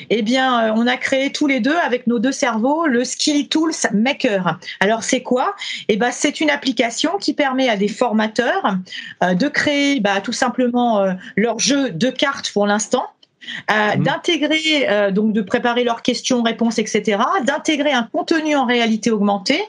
eh 0.10 0.22
bien 0.24 0.74
on 0.74 0.88
a 0.88 0.98
créé 0.98 1.32
tous 1.32 1.46
les 1.46 1.59
deux 1.60 1.76
avec 1.78 2.08
nos 2.08 2.20
deux 2.20 2.32
cerveaux 2.32 2.88
le 2.88 3.04
Skilly 3.04 3.48
Tools 3.48 3.74
Maker. 3.94 4.60
Alors 4.80 5.04
c'est 5.04 5.22
quoi? 5.22 5.56
Eh 5.88 5.98
ben 5.98 6.12
c'est 6.12 6.42
une 6.42 6.50
application 6.50 7.18
qui 7.18 7.34
permet 7.34 7.70
à 7.70 7.78
des 7.78 7.88
formateurs 7.88 8.78
euh, 9.24 9.34
de 9.34 9.48
créer 9.48 10.00
bah, 10.00 10.22
tout 10.22 10.34
simplement 10.34 11.00
euh, 11.00 11.14
leur 11.36 11.60
jeu 11.60 11.92
de 11.92 12.10
cartes 12.10 12.52
pour 12.52 12.68
l'instant. 12.68 13.08
Euh, 13.72 13.96
mhm. 13.96 14.04
d'intégrer 14.04 15.12
donc 15.12 15.32
de 15.32 15.42
préparer 15.42 15.86
leurs 15.86 16.02
questions, 16.02 16.44
réponses, 16.44 16.78
etc. 16.78 17.24
D'intégrer 17.46 17.94
un 17.94 18.04
contenu 18.04 18.54
en 18.58 18.66
réalité 18.66 19.12
augmentée, 19.12 19.64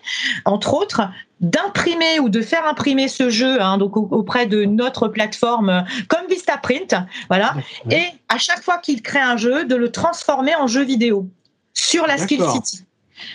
entre 0.44 0.74
autres, 0.74 1.02
d'imprimer 1.40 2.18
ou 2.18 2.28
de 2.28 2.42
faire 2.42 2.66
imprimer 2.66 3.06
ce 3.06 3.30
jeu 3.30 3.62
hein, 3.62 3.78
donc 3.78 3.96
auprès 3.96 4.46
de 4.46 4.64
notre 4.64 5.06
plateforme 5.06 5.84
comme 6.08 6.26
Vistaprint, 6.28 6.96
voilà, 7.28 7.54
et 7.90 8.02
à 8.28 8.38
chaque 8.38 8.62
fois 8.62 8.78
qu'il 8.78 9.02
crée 9.02 9.20
un 9.20 9.36
jeu, 9.36 9.64
de 9.64 9.76
le 9.76 9.90
transformer 9.90 10.54
en 10.56 10.66
jeu 10.66 10.82
vidéo 10.82 11.28
sur 11.74 12.06
la 12.06 12.18
Skill 12.18 12.42
City. 12.52 12.84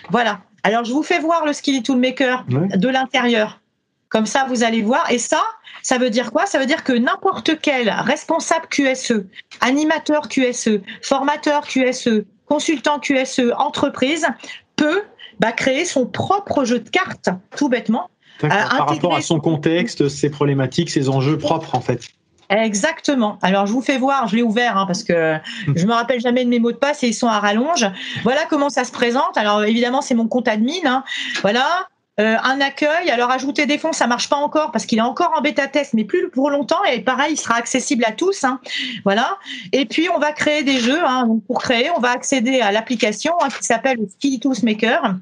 Voilà. 0.09 0.41
Alors, 0.63 0.83
je 0.83 0.93
vous 0.93 1.03
fais 1.03 1.19
voir 1.19 1.45
le 1.45 1.53
Skill 1.53 1.83
Toolmaker 1.83 2.45
de 2.47 2.89
l'intérieur. 2.89 3.61
Comme 4.09 4.25
ça, 4.25 4.45
vous 4.47 4.63
allez 4.63 4.81
voir. 4.81 5.11
Et 5.11 5.17
ça, 5.17 5.41
ça 5.81 5.97
veut 5.97 6.09
dire 6.09 6.31
quoi? 6.31 6.45
Ça 6.45 6.59
veut 6.59 6.65
dire 6.65 6.83
que 6.83 6.93
n'importe 6.93 7.59
quel 7.61 7.89
responsable 7.89 8.67
QSE, 8.69 9.25
animateur 9.61 10.29
QSE, 10.29 10.81
formateur 11.01 11.67
QSE, 11.67 12.23
consultant 12.45 12.99
QSE, 12.99 13.51
entreprise 13.57 14.25
peut 14.75 15.03
bah, 15.39 15.51
créer 15.51 15.85
son 15.85 16.05
propre 16.05 16.63
jeu 16.65 16.79
de 16.79 16.89
cartes, 16.89 17.29
tout 17.55 17.69
bêtement, 17.69 18.09
par 18.39 18.69
rapport 18.69 19.15
à 19.15 19.21
son 19.21 19.39
contexte, 19.39 20.07
ses 20.07 20.29
problématiques, 20.29 20.89
ses 20.89 21.09
enjeux 21.09 21.37
propres 21.37 21.75
en 21.75 21.81
fait. 21.81 22.07
Exactement. 22.49 23.37
Alors 23.41 23.65
je 23.65 23.73
vous 23.73 23.81
fais 23.81 23.97
voir, 23.97 24.27
je 24.27 24.35
l'ai 24.35 24.43
ouvert 24.43 24.77
hein, 24.77 24.85
parce 24.85 25.03
que 25.03 25.37
je 25.75 25.85
me 25.85 25.93
rappelle 25.93 26.19
jamais 26.19 26.43
de 26.43 26.49
mes 26.49 26.59
mots 26.59 26.71
de 26.71 26.77
passe 26.77 27.03
et 27.03 27.07
ils 27.07 27.13
sont 27.13 27.27
à 27.27 27.39
rallonge. 27.39 27.85
Voilà 28.23 28.41
comment 28.49 28.69
ça 28.69 28.83
se 28.83 28.91
présente. 28.91 29.37
Alors 29.37 29.63
évidemment 29.63 30.01
c'est 30.01 30.15
mon 30.15 30.27
compte 30.27 30.47
admin. 30.47 30.73
Hein. 30.85 31.03
Voilà. 31.41 31.87
Euh, 32.17 32.37
un 32.43 32.61
accueil. 32.61 33.09
Alors 33.09 33.29
ajouter 33.29 33.65
des 33.65 33.77
fonds, 33.77 33.91
ça 33.91 34.07
marche 34.07 34.29
pas 34.29 34.37
encore 34.37 34.71
parce 34.71 34.85
qu'il 34.85 34.99
est 34.99 35.01
encore 35.01 35.33
en 35.35 35.41
bêta 35.41 35.67
test, 35.67 35.93
mais 35.93 36.05
plus 36.05 36.29
pour 36.29 36.49
longtemps. 36.49 36.81
Et 36.85 37.01
pareil, 37.01 37.33
il 37.33 37.37
sera 37.37 37.55
accessible 37.55 38.05
à 38.07 38.13
tous. 38.13 38.45
Hein. 38.45 38.61
Voilà. 39.03 39.37
Et 39.73 39.85
puis 39.85 40.07
on 40.09 40.17
va 40.17 40.31
créer 40.31 40.63
des 40.63 40.79
jeux. 40.79 41.03
Hein. 41.05 41.27
Donc 41.27 41.45
pour 41.45 41.61
créer, 41.61 41.89
on 41.91 41.99
va 41.99 42.11
accéder 42.11 42.61
à 42.61 42.71
l'application 42.71 43.33
hein, 43.41 43.49
qui 43.49 43.65
s'appelle 43.65 43.97
Skilitools 44.09 44.63
Maker. 44.63 45.15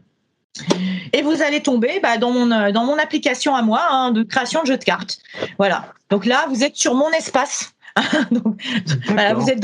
Et 1.13 1.21
vous 1.21 1.41
allez 1.41 1.61
tomber 1.61 1.99
bah, 2.01 2.17
dans, 2.17 2.31
mon, 2.31 2.71
dans 2.71 2.85
mon 2.85 2.97
application 2.97 3.55
à 3.55 3.61
moi 3.61 3.81
hein, 3.89 4.11
de 4.11 4.23
création 4.23 4.61
de 4.61 4.67
jeux 4.67 4.77
de 4.77 4.83
cartes. 4.83 5.19
Voilà. 5.57 5.93
Donc 6.09 6.25
là, 6.25 6.45
vous 6.49 6.63
êtes 6.63 6.75
sur 6.75 6.95
mon 6.95 7.09
espace. 7.11 7.73
vous 9.35 9.49
êtes 9.49 9.59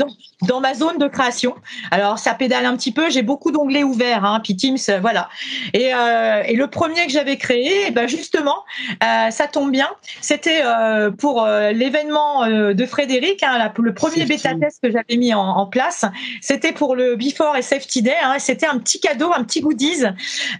dans, 0.46 0.60
ma 0.60 0.74
zone 0.74 0.98
de 0.98 1.08
création. 1.08 1.54
Alors 1.90 2.18
ça 2.18 2.34
pédale 2.34 2.64
un 2.64 2.76
petit 2.76 2.92
peu, 2.92 3.10
j'ai 3.10 3.22
beaucoup 3.22 3.50
d'onglets 3.50 3.82
ouverts, 3.82 4.24
hein, 4.24 4.40
puis 4.42 4.54
Teams, 4.54 4.76
euh, 4.88 5.00
voilà. 5.00 5.28
Et, 5.74 5.92
euh, 5.94 6.42
et, 6.46 6.54
le 6.54 6.66
premier 6.68 7.06
que 7.06 7.12
j'avais 7.12 7.36
créé, 7.36 7.72
eh 7.88 7.90
ben 7.90 8.06
justement, 8.06 8.64
euh, 9.02 9.30
ça 9.30 9.46
tombe 9.48 9.70
bien, 9.70 9.88
c'était 10.20 10.62
pour 11.18 11.46
l'événement 11.46 12.46
de 12.46 12.86
Frédéric, 12.86 13.42
hein, 13.42 13.72
le 13.78 13.94
premier 13.94 14.24
bêta 14.26 14.54
test 14.54 14.80
que 14.82 14.90
j'avais 14.90 15.16
mis 15.16 15.34
en, 15.34 15.66
place. 15.66 16.04
C'était 16.40 16.72
pour 16.72 16.96
le 16.96 17.16
Before 17.16 17.56
et 17.56 17.62
Safety 17.62 18.02
Day. 18.02 18.14
Hein, 18.22 18.36
c'était 18.38 18.66
un 18.66 18.78
petit 18.78 18.98
cadeau, 18.98 19.30
un 19.32 19.44
petit 19.44 19.60
goodies. 19.60 20.04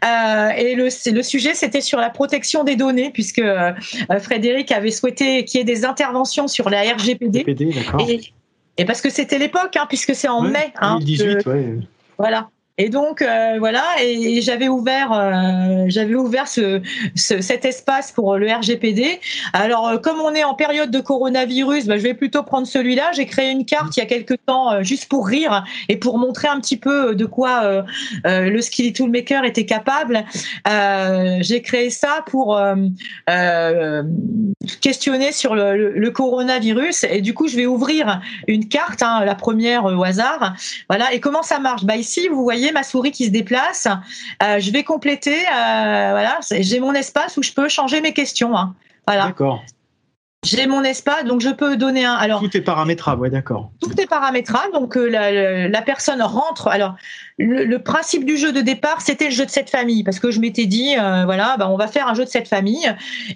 et 0.02 0.74
le, 0.74 1.12
le 1.12 1.22
sujet, 1.22 1.54
c'était 1.54 1.80
sur 1.80 1.98
la 1.98 2.10
protection 2.10 2.64
des 2.64 2.76
données, 2.76 3.10
puisque 3.10 3.42
Frédéric 4.22 4.72
avait 4.72 4.90
souhaité 4.90 5.44
qu'il 5.44 5.58
y 5.58 5.60
ait 5.60 5.64
des 5.64 5.84
interventions 5.84 6.48
sur 6.48 6.70
la 6.70 6.82
RGPD. 6.82 7.44
Et, 8.76 8.84
parce 8.84 9.00
que 9.00 9.10
c'était 9.10 9.38
l'époque, 9.38 9.76
hein, 9.76 9.86
puisque 9.88 10.14
c'est 10.14 10.28
en 10.28 10.42
mai. 10.42 10.72
2018, 10.80 11.46
hein, 11.46 11.80
Voilà. 12.18 12.50
Et 12.80 12.88
donc 12.88 13.20
euh, 13.20 13.56
voilà, 13.58 13.84
et, 14.02 14.40
j'avais 14.40 14.68
ouvert, 14.68 15.12
euh, 15.12 15.84
j'avais 15.88 16.14
ouvert 16.14 16.48
ce, 16.48 16.80
cet 17.14 17.66
espace 17.66 18.10
pour 18.10 18.38
le 18.38 18.50
RGPD. 18.50 19.20
Alors 19.52 19.86
euh, 19.86 19.98
comme 19.98 20.18
on 20.18 20.32
est 20.32 20.44
en 20.44 20.54
période 20.54 20.90
de 20.90 21.00
coronavirus, 21.00 21.86
bah, 21.86 21.98
je 21.98 22.02
vais 22.04 22.14
plutôt 22.14 22.42
prendre 22.42 22.66
celui-là. 22.66 23.10
J'ai 23.12 23.26
créé 23.26 23.50
une 23.50 23.66
carte 23.66 23.94
il 23.98 24.00
y 24.00 24.02
a 24.02 24.06
quelques 24.06 24.38
temps 24.46 24.82
juste 24.82 25.10
pour 25.10 25.26
rire 25.26 25.62
et 25.90 25.96
pour 25.96 26.16
montrer 26.16 26.48
un 26.48 26.58
petit 26.58 26.78
peu 26.78 27.14
de 27.14 27.26
quoi 27.26 27.84
le 28.24 28.60
Skilly 28.62 28.94
Toolmaker 28.94 29.44
était 29.44 29.66
capable. 29.66 30.24
J'ai 30.64 31.60
créé 31.60 31.90
ça 31.90 32.24
pour 32.26 32.58
questionner 34.80 35.32
sur 35.32 35.54
le, 35.54 36.10
coronavirus 36.10 37.04
et 37.04 37.20
du 37.20 37.34
coup 37.34 37.46
je 37.46 37.56
vais 37.56 37.66
ouvrir 37.66 38.22
une 38.48 38.68
carte, 38.68 39.02
hein, 39.02 39.22
la 39.24 39.34
première 39.34 39.84
au 39.84 40.02
hasard. 40.02 40.54
Voilà. 40.88 41.12
Et 41.12 41.20
comment 41.20 41.42
ça 41.42 41.58
marche? 41.58 41.84
Bah 41.84 41.96
ici 41.96 42.28
vous 42.28 42.42
voyez 42.42 42.69
ma 42.72 42.82
souris 42.82 43.12
qui 43.12 43.26
se 43.26 43.30
déplace. 43.30 43.88
Euh, 44.42 44.60
je 44.60 44.70
vais 44.70 44.84
compléter. 44.84 45.36
Euh, 45.36 46.10
voilà, 46.10 46.38
j'ai 46.50 46.80
mon 46.80 46.92
espace 46.92 47.36
où 47.36 47.42
je 47.42 47.52
peux 47.52 47.68
changer 47.68 48.00
mes 48.00 48.12
questions. 48.12 48.56
Hein. 48.56 48.74
D'accord. 49.06 49.62
J'ai 50.42 50.66
mon 50.66 50.82
espace, 50.84 51.24
donc 51.24 51.42
je 51.42 51.50
peux 51.50 51.76
donner 51.76 52.06
un. 52.06 52.14
Alors 52.14 52.40
tout 52.40 52.56
est 52.56 52.62
paramétrable, 52.62 53.20
ouais, 53.20 53.28
d'accord. 53.28 53.72
Tout 53.82 54.00
est 54.00 54.06
paramétrable, 54.06 54.72
donc 54.72 54.96
euh, 54.96 55.06
la, 55.06 55.68
la, 55.68 55.82
personne 55.82 56.22
rentre. 56.22 56.68
Alors 56.68 56.96
le, 57.36 57.76
principe 57.76 58.24
du 58.24 58.38
jeu 58.38 58.50
de 58.50 58.62
départ, 58.62 59.02
c'était 59.02 59.26
le 59.26 59.32
jeu 59.32 59.44
de 59.44 59.50
cette 59.50 59.68
famille, 59.68 60.02
parce 60.02 60.18
que 60.18 60.30
je 60.30 60.40
m'étais 60.40 60.64
dit, 60.64 60.94
euh, 60.98 61.26
voilà, 61.26 61.56
bah, 61.58 61.68
on 61.68 61.76
va 61.76 61.88
faire 61.88 62.08
un 62.08 62.14
jeu 62.14 62.24
de 62.24 62.30
cette 62.30 62.48
famille, 62.48 62.90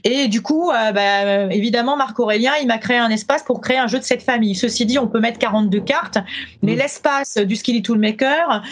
et 0.05 0.29
du 0.29 0.41
coup, 0.41 0.71
euh, 0.71 0.93
bah, 0.93 1.53
évidemment, 1.55 1.99
Marc 1.99 2.19
Aurélien, 2.19 2.53
il 2.63 2.67
m'a 2.67 2.79
créé 2.79 2.97
un 2.97 3.11
espace 3.11 3.43
pour 3.43 3.61
créer 3.61 3.77
un 3.77 3.87
jeu 3.87 3.99
de 3.99 4.05
cette 4.05 4.23
famille. 4.23 4.55
Ceci 4.55 4.87
dit, 4.87 4.99
on 4.99 5.07
peut 5.07 5.21
mettre 5.21 5.39
42 5.39 5.81
cartes, 5.81 6.17
mais 6.63 6.73
mmh. 6.73 6.79
l'espace 6.79 7.37
du 7.37 7.57
Skilly 7.57 7.83
Toolmaker 7.83 8.63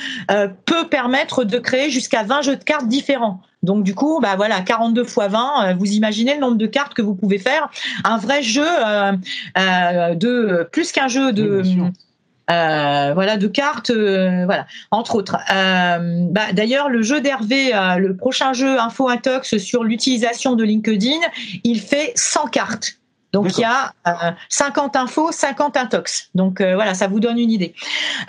peut 0.64 0.88
permettre 0.88 1.44
de 1.44 1.58
créer 1.58 1.90
jusqu'à 1.90 2.22
20 2.22 2.40
jeux 2.40 2.56
de 2.56 2.64
cartes 2.64 2.88
différents. 2.88 3.42
Donc 3.62 3.84
du 3.84 3.94
coup, 3.94 4.18
bah 4.20 4.34
voilà, 4.36 4.60
42 4.60 5.04
fois 5.04 5.28
20, 5.28 5.38
euh, 5.70 5.74
vous 5.78 5.92
imaginez 5.92 6.34
le 6.34 6.40
nombre 6.40 6.56
de 6.56 6.66
cartes 6.66 6.94
que 6.94 7.02
vous 7.02 7.14
pouvez 7.14 7.38
faire. 7.38 7.70
Un 8.04 8.18
vrai 8.18 8.42
jeu 8.42 8.64
euh, 8.66 9.12
euh, 9.58 10.14
de 10.14 10.68
plus 10.72 10.92
qu'un 10.92 11.08
jeu 11.08 11.32
de 11.32 11.62
voilà 12.48 13.38
de 13.38 13.46
cartes 13.46 13.90
voilà 13.90 14.66
entre 14.90 15.14
autres. 15.14 15.38
Bah, 15.48 16.52
d'ailleurs 16.52 16.90
le 16.90 17.00
jeu 17.02 17.20
d'Hervé 17.20 17.70
le 17.98 18.14
prochain 18.14 18.52
jeu 18.52 18.78
Info 18.78 19.08
Intox 19.08 19.56
sur 19.56 19.84
l'utilisation 19.84 20.54
de 20.54 20.64
LinkedIn 20.64 21.20
il 21.64 21.80
fait 21.80 22.12
100 22.14 22.48
cartes 22.48 22.98
donc 23.32 23.56
il 23.56 23.62
y 23.62 23.64
a 23.64 23.94
50 24.48 24.94
euh, 24.94 24.98
infos, 24.98 25.32
50 25.32 25.76
intox. 25.76 26.30
Donc 26.34 26.60
euh, 26.60 26.74
voilà, 26.74 26.94
ça 26.94 27.08
vous 27.08 27.18
donne 27.18 27.38
une 27.38 27.50
idée. 27.50 27.74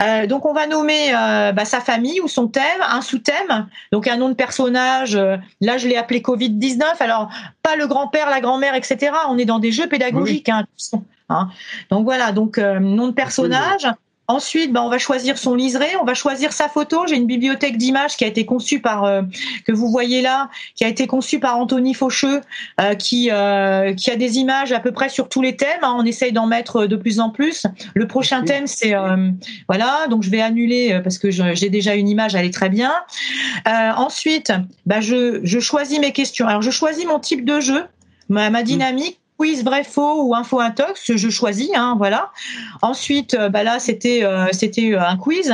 Euh, 0.01 0.27
donc 0.27 0.45
on 0.45 0.53
va 0.53 0.65
nommer 0.65 1.11
bah, 1.11 1.65
sa 1.65 1.81
famille 1.81 2.21
ou 2.21 2.27
son 2.27 2.47
thème, 2.47 2.63
un 2.87 3.01
sous-thème, 3.01 3.67
donc 3.91 4.07
un 4.07 4.17
nom 4.17 4.29
de 4.29 4.33
personnage. 4.33 5.15
là 5.15 5.77
je 5.77 5.87
l'ai 5.87 5.97
appelé 5.97 6.21
Covid 6.21 6.51
19. 6.51 7.01
Alors 7.01 7.29
pas 7.61 7.75
le 7.75 7.87
grand-père, 7.87 8.29
la 8.29 8.41
grand-mère, 8.41 8.75
etc. 8.75 9.11
On 9.29 9.37
est 9.37 9.45
dans 9.45 9.59
des 9.59 9.71
jeux 9.71 9.87
pédagogiques. 9.87 10.49
Hein, 10.49 10.65
hein. 11.29 11.49
Donc 11.89 12.05
voilà, 12.05 12.31
donc 12.31 12.57
nom 12.57 13.07
de 13.07 13.13
personnage. 13.13 13.87
Ensuite, 14.33 14.73
ben, 14.73 14.81
on 14.81 14.89
va 14.89 14.97
choisir 14.97 15.37
son 15.37 15.53
liseré, 15.53 15.95
on 16.01 16.05
va 16.05 16.15
choisir 16.15 16.53
sa 16.53 16.67
photo. 16.67 17.05
J'ai 17.07 17.17
une 17.17 17.27
bibliothèque 17.27 17.77
d'images 17.77 18.17
qui 18.17 18.23
a 18.23 18.27
été 18.27 18.47
conçue 18.47 18.79
par, 18.79 19.03
euh, 19.03 19.21
que 19.63 19.71
vous 19.71 19.91
voyez 19.91 20.23
là, 20.23 20.49
qui 20.73 20.83
a 20.83 20.87
été 20.87 21.05
conçue 21.05 21.39
par 21.39 21.59
Anthony 21.59 21.93
Faucheux, 21.93 22.41
euh, 22.81 22.95
qui, 22.95 23.29
euh, 23.31 23.93
qui 23.93 24.09
a 24.09 24.15
des 24.15 24.39
images 24.39 24.71
à 24.71 24.79
peu 24.79 24.91
près 24.91 25.09
sur 25.09 25.29
tous 25.29 25.43
les 25.43 25.55
thèmes. 25.55 25.83
Hein. 25.83 25.95
On 25.99 26.03
essaye 26.03 26.31
d'en 26.31 26.47
mettre 26.47 26.87
de 26.87 26.95
plus 26.95 27.19
en 27.19 27.29
plus. 27.29 27.67
Le 27.93 28.07
prochain 28.07 28.43
thème, 28.43 28.65
c'est 28.65 28.95
voilà, 29.67 30.07
donc 30.09 30.23
je 30.23 30.31
vais 30.31 30.41
annuler 30.41 30.99
parce 31.03 31.19
que 31.19 31.29
j'ai 31.29 31.69
déjà 31.69 31.93
une 31.93 32.09
image, 32.09 32.33
elle 32.33 32.45
est 32.45 32.53
très 32.53 32.69
bien. 32.69 32.91
ensuite, 33.67 34.51
ben, 34.87 34.99
je, 34.99 35.41
je 35.43 35.59
choisis 35.59 35.99
mes 35.99 36.11
questions. 36.11 36.47
Alors, 36.47 36.63
je 36.63 36.71
choisis 36.71 37.05
mon 37.05 37.19
type 37.19 37.45
de 37.45 37.59
jeu, 37.59 37.85
ma, 38.29 38.49
ma 38.49 38.63
dynamique 38.63 39.19
quiz 39.37 39.63
vrai 39.63 39.83
faux 39.83 40.23
ou 40.23 40.35
info 40.35 40.59
intox, 40.59 41.15
je 41.15 41.29
choisis, 41.29 41.69
hein, 41.75 41.95
voilà. 41.97 42.31
Ensuite, 42.81 43.33
euh, 43.33 43.49
bah 43.49 43.63
là 43.63 43.79
c'était 43.79 44.23
euh, 44.23 44.47
c'était 44.51 44.93
euh, 44.93 45.01
un 45.01 45.17
quiz, 45.17 45.53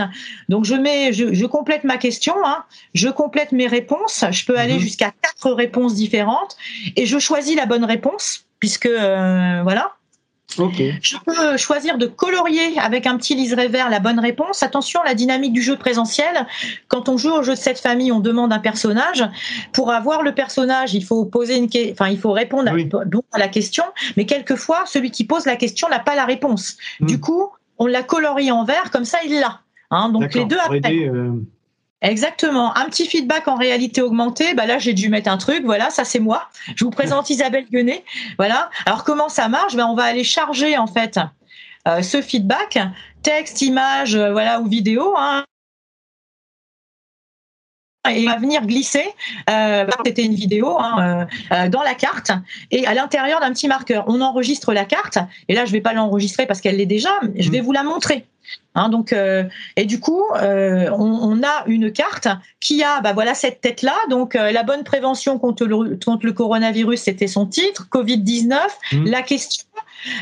donc 0.50 0.66
je 0.66 0.76
mets, 0.76 1.14
je, 1.14 1.46
complète 1.46 1.84
ma 1.84 1.98
question, 1.98 2.36
hein, 2.46 2.64
je 2.94 3.10
complète 3.10 3.52
mes 3.52 3.68
réponses, 3.68 4.26
je 4.32 4.46
peux 4.46 4.58
aller 4.58 4.76
mhm. 4.76 4.80
jusqu'à 4.80 5.12
quatre 5.22 5.52
réponses 5.52 5.96
différentes 5.96 6.58
et 6.96 7.06
je 7.06 7.20
choisis 7.20 7.56
la 7.56 7.66
bonne 7.66 7.86
réponse 7.86 8.46
puisque 8.60 8.88
voilà. 8.88 9.94
Je 10.58 11.18
peux 11.26 11.58
choisir 11.58 11.98
de 11.98 12.06
colorier 12.08 12.78
avec 12.80 13.06
un 13.06 13.18
petit 13.18 13.36
liseré 13.36 13.68
vert 13.68 13.90
la 13.90 14.00
bonne 14.00 14.20
réponse. 14.20 14.64
Attention, 14.64 15.02
la 15.04 15.14
dynamique 15.14 15.54
du 15.54 15.62
jeu 15.62 15.78
présentiel. 15.78 16.48
Quand 16.88 17.10
on 17.10 17.18
joue 17.18 17.32
au 17.32 17.44
jeu 17.44 17.54
de 17.54 17.60
cette 17.60 17.80
famille, 17.80 18.12
on 18.12 18.20
demande 18.20 18.52
un 18.52 18.60
personnage. 18.60 19.24
Pour 19.74 19.92
avoir 19.92 20.24
le 20.24 20.34
personnage, 20.34 20.94
il 20.94 21.04
faut 21.04 21.26
poser 21.26 21.58
une, 21.58 21.70
enfin, 21.92 22.10
il 22.10 22.20
faut 22.20 22.32
répondre 22.32 22.72
à, 22.72 23.40
la 23.40 23.48
question. 23.48 23.84
Mais 24.18 24.26
quelquefois, 24.26 24.84
celui 24.86 25.12
qui 25.12 25.24
pose 25.24 25.46
la 25.46 25.56
question 25.56 25.88
n'a 25.90 26.00
pas 26.00 26.16
la 26.16 26.26
réponse. 26.26 26.78
Hmm. 27.00 27.06
Du 27.06 27.20
coup, 27.20 27.50
on 27.78 27.86
la 27.86 28.04
colorie 28.04 28.52
en 28.52 28.64
vert, 28.64 28.92
comme 28.92 29.06
ça, 29.06 29.20
il 29.26 29.40
l'a. 29.40 29.62
Hein, 29.92 30.10
donc 30.10 30.34
les 30.34 30.46
deux 30.46 30.58
après. 30.58 30.82
Euh, 30.86 31.32
Exactement. 32.02 32.76
Un 32.78 32.86
petit 32.86 33.06
feedback 33.08 33.48
en 33.48 33.56
réalité 33.56 34.02
augmentée. 34.02 34.54
Bah 34.54 34.66
là, 34.66 34.80
j'ai 34.80 34.94
dû 34.94 35.10
mettre 35.10 35.30
un 35.30 35.38
truc. 35.38 35.64
Voilà, 35.66 35.90
ça 35.90 36.06
c'est 36.06 36.20
moi. 36.20 36.50
Je 36.76 36.86
vous 36.86 36.92
présente 36.92 37.30
Isabelle 37.30 37.66
Guenet. 37.70 38.04
Voilà. 38.38 38.70
Alors 38.86 39.04
comment 39.04 39.30
ça 39.30 39.50
marche? 39.50 39.76
Ben, 39.76 39.86
on 39.86 39.96
va 39.96 40.04
aller 40.04 40.24
charger 40.24 40.78
en 40.78 40.88
fait 40.88 41.20
euh, 41.88 42.02
ce 42.02 42.22
feedback, 42.22 42.80
texte, 43.22 43.62
image, 43.62 44.16
euh, 44.16 44.32
voilà 44.32 44.62
ou 44.62 44.68
vidéo. 44.68 45.14
Hein, 45.18 45.44
et 48.10 48.26
va 48.26 48.38
venir 48.38 48.66
glisser, 48.66 49.04
euh, 49.50 49.86
c'était 50.06 50.24
une 50.24 50.34
vidéo, 50.34 50.80
hein, 50.80 51.28
dans 51.70 51.84
la 51.84 51.94
carte 51.94 52.32
et 52.72 52.88
à 52.88 52.94
l'intérieur 52.94 53.40
d'un 53.40 53.52
petit 53.52 53.68
marqueur. 53.68 54.06
On 54.08 54.22
enregistre 54.22 54.74
la 54.74 54.86
carte 54.86 55.20
et 55.48 55.54
là 55.54 55.66
je 55.66 55.72
vais 55.74 55.82
pas 55.82 55.94
l'enregistrer 55.94 56.48
parce 56.48 56.62
qu'elle 56.62 56.78
l'est 56.78 56.86
déjà, 56.86 57.10
je 57.36 57.52
vais 57.52 57.62
mmh. 57.62 57.66
vous 57.66 57.72
la 57.74 57.84
montrer. 57.84 58.26
Hein, 58.76 58.90
donc, 58.90 59.14
euh, 59.14 59.44
et 59.76 59.86
du 59.86 60.00
coup, 60.00 60.24
euh, 60.36 60.90
on, 60.92 61.42
a 61.44 61.64
une 61.66 61.92
carte 61.92 62.28
qui 62.62 62.84
a, 62.84 63.02
bah 63.02 63.14
voilà, 63.14 63.34
cette 63.34 63.62
tête-là. 63.62 63.96
Donc, 64.10 64.36
euh, 64.36 64.52
la 64.52 64.64
bonne 64.64 64.84
prévention 64.84 65.40
contre 65.40 65.66
le, 65.66 65.98
contre 65.98 66.26
le 66.26 66.32
coronavirus, 66.32 67.02
c'était 67.02 67.28
son 67.28 67.46
titre. 67.46 67.88
Covid 67.90 68.20
19. 68.20 68.78
Mmh. 68.92 69.06
La 69.06 69.22
question, 69.22 69.66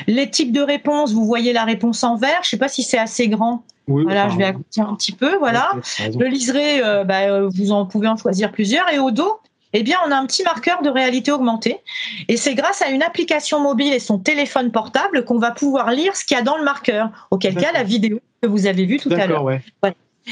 les 0.07 0.29
types 0.29 0.51
de 0.51 0.61
réponses. 0.61 1.13
Vous 1.13 1.25
voyez 1.25 1.53
la 1.53 1.65
réponse 1.65 2.03
en 2.03 2.15
vert. 2.15 2.39
Je 2.43 2.49
sais 2.49 2.57
pas 2.57 2.69
si 2.69 2.83
c'est 2.83 2.97
assez 2.97 3.27
grand. 3.27 3.63
voilà, 3.87 4.29
je 4.29 4.37
vais 4.37 4.45
agrandir 4.45 4.89
un 4.89 4.95
petit 4.95 5.11
peu. 5.11 5.37
Voilà. 5.37 5.73
le 5.99 6.25
liseré, 6.27 6.81
bah, 7.05 7.41
vous 7.41 7.71
en 7.71 7.85
pouvez 7.85 8.07
en 8.07 8.17
choisir 8.17 8.51
plusieurs. 8.51 8.91
Et 8.91 8.99
au 8.99 9.11
dos, 9.11 9.39
eh 9.73 9.83
bien, 9.83 9.97
on 10.05 10.11
a 10.11 10.15
un 10.15 10.25
petit 10.25 10.43
marqueur 10.43 10.81
de 10.81 10.89
réalité 10.89 11.31
augmentée. 11.31 11.79
Et 12.27 12.37
c'est 12.37 12.55
grâce 12.55 12.81
à 12.81 12.89
une 12.89 13.03
application 13.03 13.59
mobile 13.59 13.93
et 13.93 13.99
son 13.99 14.19
téléphone 14.19 14.71
portable 14.71 15.25
qu'on 15.25 15.39
va 15.39 15.51
pouvoir 15.51 15.91
lire 15.91 16.15
ce 16.15 16.25
qu'il 16.25 16.37
y 16.37 16.39
a 16.39 16.43
dans 16.43 16.57
le 16.57 16.63
marqueur. 16.63 17.09
Auquel 17.31 17.55
cas, 17.55 17.71
la 17.73 17.83
vidéo 17.83 18.19
que 18.41 18.47
vous 18.47 18.67
avez 18.67 18.85
vue 18.85 18.97
tout 18.97 19.11
à 19.11 19.27
l'heure. 19.27 19.45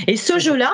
Et 0.08 0.18
ce 0.18 0.40
jeu-là, 0.40 0.72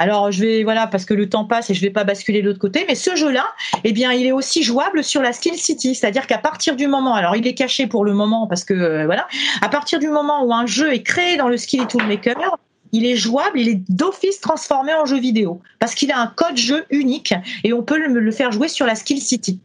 Alors 0.00 0.32
je 0.32 0.40
vais 0.40 0.64
voilà 0.64 0.86
parce 0.86 1.04
que 1.04 1.12
le 1.12 1.28
temps 1.28 1.44
passe 1.44 1.68
et 1.68 1.74
je 1.74 1.80
vais 1.82 1.90
pas 1.90 2.04
basculer 2.04 2.40
de 2.40 2.46
l'autre 2.46 2.58
côté, 2.58 2.86
mais 2.88 2.94
ce 2.94 3.16
jeu-là, 3.16 3.44
eh 3.84 3.92
bien, 3.92 4.12
il 4.12 4.26
est 4.26 4.32
aussi 4.32 4.62
jouable 4.62 5.04
sur 5.04 5.20
la 5.20 5.34
Skill 5.34 5.56
City, 5.56 5.94
c'est-à-dire 5.94 6.26
qu'à 6.26 6.38
partir 6.38 6.74
du 6.74 6.86
moment, 6.86 7.14
alors 7.14 7.36
il 7.36 7.46
est 7.46 7.52
caché 7.52 7.86
pour 7.86 8.06
le 8.06 8.14
moment 8.14 8.46
parce 8.46 8.64
que 8.64 8.72
euh, 8.72 9.04
voilà, 9.04 9.28
à 9.60 9.68
partir 9.68 9.98
du 9.98 10.08
moment 10.08 10.42
où 10.42 10.54
un 10.54 10.64
jeu 10.64 10.90
est 10.94 11.02
créé 11.02 11.36
dans 11.36 11.48
le 11.48 11.58
Skill 11.58 11.86
Toolmaker, 11.86 12.56
il 12.92 13.06
est 13.06 13.16
jouable, 13.16 13.58
il 13.60 13.68
est 13.68 13.80
d'office 13.90 14.40
transformé 14.40 14.92
en 14.94 15.06
jeu 15.06 15.18
vidéo 15.18 15.60
parce 15.78 15.94
qu'il 15.94 16.10
a 16.12 16.20
un 16.20 16.26
code 16.26 16.56
jeu 16.56 16.84
unique 16.90 17.34
et 17.64 17.72
on 17.72 17.82
peut 17.82 17.98
le, 17.98 18.30
faire 18.30 18.52
jouer 18.52 18.68
sur 18.68 18.86
la 18.86 18.94
Skill 18.94 19.20
City. 19.20 19.60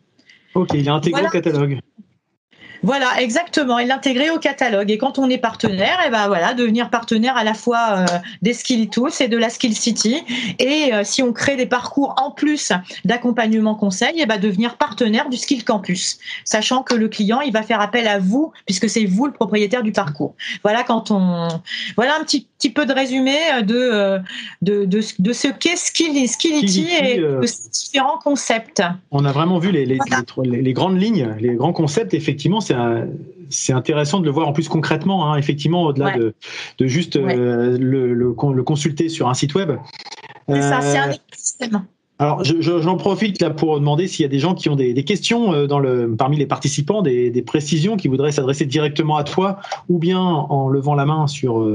Ok, 0.54 0.70
il 0.74 0.88
est 0.88 0.92
intégré 0.92 1.26
au 1.26 1.30
catalogue. 1.30 1.80
Voilà, 2.86 3.20
exactement, 3.20 3.80
et 3.80 3.86
l'intégrer 3.86 4.30
au 4.30 4.38
catalogue. 4.38 4.92
Et 4.92 5.00
quand 5.00 5.18
on 5.18 5.28
est 5.28 5.40
partenaire, 5.40 6.00
et 6.04 6.10
eh 6.10 6.12
ben 6.12 6.28
voilà, 6.28 6.54
devenir 6.54 6.92
partenaire 6.92 7.36
à 7.36 7.44
la 7.44 7.56
fois 7.56 7.80
euh, 7.98 8.06
des 8.44 8.54
Skill 8.54 8.90
Tools 8.90 9.10
et 9.22 9.28
de 9.28 9.38
la 9.38 9.50
Skill 9.50 9.76
City. 9.76 10.18
Et 10.60 10.94
euh, 10.94 11.04
si 11.04 11.24
on 11.24 11.34
crée 11.34 11.56
des 11.56 11.66
parcours 11.66 12.14
en 12.22 12.30
plus 12.30 12.72
d'accompagnement 13.04 13.74
conseil, 13.74 14.20
et 14.20 14.22
eh 14.22 14.26
ben 14.28 14.40
devenir 14.40 14.78
partenaire 14.78 15.30
du 15.30 15.38
Skill 15.38 15.64
Campus, 15.64 16.20
sachant 16.44 16.84
que 16.84 16.94
le 16.94 17.08
client 17.08 17.42
il 17.42 17.52
va 17.52 17.64
faire 17.64 17.82
appel 17.82 18.08
à 18.08 18.20
vous 18.20 18.54
puisque 18.68 18.88
c'est 18.88 19.06
vous 19.06 19.26
le 19.26 19.34
propriétaire 19.34 19.82
du 19.82 19.92
parcours. 19.92 20.36
Voilà 20.64 20.84
quand 20.84 21.10
on, 21.10 21.48
voilà 21.96 22.18
un 22.20 22.24
petit 22.24 22.48
petit 22.60 22.70
peu 22.70 22.86
de 22.86 22.94
résumé 22.94 23.36
de 23.64 23.76
euh, 23.76 24.20
de, 24.62 24.86
de, 24.86 25.02
de 25.18 25.34
ce 25.34 25.48
qu'est 25.48 25.76
Skill, 25.76 26.30
Skillity 26.30 26.88
et 27.02 27.18
de 27.18 27.46
ces 27.48 27.70
différents 27.70 28.20
concepts. 28.20 28.84
On 29.10 29.26
a 29.26 29.32
vraiment 29.32 29.58
vu 29.58 29.72
les, 29.72 29.88
les, 29.88 29.98
les, 30.44 30.62
les 30.62 30.74
grandes 30.74 31.02
lignes, 31.02 31.36
les 31.40 31.56
grands 31.56 31.74
concepts. 31.74 32.14
Effectivement, 32.14 32.62
c'est 32.62 32.75
c'est 33.50 33.74
intéressant 33.74 34.20
de 34.20 34.26
le 34.26 34.32
voir 34.32 34.48
en 34.48 34.54
plus 34.54 34.68
concrètement, 34.68 35.32
hein, 35.32 35.38
effectivement, 35.38 35.84
au-delà 35.84 36.18
de, 36.18 36.34
de, 36.78 36.88
juste 36.88 37.16
euh, 37.16 37.78
le, 37.78 38.14
le, 38.14 38.34
consulter 38.64 39.10
sur 39.10 39.30
un 39.30 39.34
site 39.34 39.56
web. 39.56 39.72
C'est 40.48 40.62
ça, 40.62 40.82
c'est 40.82 40.98
un 40.98 41.10
euh, 41.10 41.14
écosystème. 41.14 41.86
Alors, 42.18 42.44
j'en 42.44 42.96
profite 42.96 43.42
là 43.42 43.50
pour 43.50 43.78
demander 43.78 44.08
s'il 44.08 44.24
y 44.24 44.26
a 44.26 44.30
des 44.30 44.40
gens 44.40 44.56
qui 44.56 44.70
ont 44.70 44.78
des, 44.78 44.94
des, 44.94 45.04
questions 45.04 45.54
euh, 45.54 45.68
dans 45.68 45.80
le, 45.80 46.16
parmi 46.16 46.38
les 46.38 46.46
participants, 46.46 47.02
des, 47.02 47.30
des 47.30 47.42
précisions 47.42 47.98
qui 47.98 48.08
voudraient 48.08 48.32
s'adresser 48.32 48.66
directement 48.66 49.18
à 49.18 49.26
toi, 49.26 49.60
ou 49.90 50.00
bien 50.00 50.22
en 50.22 50.70
levant 50.70 50.96
la 50.96 51.06
main 51.06 51.28
sur 51.28 51.68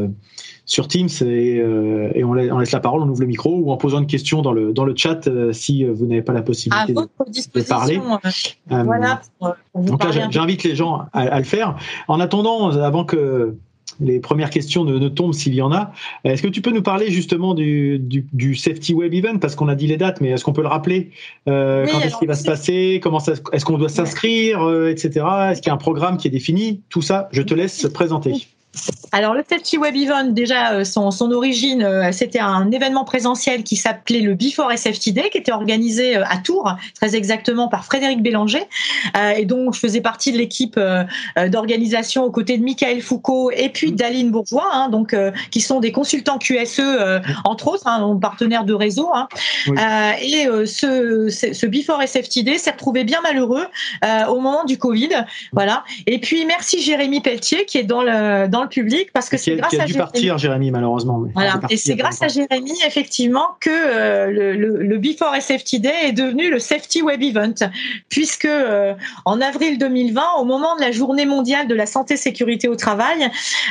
sur 0.71 0.87
Teams 0.87 1.09
et, 1.23 1.59
euh, 1.59 2.13
et 2.15 2.23
on, 2.23 2.33
laisse, 2.33 2.71
la 2.71 2.79
parole, 2.79 3.03
on 3.03 3.09
ouvre 3.09 3.23
le 3.23 3.27
micro 3.27 3.57
ou 3.57 3.73
en 3.73 3.77
posant 3.77 3.99
une 3.99 4.07
question 4.07 4.41
dans 4.41 4.53
le, 4.53 4.73
dans 4.73 4.85
le 4.85 4.95
chat 4.97 5.27
euh, 5.27 5.53
si 5.53 5.85
euh, 5.85 5.93
vous 5.93 6.07
n'avez 6.07 6.23
pas 6.23 6.33
la 6.33 6.43
possibilité 6.43 6.95
de, 6.95 7.69
parler. 7.69 8.01
voilà. 8.69 9.21
donc 9.75 10.05
là, 10.05 10.29
j'invite 10.31 10.63
les 10.63 10.77
gens 10.77 11.07
à, 11.13 11.39
le 11.39 11.45
faire. 11.45 11.75
En 12.07 12.21
attendant, 12.21 12.71
avant 12.71 13.05
que 13.05 13.57
les 13.99 14.21
premières 14.21 14.51
questions 14.51 14.85
ne, 14.85 15.09
tombent 15.09 15.35
s'il 15.35 15.57
y 15.57 15.61
en 15.61 15.73
a. 15.73 15.91
Est-ce 16.23 16.41
que 16.41 16.49
tu 16.49 16.63
peux 16.63 16.71
nous 16.71 16.83
parler 16.83 17.11
justement 17.11 17.55
du, 17.55 17.99
du, 17.99 18.55
Safety 18.55 18.95
Web 18.95 19.13
Event? 19.13 19.39
Parce 19.39 19.57
qu'on 19.57 19.67
a 19.67 19.75
dit 19.75 19.89
les 19.89 19.97
dates, 19.97 20.21
mais 20.21 20.29
est-ce 20.29 20.45
qu'on 20.45 20.53
peut 20.53 20.63
le 20.63 20.69
rappeler? 20.69 21.11
Quand 21.47 22.01
est-ce 22.01 22.17
qu'il 22.17 22.29
va 22.29 22.37
se 22.37 22.45
passer? 22.45 23.01
Comment 23.03 23.19
Est-ce 23.19 23.65
qu'on 23.65 23.77
doit 23.77 23.89
s'inscrire, 23.89 24.61
etc. 24.87 25.27
Est-ce 25.51 25.63
qu'il 25.63 25.67
y 25.67 25.71
a 25.71 25.75
un 25.75 25.79
programme 25.79 26.17
qui 26.17 26.29
est 26.29 26.31
défini? 26.31 26.81
Tout 26.91 27.03
ça, 27.03 27.29
je 27.33 27.43
te 27.43 27.55
laisse 27.55 27.89
présenter. 27.89 28.47
Alors 29.13 29.35
le 29.35 29.43
Safety 29.49 29.77
Web 29.77 29.97
Event, 29.97 30.27
déjà 30.27 30.73
euh, 30.73 30.85
son, 30.85 31.11
son 31.11 31.33
origine, 31.33 31.83
euh, 31.83 32.13
c'était 32.13 32.39
un 32.39 32.71
événement 32.71 33.05
présentiel 33.05 33.65
qui 33.65 33.75
s'appelait 33.75 34.21
le 34.21 34.35
Before 34.35 34.71
SFT 34.71 35.11
Day, 35.11 35.31
qui 35.31 35.39
était 35.39 35.51
organisé 35.51 36.17
euh, 36.17 36.23
à 36.29 36.39
Tours, 36.39 36.77
très 36.95 37.17
exactement 37.17 37.67
par 37.67 37.85
Frédéric 37.85 38.23
Bélanger, 38.23 38.63
et 39.37 39.45
dont 39.45 39.73
je 39.73 39.81
faisais 39.81 40.01
partie 40.01 40.33
de 40.33 40.39
l'équipe 40.39 40.79
d'organisation 41.49 42.25
aux 42.25 42.31
côtés 42.31 42.57
de 42.57 42.63
Michael 42.63 43.03
Foucault 43.03 43.51
et 43.51 43.69
puis 43.69 43.93
d'Aline 43.93 44.31
Bourgeois, 44.31 44.69
hein, 44.73 44.89
donc 44.89 45.15
qui 45.51 45.61
sont 45.61 45.81
des 45.81 45.93
consultants 45.93 46.39
QSE 46.39 46.81
entre 47.45 47.69
autres, 47.69 47.87
hein, 47.87 48.19
partenaires 48.21 48.65
de 48.65 48.75
réseau. 48.75 49.11
Hein. 49.13 49.29
et 50.23 50.47
ce, 50.67 51.29
ce 51.29 51.67
Before 51.67 52.03
SFT 52.03 52.45
Day 52.45 52.59
s'est 52.59 52.71
retrouvé 52.71 53.05
bien 53.05 53.21
malheureux 53.23 53.67
au 54.29 54.39
moment 54.39 54.65
du 54.65 54.79
Covid, 54.79 55.11
voilà. 55.53 55.85
Et 56.07 56.19
puis 56.19 56.45
merci 56.47 56.81
Jérémy 56.81 57.21
Pelletier 57.21 57.65
qui 57.65 57.79
est 57.79 57.85
dans 57.85 58.03
le 58.03 58.49
dans 58.49 58.63
le 58.63 58.69
public 58.71 59.13
parce 59.13 59.29
que 59.29 59.37
c'est 59.37 59.57
grâce 59.57 59.75
a, 59.75 59.83
a 59.83 59.87
dû 59.87 59.95
partir 59.95 60.39
Jérémy 60.39 60.71
malheureusement. 60.71 61.23
Voilà. 61.35 61.61
Et 61.69 61.77
c'est 61.77 61.97
grâce 61.97 62.23
à 62.23 62.29
Jérémy 62.29 62.73
effectivement 62.87 63.49
que 63.61 63.71
euh, 63.71 64.31
le, 64.31 64.83
le, 64.83 64.99
Before 64.99 65.35
Safety 65.41 65.81
Day 65.81 65.93
est 66.05 66.13
devenu 66.13 66.51
le 66.51 66.59
Safety 66.59 67.03
Web 67.03 67.23
Event 67.23 67.55
puisque 68.09 68.47
euh, 68.47 68.95
en 69.25 69.41
avril 69.41 69.79
2020 69.79 70.23
au 70.39 70.45
moment 70.45 70.77
de 70.77 70.81
la 70.81 70.93
journée 70.93 71.27
mondiale 71.27 71.69
de 71.69 71.75
la 71.75 71.87
santé 71.87 72.17
sécurité 72.17 72.69
au 72.69 72.77
travail 72.77 73.29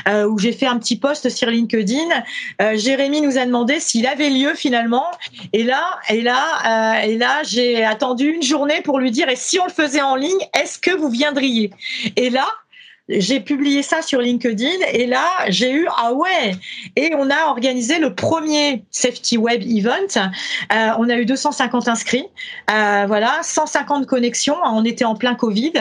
euh, 0.07 0.27
où 0.27 0.37
j'ai 0.37 0.51
fait 0.51 0.67
un 0.67 0.77
petit 0.77 0.97
post 0.97 1.29
sur 1.29 1.49
LinkedIn 1.49 2.09
Jérémy 2.75 3.21
nous 3.21 3.37
a 3.37 3.45
demandé 3.45 3.79
s'il 3.79 4.05
avait 4.05 4.29
lieu 4.29 4.53
finalement 4.53 5.05
et 5.53 5.63
là 5.63 5.83
et 6.09 6.21
là 6.21 7.03
et 7.05 7.17
là 7.17 7.41
j'ai 7.43 7.83
attendu 7.83 8.29
une 8.29 8.43
journée 8.43 8.81
pour 8.83 8.99
lui 8.99 9.11
dire 9.11 9.29
et 9.29 9.35
si 9.35 9.59
on 9.59 9.65
le 9.65 9.71
faisait 9.71 10.01
en 10.01 10.15
ligne 10.15 10.39
est-ce 10.53 10.77
que 10.77 10.91
vous 10.91 11.09
viendriez? 11.09 11.71
Et 12.15 12.29
là 12.29 12.47
j'ai 13.09 13.39
publié 13.39 13.81
ça 13.81 14.01
sur 14.01 14.21
LinkedIn 14.21 14.85
et 14.93 15.07
là 15.07 15.25
j'ai 15.47 15.71
eu 15.71 15.87
ah 15.97 16.13
ouais 16.13 16.51
et 16.95 17.13
on 17.15 17.29
a 17.29 17.47
organisé 17.47 17.97
le 17.97 18.13
premier 18.13 18.83
safety 18.91 19.37
web 19.37 19.63
event. 19.63 20.29
Euh, 20.71 20.89
on 20.99 21.09
a 21.09 21.15
eu 21.15 21.25
250 21.25 21.87
inscrits, 21.87 22.25
euh, 22.69 23.05
voilà 23.07 23.39
150 23.41 24.05
connexions. 24.05 24.57
On 24.63 24.85
était 24.85 25.05
en 25.05 25.15
plein 25.15 25.35
Covid. 25.35 25.73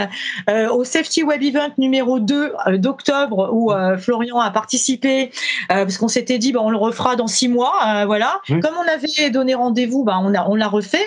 Euh, 0.49 0.69
au 0.71 0.85
safety 0.85 1.23
web 1.23 1.43
event 1.43 1.71
numéro 1.77 2.19
2 2.19 2.53
euh, 2.67 2.79
d'octobre 2.79 3.51
où 3.53 3.73
Florian 3.99 4.39
a 4.39 4.51
participé 4.51 5.31
parce 5.69 5.99
qu'on 5.99 6.09
s'était 6.09 6.39
dit 6.39 6.53
bah, 6.53 6.61
on 6.63 6.71
le 6.71 6.79
refera 6.79 7.17
dans 7.17 7.27
six 7.27 7.49
mois, 7.49 8.05
voilà. 8.07 8.41
Comme 8.49 8.75
on 8.79 8.89
avait 8.89 9.31
donné 9.31 9.55
rendez-vous, 9.55 10.05
bah, 10.05 10.19
on 10.23 10.35
a 10.35 10.47
on 10.49 10.55
l'a 10.55 10.69
refait. 10.69 11.07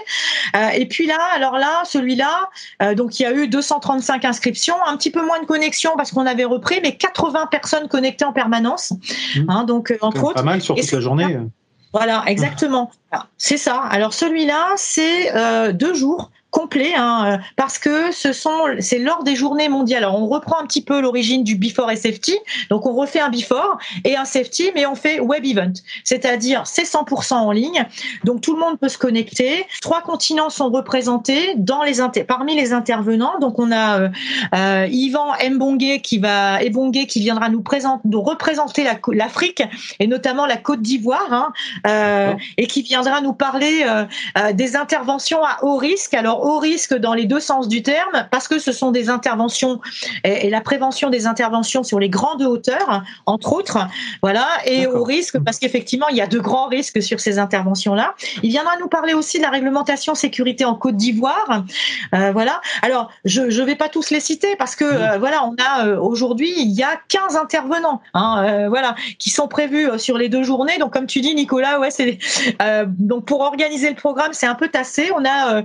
et 0.76 0.86
puis 0.86 1.08
là 1.08 1.18
alors 1.36 1.58
là 1.58 1.84
celui-là 1.86 2.50
donc 2.94 3.20
il 3.20 3.24
y 3.24 3.26
a 3.26 3.34
eu 3.34 3.48
235 3.48 4.26
inscriptions, 4.26 4.76
un 4.86 4.98
petit 4.98 5.12
peu 5.12 5.26
moins 5.26 5.40
de 5.40 5.46
connexions 5.46 5.94
parce 5.98 6.11
qu'on 6.14 6.26
avait 6.26 6.45
repris, 6.45 6.80
mais 6.82 6.95
80 6.95 7.47
personnes 7.47 7.88
connectées 7.88 8.26
en 8.26 8.34
permanence. 8.34 8.93
Mmh. 9.36 9.45
Hein, 9.49 9.64
donc, 9.64 9.91
euh, 9.91 9.97
entre 10.01 10.24
autres. 10.24 10.36
Pas 10.36 10.43
mal 10.43 10.62
sur 10.62 10.76
toute 10.76 10.91
la 10.91 10.99
journée. 10.99 11.38
Voilà, 11.93 12.24
exactement. 12.28 12.91
C'est 13.38 13.57
ça. 13.57 13.82
Alors 13.82 14.14
celui-là, 14.14 14.74
c'est 14.78 15.36
euh, 15.36 15.74
deux 15.74 15.93
jours 15.93 16.32
complet 16.52 16.93
hein, 16.95 17.26
euh, 17.26 17.38
parce 17.56 17.78
que 17.80 18.12
ce 18.12 18.34
sont 18.34 18.52
c'est 18.80 18.99
lors 18.99 19.24
des 19.24 19.36
journées 19.36 19.70
mondiales. 19.70 20.04
Alors 20.04 20.22
on 20.22 20.28
reprend 20.28 20.60
un 20.60 20.66
petit 20.66 20.84
peu 20.84 21.02
l'origine 21.02 21.43
du 21.43 21.56
before 21.56 21.89
et 21.91 21.95
safety. 21.95 22.38
Donc 22.70 22.86
on 22.86 22.93
refait 22.93 23.20
un 23.20 23.30
before 23.30 23.78
et 24.04 24.16
un 24.16 24.26
safety 24.26 24.72
mais 24.76 24.86
on 24.86 24.95
fait 24.95 25.20
web 25.20 25.45
event, 25.45 25.74
c'est-à-dire 26.04 26.68
c'est 26.68 26.84
100% 26.84 27.34
en 27.34 27.52
ligne. 27.52 27.86
Donc 28.24 28.41
tout 28.41 28.54
le 28.54 28.60
monde 28.60 28.80
peut 28.80 28.89
se 28.89 28.97
connecter. 28.97 29.66
Trois 29.82 30.02
continents 30.02 30.49
sont 30.49 30.70
représentés 30.70 31.56
dans 31.56 31.84
les 31.84 31.93
parmi 32.28 32.56
les 32.56 32.74
intervenants. 32.74 33.39
Donc 33.39 33.60
on 33.60 33.72
a 33.72 33.99
euh, 33.99 34.10
euh 34.54 34.88
Yvan 34.89 35.34
Mbongue 35.49 36.02
qui 36.02 36.18
va 36.18 36.60
Mbongue 36.64 37.06
qui 37.08 37.20
viendra 37.20 37.49
nous 37.49 37.62
présenter 37.62 38.02
nous 38.06 38.22
représenter 38.22 38.86
l'Afrique 39.12 39.64
et 39.99 40.08
notamment 40.08 40.45
la 40.45 40.58
Côte 40.58 40.82
d'Ivoire 40.82 41.32
hein, 41.32 41.54
euh, 41.88 42.34
et 42.58 42.68
qui 42.68 42.82
viendra 42.82 43.22
nous 43.22 43.34
parler 43.34 43.84
euh, 43.86 44.54
des 44.54 44.76
interventions 44.76 45.43
à 45.43 45.60
haut 45.64 45.78
risque. 45.78 46.14
Alors 46.14 46.41
au 46.42 46.60
risque 46.60 46.94
dans 46.94 47.14
les 47.14 47.26
deux 47.26 47.39
sens 47.39 47.68
du 47.68 47.84
terme, 47.84 48.28
parce 48.32 48.48
que 48.48 48.60
ce 48.60 48.72
sont 48.72 48.92
des 48.92 49.10
interventions 49.10 49.80
et, 50.24 50.50
la 50.50 50.62
prévention 50.62 51.10
des 51.10 51.28
interventions 51.28 51.84
sur 51.84 52.00
les 52.00 52.10
grandes 52.10 52.42
hauteurs, 52.42 53.04
entre 53.26 53.54
autres, 53.54 53.80
voilà, 54.22 54.48
et 54.66 54.88
au 54.88 55.04
risque 55.04 55.39
parce 55.39 55.60
qu'effectivement 55.60 56.08
il 56.10 56.18
y 56.18 56.22
a 56.22 56.28
de 56.28 56.39
grands 56.39 56.68
risques 56.68 57.02
sur 57.02 57.20
ces 57.20 57.39
interventions-là. 57.39 58.16
Il 58.44 58.50
viendra 58.50 58.74
nous 58.80 58.88
parler 58.88 59.14
aussi 59.14 59.38
de 59.38 59.44
la 59.44 59.50
réglementation 59.50 60.16
sécurité 60.16 60.66
en 60.66 60.76
Côte 60.76 60.98
d'Ivoire, 60.98 61.64
euh, 62.14 62.32
voilà. 62.32 62.62
Alors 62.82 63.12
je 63.26 63.42
ne 63.42 63.66
vais 63.66 63.76
pas 63.76 63.89
tous 63.89 64.10
les 64.10 64.20
citer 64.20 64.56
parce 64.58 64.76
que 64.76 64.86
euh, 64.86 65.18
voilà, 65.18 65.46
on 65.46 65.56
a 65.56 65.88
euh, 65.88 66.00
aujourd'hui 66.00 66.54
il 66.58 66.72
y 66.72 66.84
a 66.84 67.00
15 67.08 67.36
intervenants, 67.38 68.02
hein, 68.14 68.68
voilà, 68.70 68.96
qui 69.20 69.30
sont 69.30 69.48
prévus 69.48 69.88
sur 69.98 70.18
les 70.18 70.30
deux 70.30 70.44
journées. 70.44 70.78
Donc 70.80 70.94
comme 70.94 71.08
tu 71.08 71.22
dis 71.22 71.36
Nicolas, 71.36 71.80
ouais, 71.80 71.92
c'est 71.92 72.20
donc 72.86 73.26
pour 73.26 73.42
organiser 73.42 73.89
le 73.89 73.96
programme 73.96 74.34
c'est 74.34 74.48
un 74.48 74.56
peu 74.56 74.68
tassé. 74.68 75.12
On 75.16 75.24
a 75.26 75.64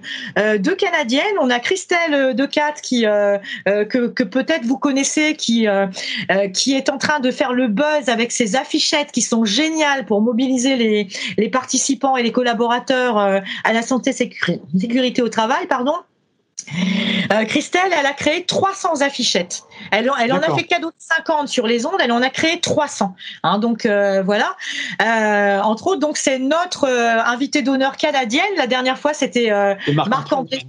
deux 0.67 0.75
Canadiennes. 0.75 1.37
On 1.41 1.49
a 1.49 1.61
Christelle 1.61 2.35
Decat 2.35 2.73
qui 2.83 3.07
euh, 3.07 3.39
euh, 3.69 3.85
que, 3.85 4.09
que 4.09 4.25
peut-être 4.25 4.65
vous 4.65 4.79
connaissez, 4.79 5.37
qui 5.37 5.69
euh, 5.69 5.87
qui 6.53 6.75
est 6.75 6.91
en 6.91 6.99
train 6.99 7.21
de 7.21 7.31
faire 7.31 7.53
le 7.53 7.69
buzz 7.69 8.09
avec 8.09 8.33
ses 8.33 8.57
affichettes 8.57 9.13
qui 9.13 9.23
sont 9.23 9.45
géniales 9.45 10.05
pour 10.05 10.21
mobiliser 10.21 10.77
les 10.77 11.09
les 11.39 11.49
participants 11.49 12.17
et 12.17 12.23
les 12.23 12.33
collaborateurs 12.33 13.17
à 13.17 13.73
la 13.73 13.83
santé 13.83 14.13
sécurité 14.13 15.23
au 15.23 15.29
travail, 15.29 15.67
pardon. 15.69 15.95
Euh, 17.33 17.45
Christelle, 17.45 17.93
elle 17.97 18.07
a 18.07 18.13
créé 18.13 18.45
300 18.45 19.01
affichettes. 19.01 19.63
Elle, 19.91 20.11
elle 20.21 20.33
en 20.33 20.39
a 20.39 20.55
fait 20.55 20.65
cadeau 20.65 20.89
de 20.89 20.95
50 20.99 21.49
sur 21.49 21.67
les 21.67 21.87
ondes, 21.87 21.99
elle 22.01 22.13
en 22.13 22.23
a 22.23 22.31
créé 22.31 22.61
300. 22.61 23.15
Hein, 23.43 23.59
donc 23.59 23.87
euh, 23.87 24.23
voilà. 24.23 24.57
Euh, 25.03 25.61
entre 25.61 25.89
autres, 25.89 26.01
donc 26.01 26.17
c'est 26.17 26.39
notre 26.39 26.85
euh, 26.85 27.23
invité 27.25 27.63
d'honneur 27.63 27.97
canadienne. 27.97 28.45
La 28.57 28.67
dernière 28.67 28.99
fois, 28.99 29.15
c'était 29.15 29.51
Marc-André. 29.95 30.65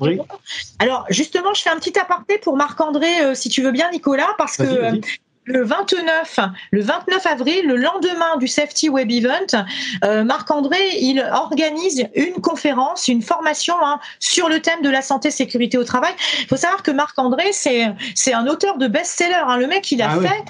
Alors 0.80 1.06
justement, 1.10 1.54
je 1.54 1.62
fais 1.62 1.70
un 1.70 1.78
petit 1.78 1.98
aparté 2.00 2.38
pour 2.38 2.56
Marc-André, 2.56 3.36
si 3.36 3.50
tu 3.50 3.62
veux 3.62 3.72
bien, 3.72 3.90
Nicolas, 3.92 4.30
parce 4.38 4.58
que 4.58 5.00
le 5.48 5.64
29, 5.64 6.40
le 6.72 6.82
29 6.82 7.26
avril, 7.26 7.66
le 7.66 7.78
lendemain 7.78 8.38
du 8.38 8.48
Safety 8.48 8.90
Web 8.90 9.10
Event, 9.10 9.64
euh, 10.04 10.24
Marc-André, 10.24 10.78
il 11.00 11.22
organise 11.32 12.06
une 12.16 12.34
conférence, 12.42 13.08
une 13.08 13.22
formation 13.22 13.76
hein, 13.82 14.00
sur 14.20 14.50
le 14.50 14.62
thème 14.62 14.82
de 14.84 14.90
la 14.90 15.02
santé 15.02 15.32
sécurité 15.32 15.78
au 15.78 15.86
travail. 15.86 16.14
Il 16.42 16.48
faut 16.48 16.58
savoir 16.58 16.84
que 16.84 16.92
Marc-André, 16.92 17.46
c'est 17.54 17.88
c'est 18.14 18.34
un 18.34 18.46
auteur 18.48 18.78
de 18.78 18.88
best-seller. 18.88 19.44
Hein. 19.48 19.58
Le 19.58 19.68
mec, 19.68 19.90
il 19.92 20.02
a 20.02 20.12
ah 20.12 20.20
fait 20.20 20.44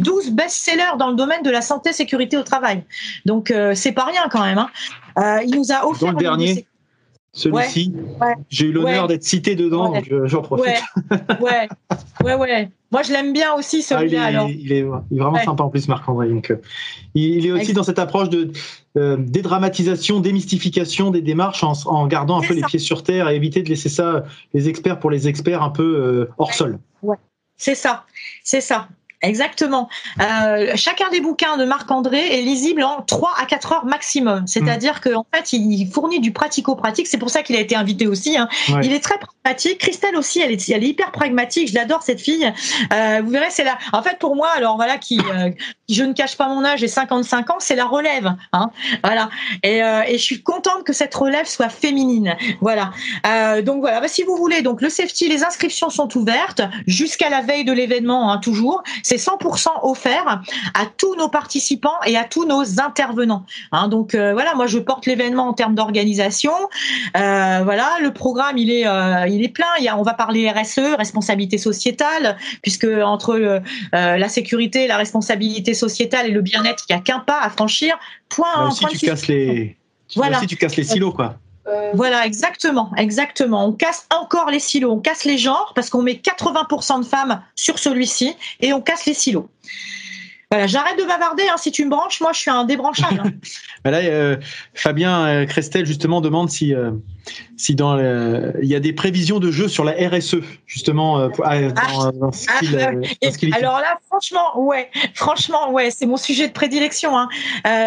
12, 0.00 0.30
best-sellers 0.30 0.96
dans 0.98 1.08
le 1.08 1.14
domaine 1.14 1.42
de 1.42 1.50
la 1.50 1.62
santé 1.62 1.92
sécurité 1.92 2.36
au 2.36 2.42
travail. 2.42 2.82
Donc 3.26 3.50
euh, 3.50 3.74
c'est 3.74 3.92
pas 3.92 4.04
rien 4.04 4.28
quand 4.30 4.44
même. 4.44 4.58
Hein. 4.58 4.70
Euh, 5.18 5.40
il 5.44 5.54
nous 5.54 5.72
a 5.72 5.86
offert 5.86 6.12
dans 6.12 6.18
le 6.18 6.24
dernier. 6.24 6.66
Celui-ci, 7.32 7.94
j'ai 8.48 8.66
eu 8.66 8.72
l'honneur 8.72 9.06
d'être 9.06 9.22
cité 9.22 9.54
dedans, 9.54 9.92
donc 9.92 10.10
euh, 10.10 10.26
j'en 10.26 10.42
profite. 10.42 10.82
Ouais, 11.40 11.68
ouais, 12.24 12.34
ouais. 12.34 12.70
Moi, 12.90 13.02
je 13.02 13.12
l'aime 13.12 13.32
bien 13.32 13.54
aussi, 13.54 13.84
ah, 13.90 13.98
celui-là. 13.98 14.48
il, 14.48 14.72
est, 14.72 14.82
vraiment 14.82 15.38
sympa 15.38 15.62
en 15.62 15.68
plus, 15.68 15.86
Marc-André. 15.86 16.28
Donc, 16.28 16.50
euh, 16.50 16.56
il 17.14 17.46
est 17.46 17.52
aussi 17.52 17.72
dans 17.72 17.84
cette 17.84 18.00
approche 18.00 18.30
de 18.30 18.50
euh, 18.96 19.16
dédramatisation, 19.16 20.18
démystification 20.18 21.12
des 21.12 21.22
démarches 21.22 21.62
en, 21.62 22.06
gardant 22.08 22.42
un 22.42 22.46
peu 22.46 22.54
les 22.54 22.62
pieds 22.62 22.80
sur 22.80 23.04
terre 23.04 23.28
et 23.28 23.36
éviter 23.36 23.62
de 23.62 23.68
laisser 23.68 23.88
ça, 23.88 24.24
les 24.52 24.68
experts 24.68 24.98
pour 24.98 25.10
les 25.10 25.28
experts, 25.28 25.62
un 25.62 25.70
peu 25.70 26.28
hors 26.36 26.52
sol. 26.52 26.80
Ouais. 27.02 27.16
C'est 27.56 27.76
ça, 27.76 28.06
c'est 28.42 28.60
ça. 28.60 28.88
Exactement. 29.22 29.88
Euh, 30.20 30.72
chacun 30.76 31.10
des 31.10 31.20
bouquins 31.20 31.58
de 31.58 31.64
Marc-André 31.64 32.38
est 32.38 32.42
lisible 32.42 32.82
en 32.82 33.02
3 33.02 33.34
à 33.38 33.44
4 33.44 33.72
heures 33.72 33.84
maximum. 33.84 34.46
C'est-à-dire 34.46 35.00
mm. 35.04 35.10
qu'en 35.10 35.26
fait, 35.34 35.52
il 35.52 35.86
fournit 35.86 36.20
du 36.20 36.32
pratico-pratique. 36.32 37.06
C'est 37.06 37.18
pour 37.18 37.28
ça 37.28 37.42
qu'il 37.42 37.54
a 37.56 37.60
été 37.60 37.76
invité 37.76 38.06
aussi. 38.06 38.38
Hein. 38.38 38.48
Il 38.82 38.92
est 38.92 39.00
très 39.00 39.18
pragmatique. 39.18 39.78
Christelle 39.78 40.16
aussi, 40.16 40.40
elle 40.40 40.52
est, 40.52 40.70
elle 40.70 40.84
est 40.84 40.88
hyper 40.88 41.12
pragmatique. 41.12 41.68
Je 41.68 41.74
l'adore, 41.74 42.02
cette 42.02 42.20
fille. 42.20 42.50
Euh, 42.92 43.20
vous 43.22 43.30
verrez, 43.30 43.50
c'est 43.50 43.64
là. 43.64 43.76
En 43.92 44.02
fait, 44.02 44.18
pour 44.18 44.36
moi, 44.36 44.48
alors 44.56 44.76
voilà, 44.76 44.96
qui, 44.96 45.18
euh, 45.18 45.50
je 45.90 46.02
ne 46.02 46.14
cache 46.14 46.36
pas 46.36 46.48
mon 46.48 46.64
âge, 46.64 46.80
j'ai 46.80 46.88
55 46.88 47.50
ans, 47.50 47.56
c'est 47.58 47.76
la 47.76 47.84
relève. 47.84 48.34
Hein. 48.54 48.70
Voilà. 49.04 49.28
Et, 49.62 49.78
et, 49.78 50.18
je 50.18 50.22
suis 50.22 50.42
contente 50.42 50.84
que 50.84 50.92
cette 50.92 51.14
relève 51.14 51.46
soit 51.46 51.68
féminine. 51.68 52.36
Voilà. 52.60 52.92
Donc 53.62 53.80
voilà. 53.80 54.00
Bah, 54.00 54.08
si 54.08 54.22
vous 54.22 54.36
voulez, 54.36 54.62
donc 54.62 54.80
le 54.80 54.88
safety, 54.88 55.28
les 55.28 55.44
inscriptions 55.44 55.90
sont 55.90 56.16
ouvertes 56.16 56.62
jusqu'à 56.86 57.28
la 57.28 57.42
veille 57.42 57.64
de 57.64 57.72
l'événement, 57.72 58.32
hein, 58.32 58.38
toujours 58.38 58.82
c'est 59.10 59.16
100% 59.16 59.68
offert 59.82 60.40
à 60.74 60.86
tous 60.86 61.16
nos 61.16 61.28
participants 61.28 61.98
et 62.06 62.16
à 62.16 62.22
tous 62.22 62.46
nos 62.46 62.80
intervenants. 62.80 63.44
Hein, 63.72 63.88
donc 63.88 64.14
euh, 64.14 64.32
voilà, 64.32 64.54
moi 64.54 64.68
je 64.68 64.78
porte 64.78 65.06
l'événement 65.06 65.48
en 65.48 65.52
termes 65.52 65.74
d'organisation. 65.74 66.52
Euh, 67.16 67.60
voilà, 67.64 67.88
le 68.00 68.12
programme 68.12 68.56
il 68.56 68.70
est 68.70 68.86
euh, 68.86 69.26
il 69.26 69.42
est 69.42 69.48
plein. 69.48 69.66
Il 69.80 69.84
y 69.84 69.88
a, 69.88 69.98
on 69.98 70.02
va 70.02 70.14
parler 70.14 70.48
RSE, 70.48 70.94
responsabilité 70.96 71.58
sociétale, 71.58 72.36
puisque 72.62 72.86
entre 72.86 73.60
la 73.92 74.28
sécurité, 74.28 74.86
la 74.86 74.96
responsabilité 74.96 75.74
sociétale 75.74 76.28
et 76.28 76.30
le 76.30 76.42
bien-être, 76.42 76.84
il 76.88 76.94
n'y 76.94 77.00
a 77.00 77.02
qu'un 77.02 77.18
pas 77.18 77.40
à 77.40 77.50
franchir. 77.50 77.98
Point. 78.28 78.70
si 78.70 78.86
tu 78.86 79.06
casses 79.06 79.26
les 79.26 79.76
voilà. 80.14 80.38
si 80.38 80.46
tu 80.46 80.56
casses 80.56 80.76
les 80.76 80.84
silos 80.84 81.12
quoi. 81.12 81.36
Euh, 81.66 81.92
voilà, 81.94 82.26
exactement, 82.26 82.90
exactement. 82.96 83.66
On 83.66 83.72
casse 83.72 84.06
encore 84.10 84.50
les 84.50 84.60
silos, 84.60 84.90
on 84.90 84.98
casse 84.98 85.24
les 85.24 85.38
genres 85.38 85.72
parce 85.74 85.90
qu'on 85.90 86.02
met 86.02 86.14
80% 86.14 87.00
de 87.00 87.04
femmes 87.04 87.42
sur 87.54 87.78
celui-ci 87.78 88.34
et 88.60 88.72
on 88.72 88.80
casse 88.80 89.06
les 89.06 89.14
silos. 89.14 89.48
Voilà, 90.52 90.66
j'arrête 90.66 90.98
de 90.98 91.04
bavarder. 91.04 91.44
Hein. 91.48 91.56
Si 91.58 91.70
tu 91.70 91.84
me 91.84 91.90
branches, 91.90 92.20
moi, 92.20 92.32
je 92.32 92.40
suis 92.40 92.50
un 92.50 92.64
débranchable. 92.64 93.22
Hein. 93.24 93.30
Là, 93.84 93.98
euh, 93.98 94.36
Fabien 94.74 95.26
euh, 95.26 95.46
Crestel 95.46 95.86
justement 95.86 96.20
demande 96.20 96.50
si 96.50 96.74
euh, 96.74 96.90
si 97.56 97.74
dans 97.74 97.98
il 97.98 98.68
y 98.68 98.74
a 98.74 98.80
des 98.80 98.92
prévisions 98.92 99.38
de 99.38 99.50
jeux 99.50 99.68
sur 99.68 99.84
la 99.84 99.92
RSE 99.92 100.36
justement 100.66 101.18
euh, 101.18 101.28
ah, 101.44 101.60
dans, 101.62 102.12
dans 102.12 102.32
ce 102.32 102.46
alors 103.54 103.78
là 103.78 103.98
franchement 104.06 104.58
ouais 104.58 104.90
franchement 105.14 105.70
ouais 105.70 105.90
c'est 105.90 106.06
mon 106.06 106.16
sujet 106.16 106.48
de 106.48 106.52
prédilection 106.52 107.16
hein. 107.16 107.28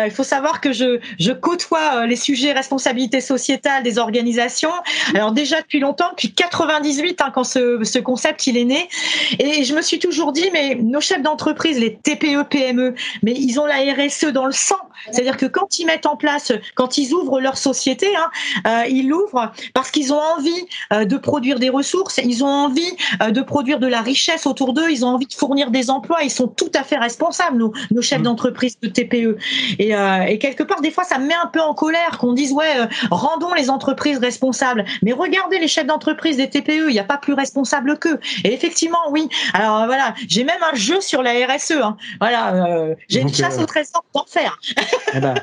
il 0.05 0.11
faut 0.11 0.23
savoir 0.23 0.61
que 0.61 0.71
je 0.71 0.99
je 1.19 1.31
côtoie 1.31 2.05
les 2.05 2.15
sujets 2.15 2.53
responsabilité 2.53 3.21
sociétale 3.21 3.83
des 3.83 3.97
organisations 3.97 4.71
alors 5.15 5.31
déjà 5.31 5.61
depuis 5.61 5.79
longtemps 5.79 6.09
depuis 6.11 6.33
98 6.33 7.21
hein, 7.21 7.31
quand 7.33 7.43
ce, 7.43 7.83
ce 7.83 7.99
concept 7.99 8.47
il 8.47 8.57
est 8.57 8.65
né 8.65 8.87
et 9.39 9.63
je 9.63 9.75
me 9.75 9.81
suis 9.81 9.99
toujours 9.99 10.31
dit 10.31 10.49
mais 10.53 10.75
nos 10.75 11.01
chefs 11.01 11.21
d'entreprise 11.21 11.79
les 11.79 11.95
TPE 11.95 12.49
PME 12.53 12.93
mais 13.23 13.33
ils 13.33 13.59
ont 13.59 13.65
la 13.65 13.79
RSE 13.93 14.27
dans 14.27 14.45
le 14.45 14.51
sang 14.51 14.79
c'est-à-dire 15.11 15.37
que 15.37 15.45
quand 15.45 15.79
ils 15.79 15.85
mettent 15.85 16.05
en 16.05 16.15
place 16.15 16.51
quand 16.75 16.97
ils 16.97 17.13
ouvrent 17.13 17.39
leur 17.39 17.57
société 17.57 18.07
hein, 18.15 18.83
ils 18.89 19.07
l'ouvrent 19.07 19.51
parce 19.73 19.91
qu'ils 19.91 20.13
ont 20.13 20.19
envie 20.19 20.67
euh, 20.91 21.05
de 21.05 21.17
produire 21.17 21.59
des 21.59 21.69
ressources, 21.69 22.19
ils 22.23 22.43
ont 22.43 22.47
envie 22.47 22.95
euh, 23.21 23.31
de 23.31 23.41
produire 23.41 23.79
de 23.79 23.87
la 23.87 24.01
richesse 24.01 24.45
autour 24.45 24.73
d'eux, 24.73 24.89
ils 24.89 25.05
ont 25.05 25.09
envie 25.09 25.27
de 25.27 25.33
fournir 25.33 25.71
des 25.71 25.89
emplois, 25.89 26.23
ils 26.23 26.31
sont 26.31 26.47
tout 26.47 26.71
à 26.75 26.83
fait 26.83 26.97
responsables, 26.97 27.57
nos, 27.57 27.73
nos 27.91 28.01
chefs 28.01 28.19
mm. 28.19 28.23
d'entreprise 28.23 28.77
de 28.81 28.87
TPE. 28.87 29.37
Et, 29.79 29.95
euh, 29.95 30.23
et, 30.23 30.39
quelque 30.39 30.63
part, 30.63 30.81
des 30.81 30.91
fois, 30.91 31.03
ça 31.03 31.19
me 31.19 31.27
met 31.27 31.33
un 31.33 31.47
peu 31.47 31.61
en 31.61 31.73
colère 31.73 32.17
qu'on 32.17 32.33
dise, 32.33 32.51
ouais, 32.51 32.87
rendons 33.11 33.53
les 33.53 33.69
entreprises 33.69 34.17
responsables. 34.17 34.85
Mais 35.01 35.13
regardez 35.13 35.59
les 35.59 35.67
chefs 35.67 35.87
d'entreprise 35.87 36.37
des 36.37 36.49
TPE, 36.49 36.89
il 36.89 36.93
n'y 36.93 36.99
a 36.99 37.03
pas 37.03 37.17
plus 37.17 37.33
responsable 37.33 37.97
qu'eux. 37.99 38.19
Et 38.43 38.53
effectivement, 38.53 38.99
oui. 39.09 39.27
Alors 39.53 39.85
voilà, 39.85 40.13
j'ai 40.27 40.43
même 40.43 40.61
un 40.71 40.75
jeu 40.75 40.99
sur 41.01 41.23
la 41.23 41.31
RSE. 41.31 41.71
Hein. 41.71 41.97
Voilà, 42.19 42.95
j'ai 43.09 43.21
une 43.21 43.33
chasse 43.33 43.57
au 43.59 43.65
trésor 43.65 44.03
d'enfer. 44.13 44.59
Eh 45.13 45.19
ben, 45.19 45.35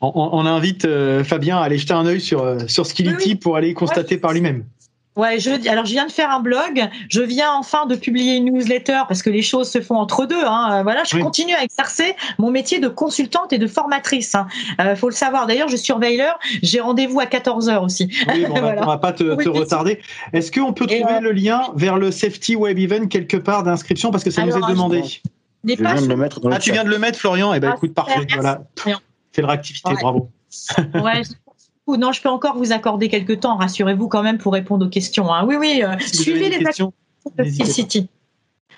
on, 0.00 0.46
invite 0.46 0.84
euh, 0.84 1.24
Fabien 1.24 1.58
à 1.58 1.62
aller 1.62 1.78
jeter 1.78 1.94
un 1.94 2.06
œil 2.06 2.20
sur, 2.20 2.42
euh, 2.42 2.58
sur 2.66 2.86
Skillity 2.86 3.34
pour 3.34 3.56
aller 3.56 3.74
constater 3.74 4.18
par 4.18 4.32
lui-même. 4.32 4.64
Ouais, 5.16 5.40
je, 5.40 5.66
alors 5.70 5.86
je 5.86 5.92
viens 5.92 6.04
de 6.04 6.12
faire 6.12 6.30
un 6.30 6.40
blog, 6.40 6.90
je 7.08 7.22
viens 7.22 7.50
enfin 7.54 7.86
de 7.86 7.96
publier 7.96 8.36
une 8.36 8.52
newsletter 8.52 9.00
parce 9.08 9.22
que 9.22 9.30
les 9.30 9.40
choses 9.40 9.70
se 9.70 9.80
font 9.80 9.94
entre 9.94 10.26
deux. 10.26 10.44
Hein. 10.44 10.80
Euh, 10.80 10.82
voilà, 10.82 11.04
je 11.04 11.16
continue 11.16 11.54
à 11.54 11.64
exercer 11.64 12.14
mon 12.38 12.50
métier 12.50 12.80
de 12.80 12.88
consultante 12.88 13.50
et 13.54 13.58
de 13.58 13.66
formatrice. 13.66 14.34
Hein. 14.34 14.46
faut 14.94 15.08
le 15.08 15.14
savoir. 15.14 15.46
D'ailleurs, 15.46 15.68
je 15.68 15.76
surveille 15.76 16.18
l'heure. 16.18 16.38
J'ai 16.62 16.80
rendez-vous 16.80 17.18
à 17.18 17.24
14 17.24 17.70
h 17.70 17.82
aussi. 17.82 18.14
Oui, 18.28 18.44
on, 18.50 18.60
va, 18.60 18.74
va 18.74 18.98
pas 18.98 19.14
te, 19.14 19.24
retarder. 19.48 20.00
Est-ce 20.34 20.52
qu'on 20.52 20.74
peut 20.74 20.86
trouver 20.86 21.20
le 21.22 21.32
lien 21.32 21.62
vers 21.76 21.96
le 21.96 22.10
Safety 22.10 22.54
Web 22.54 22.78
Event 22.78 23.06
quelque 23.06 23.38
part 23.38 23.62
d'inscription 23.62 24.10
parce 24.10 24.22
que 24.22 24.30
ça 24.30 24.44
nous 24.44 24.54
est 24.54 24.68
demandé? 24.68 25.02
Je, 25.02 25.20
viens 25.74 26.00
de 26.00 26.08
le 26.08 26.16
mettre 26.16 26.40
ah, 26.50 26.58
tu 26.58 26.72
viens 26.72 26.84
de 26.84 26.90
le 26.90 26.98
mettre, 26.98 27.18
Florian? 27.18 27.52
Eh 27.52 27.60
ben, 27.60 27.70
ah, 27.72 27.76
écoute, 27.76 27.94
parfait. 27.94 28.26
Voilà 28.32 28.62
quelle 29.36 29.44
réactivité, 29.44 29.90
bravo. 30.00 30.30
ouais, 30.94 31.22
non, 31.86 32.12
je 32.12 32.22
peux 32.22 32.30
encore 32.30 32.56
vous 32.56 32.72
accorder 32.72 33.08
quelques 33.08 33.40
temps, 33.40 33.56
rassurez-vous 33.56 34.08
quand 34.08 34.22
même 34.22 34.38
pour 34.38 34.54
répondre 34.54 34.86
aux 34.86 34.88
questions. 34.88 35.32
Hein. 35.32 35.44
Oui, 35.46 35.56
oui, 35.56 35.82
euh, 35.84 35.98
suivez 35.98 36.48
les 36.48 36.64
questions 36.64 36.92
de 37.36 37.44
City. 37.44 38.08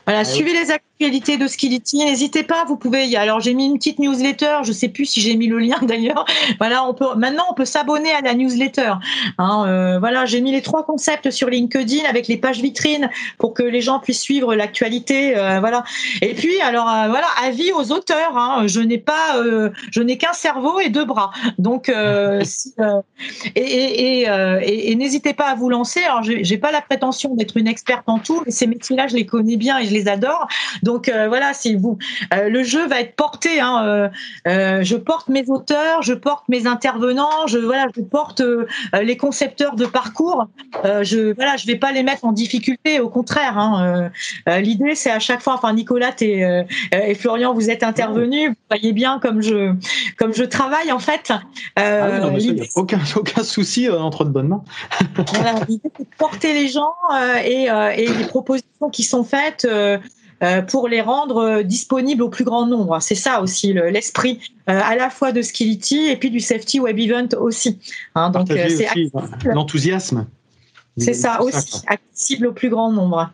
Voilà, 0.08 0.20
ah 0.20 0.24
suivez 0.24 0.54
les 0.54 0.70
actualités 0.70 1.36
de 1.36 1.46
Skillity. 1.46 1.98
N'hésitez 1.98 2.42
pas, 2.42 2.64
vous 2.64 2.78
pouvez. 2.78 3.14
Alors 3.18 3.40
j'ai 3.40 3.52
mis 3.52 3.66
une 3.66 3.76
petite 3.76 3.98
newsletter. 3.98 4.60
Je 4.62 4.72
sais 4.72 4.88
plus 4.88 5.04
si 5.04 5.20
j'ai 5.20 5.36
mis 5.36 5.48
le 5.48 5.58
lien 5.58 5.76
d'ailleurs. 5.82 6.24
Voilà, 6.58 6.82
on 6.88 6.94
peut 6.94 7.14
maintenant 7.14 7.44
on 7.50 7.54
peut 7.54 7.66
s'abonner 7.66 8.10
à 8.12 8.22
la 8.22 8.32
newsletter. 8.32 8.94
Hein, 9.36 9.64
euh, 9.66 9.98
voilà, 9.98 10.24
j'ai 10.24 10.40
mis 10.40 10.50
les 10.50 10.62
trois 10.62 10.86
concepts 10.86 11.30
sur 11.30 11.50
LinkedIn 11.50 12.08
avec 12.08 12.26
les 12.26 12.38
pages 12.38 12.62
vitrines 12.62 13.10
pour 13.36 13.52
que 13.52 13.62
les 13.62 13.82
gens 13.82 14.00
puissent 14.00 14.22
suivre 14.22 14.54
l'actualité. 14.54 15.36
Euh, 15.36 15.60
voilà. 15.60 15.84
Et 16.22 16.32
puis 16.32 16.58
alors 16.62 16.88
euh, 16.88 17.08
voilà, 17.08 17.26
avis 17.44 17.70
aux 17.72 17.92
auteurs. 17.92 18.34
Hein, 18.38 18.66
je 18.66 18.80
n'ai 18.80 18.96
pas, 18.96 19.36
je 19.90 20.00
n'ai 20.00 20.16
qu'un 20.16 20.32
cerveau 20.32 20.80
et 20.80 20.88
deux 20.88 21.04
bras. 21.04 21.32
Donc 21.58 21.88
et, 23.54 23.60
et, 23.60 24.22
et, 24.22 24.90
et 24.90 24.94
n'hésitez 24.96 25.34
pas 25.34 25.48
à 25.48 25.54
vous 25.54 25.68
lancer. 25.68 26.00
Alors 26.02 26.22
j'ai 26.22 26.58
pas 26.58 26.72
la 26.72 26.80
prétention 26.80 27.34
d'être 27.34 27.58
une 27.58 27.68
experte 27.68 28.08
en 28.08 28.18
tout, 28.18 28.42
mais 28.46 28.52
ces 28.52 28.66
métiers-là 28.66 29.06
je 29.06 29.14
les 29.14 29.26
connais 29.26 29.58
bien 29.58 29.76
et 29.76 29.84
je 29.84 29.92
les 29.92 29.97
les 29.98 30.08
adore. 30.08 30.48
Donc 30.82 31.08
euh, 31.08 31.28
voilà, 31.28 31.54
si 31.54 31.74
vous, 31.74 31.98
euh, 32.34 32.48
le 32.48 32.62
jeu 32.62 32.86
va 32.86 33.00
être 33.00 33.14
porté. 33.16 33.60
Hein, 33.60 34.10
euh, 34.46 34.82
je 34.82 34.96
porte 34.96 35.28
mes 35.28 35.48
auteurs, 35.48 36.02
je 36.02 36.14
porte 36.14 36.48
mes 36.48 36.66
intervenants, 36.66 37.46
je 37.46 37.58
voilà, 37.58 37.86
je 37.94 38.02
porte 38.02 38.42
les 39.00 39.16
concepteurs 39.16 39.74
de 39.74 39.86
parcours. 39.86 40.46
je 40.84 41.34
voilà, 41.34 41.56
je 41.56 41.66
vais 41.66 41.76
pas 41.76 41.92
les 41.92 42.02
mettre 42.02 42.24
en 42.24 42.32
difficulté, 42.32 43.00
au 43.00 43.08
contraire. 43.08 43.58
Hein, 43.58 44.10
L'idée, 44.46 44.94
c'est 44.94 45.10
à 45.10 45.18
chaque 45.18 45.42
fois. 45.42 45.54
Enfin, 45.54 45.72
Nicolas 45.72 46.14
et, 46.20 46.44
et 46.92 47.14
Florian, 47.14 47.54
vous 47.54 47.70
êtes 47.70 47.82
intervenus. 47.82 48.50
Vous 48.50 48.56
voyez 48.70 48.92
bien 48.92 49.18
comme 49.18 49.42
je 49.42 49.74
comme 50.16 50.34
je 50.34 50.44
travaille 50.44 50.92
en 50.92 50.98
fait. 50.98 51.32
Ah 51.76 52.30
aucun 52.76 53.00
aucun 53.16 53.42
souci 53.42 53.88
entre 53.88 54.24
de 54.24 54.30
bonnes 54.30 54.48
mains. 54.48 54.64
l'idée 55.68 55.90
c'est 55.96 56.04
de 56.04 56.16
porter 56.16 56.54
les 56.54 56.68
gens 56.68 56.94
et, 57.44 57.68
et 57.96 58.06
les 58.06 58.24
propositions 58.26 58.90
qui 58.92 59.02
sont 59.02 59.24
faites 59.24 59.66
pour 60.68 60.86
les 60.86 61.00
rendre 61.00 61.36
euh, 61.38 61.62
disponibles 61.62 62.22
au 62.22 62.28
plus 62.28 62.44
grand 62.44 62.66
nombre. 62.66 62.98
C'est 63.00 63.16
ça 63.16 63.42
aussi 63.42 63.72
l'esprit 63.72 64.38
à 64.66 64.94
la 64.94 65.10
fois 65.10 65.32
de 65.32 65.42
Skillity 65.42 66.06
et 66.06 66.16
puis 66.16 66.30
du 66.30 66.40
Safety 66.40 66.78
Web 66.78 66.98
Event 66.98 67.28
aussi. 67.40 67.78
Hein, 68.14 68.30
donc 68.30 68.48
c'est 68.48 68.88
l'enthousiasme. 69.44 70.26
C'est 70.96 71.14
ça 71.14 71.42
aussi, 71.42 71.82
accessible 71.86 72.48
au 72.48 72.52
plus 72.52 72.70
grand 72.70 72.92
nombre. 72.92 73.30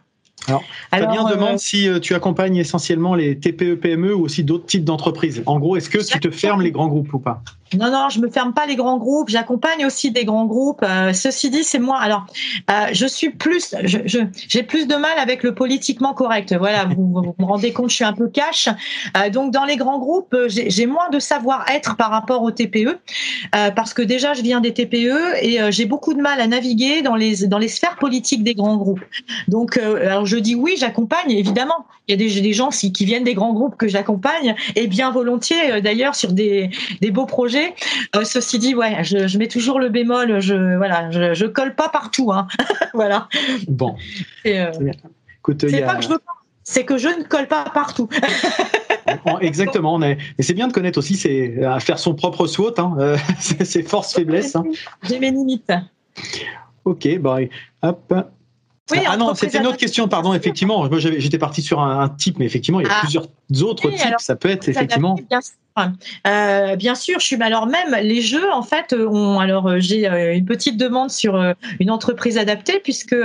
Alors, 0.47 0.62
Fabien 0.91 1.24
demande 1.24 1.59
si 1.59 1.89
tu 2.03 2.14
accompagnes 2.14 2.57
essentiellement 2.57 3.14
les 3.14 3.39
TPE, 3.39 3.76
PME 3.76 4.14
ou 4.14 4.24
aussi 4.24 4.45
d'autres 4.45 4.66
types 4.66 4.85
d'entreprises. 4.85 5.43
En 5.47 5.59
gros, 5.59 5.76
est-ce 5.76 5.89
que 5.89 5.99
tu 5.99 6.20
te 6.20 6.30
fermes 6.30 6.61
les 6.61 6.70
grands 6.70 6.89
groupes 6.89 7.14
ou 7.14 7.18
pas? 7.18 7.43
Non, 7.76 7.91
non, 7.91 8.09
je 8.09 8.20
me 8.20 8.28
ferme 8.30 8.53
pas 8.53 8.66
les 8.66 8.76
grands 8.76 8.99
groupes. 8.99 9.28
J'accompagne 9.28 9.85
aussi 9.87 10.11
des 10.11 10.24
grands 10.24 10.47
groupes. 10.47 10.82
Euh, 10.82 11.12
ceci 11.12 11.51
dit, 11.51 11.64
c'est 11.64 11.78
moi. 11.78 11.99
Alors, 11.99 12.26
euh, 12.70 12.89
je 12.93 13.07
suis 13.07 13.30
plus, 13.30 13.74
j'ai 13.82 14.07
je, 14.07 14.61
plus 14.61 14.87
de 14.87 14.95
mal 14.95 15.18
avec 15.18 15.43
le 15.43 15.55
politiquement 15.55 16.14
correct. 16.14 16.55
Voilà, 16.57 16.85
vous, 16.85 17.12
vous, 17.12 17.35
me 17.39 17.45
rendez 17.45 17.72
compte, 17.72 17.91
je 17.91 17.97
suis 17.97 18.05
un 18.05 18.12
peu 18.12 18.28
cash. 18.28 18.68
Euh, 19.16 19.30
donc, 19.30 19.53
dans 19.53 19.64
les 19.64 19.76
grands 19.76 19.99
groupes, 19.99 20.37
j'ai 20.49 20.87
moins 20.87 21.09
de 21.11 21.18
savoir-être 21.18 21.97
par 21.97 22.11
rapport 22.11 22.43
aux 22.43 22.51
TPE, 22.51 22.99
parce 23.74 23.95
que 23.95 24.03
déjà, 24.03 24.35
je 24.35 24.43
viens 24.43 24.61
des 24.61 24.72
TPE 24.72 25.43
et 25.43 25.59
j'ai 25.70 25.87
beaucoup 25.87 26.14
de 26.14 26.20
mal 26.20 26.41
à 26.41 26.47
naviguer 26.47 27.03
dans 27.03 27.16
les 27.16 27.47
dans 27.47 27.59
les 27.59 27.68
sphères 27.68 27.97
politiques 27.97 28.43
des 28.43 28.55
grands 28.55 28.76
groupes. 28.76 29.05
Donc, 29.49 29.76
alors 29.78 30.23
je 30.24 30.36
dis 30.36 30.54
oui, 30.54 30.74
j'accompagne. 30.78 31.30
Évidemment, 31.30 31.86
il 32.08 32.12
y 32.12 32.14
a 32.14 32.16
des, 32.16 32.40
des 32.40 32.52
gens 32.52 32.70
qui 32.70 33.04
viennent 33.04 33.24
des 33.24 33.34
grands 33.34 33.52
groupes 33.52 33.76
que 33.76 33.88
j'accompagne 33.88 34.54
et 34.76 34.86
bien 34.86 35.10
volontiers 35.10 35.80
d'ailleurs 35.80 36.14
sur 36.14 36.32
des 36.32 36.70
des 37.00 37.10
beaux 37.10 37.26
projets 37.26 37.74
euh, 38.16 38.24
ceci 38.24 38.58
dit, 38.58 38.74
ouais, 38.74 39.02
je, 39.04 39.38
mets 39.38 39.48
toujours 39.48 39.80
le 39.80 39.88
bémol. 39.88 40.40
Je 40.40 40.76
voilà, 40.76 41.10
je, 41.10 41.46
colle 41.46 41.74
pas 41.74 41.88
partout. 41.88 42.32
Hein. 42.32 42.46
voilà. 42.94 43.28
Bon. 43.68 43.96
Euh, 44.46 44.72
c'est 45.68 45.82
pas 45.82 45.96
que 45.96 46.02
je 46.02 46.08
veux 46.08 46.18
pas, 46.18 46.32
c'est 46.62 46.84
que 46.84 46.96
je 46.96 47.08
ne 47.08 47.24
colle 47.24 47.48
pas 47.48 47.64
partout. 47.72 48.08
Exactement. 49.40 50.00
et 50.02 50.16
c'est 50.38 50.54
bien 50.54 50.66
de 50.66 50.72
connaître 50.72 50.98
aussi, 50.98 51.16
c'est 51.16 51.62
à 51.62 51.78
faire 51.80 51.98
son 51.98 52.14
propre 52.14 52.46
SWOT, 52.46 52.74
hein, 52.78 52.96
euh, 52.98 53.16
ses 53.38 53.82
forces 53.82 54.14
faiblesses. 54.14 54.56
Hein. 54.56 54.64
J'ai 55.02 55.18
mes 55.18 55.30
limites. 55.30 55.72
Ok, 56.84 57.18
bah, 57.18 57.38
hop. 57.82 58.14
Ah 59.07 59.16
non, 59.16 59.35
c'était 59.35 59.59
une 59.59 59.66
autre 59.66 59.78
question, 59.78 60.09
pardon, 60.09 60.35
effectivement. 60.35 60.89
J'étais 60.99 61.39
parti 61.39 61.62
sur 61.62 61.80
un, 61.80 62.09
type, 62.09 62.39
mais 62.39 62.45
effectivement, 62.45 62.80
il 62.80 62.87
y 62.87 62.91
a 62.91 62.93
ah. 62.95 63.01
plusieurs 63.01 63.26
autres 63.62 63.90
types. 63.90 64.14
ça 64.18 64.36
peut 64.36 64.51
être 64.51 64.68
effectivement. 64.68 65.16
Euh, 66.26 66.76
bien 66.76 66.95
sûr, 66.95 67.18
je 67.18 67.26
suis. 67.26 67.42
Alors 67.42 67.66
même 67.66 67.97
les 68.03 68.22
jeux, 68.22 68.53
en 68.53 68.62
fait, 68.62 68.92
ont. 68.92 69.40
Alors 69.40 69.68
euh, 69.68 69.80
j'ai 69.80 70.09
euh, 70.09 70.34
une 70.34 70.45
petite 70.45 70.76
demande 70.76 71.11
sur 71.11 71.55
une 71.80 71.90
entreprise 71.90 72.38
adaptée 72.38 72.80
puisque 72.82 73.16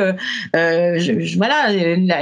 je, 0.53 1.37
voilà, 1.37 1.71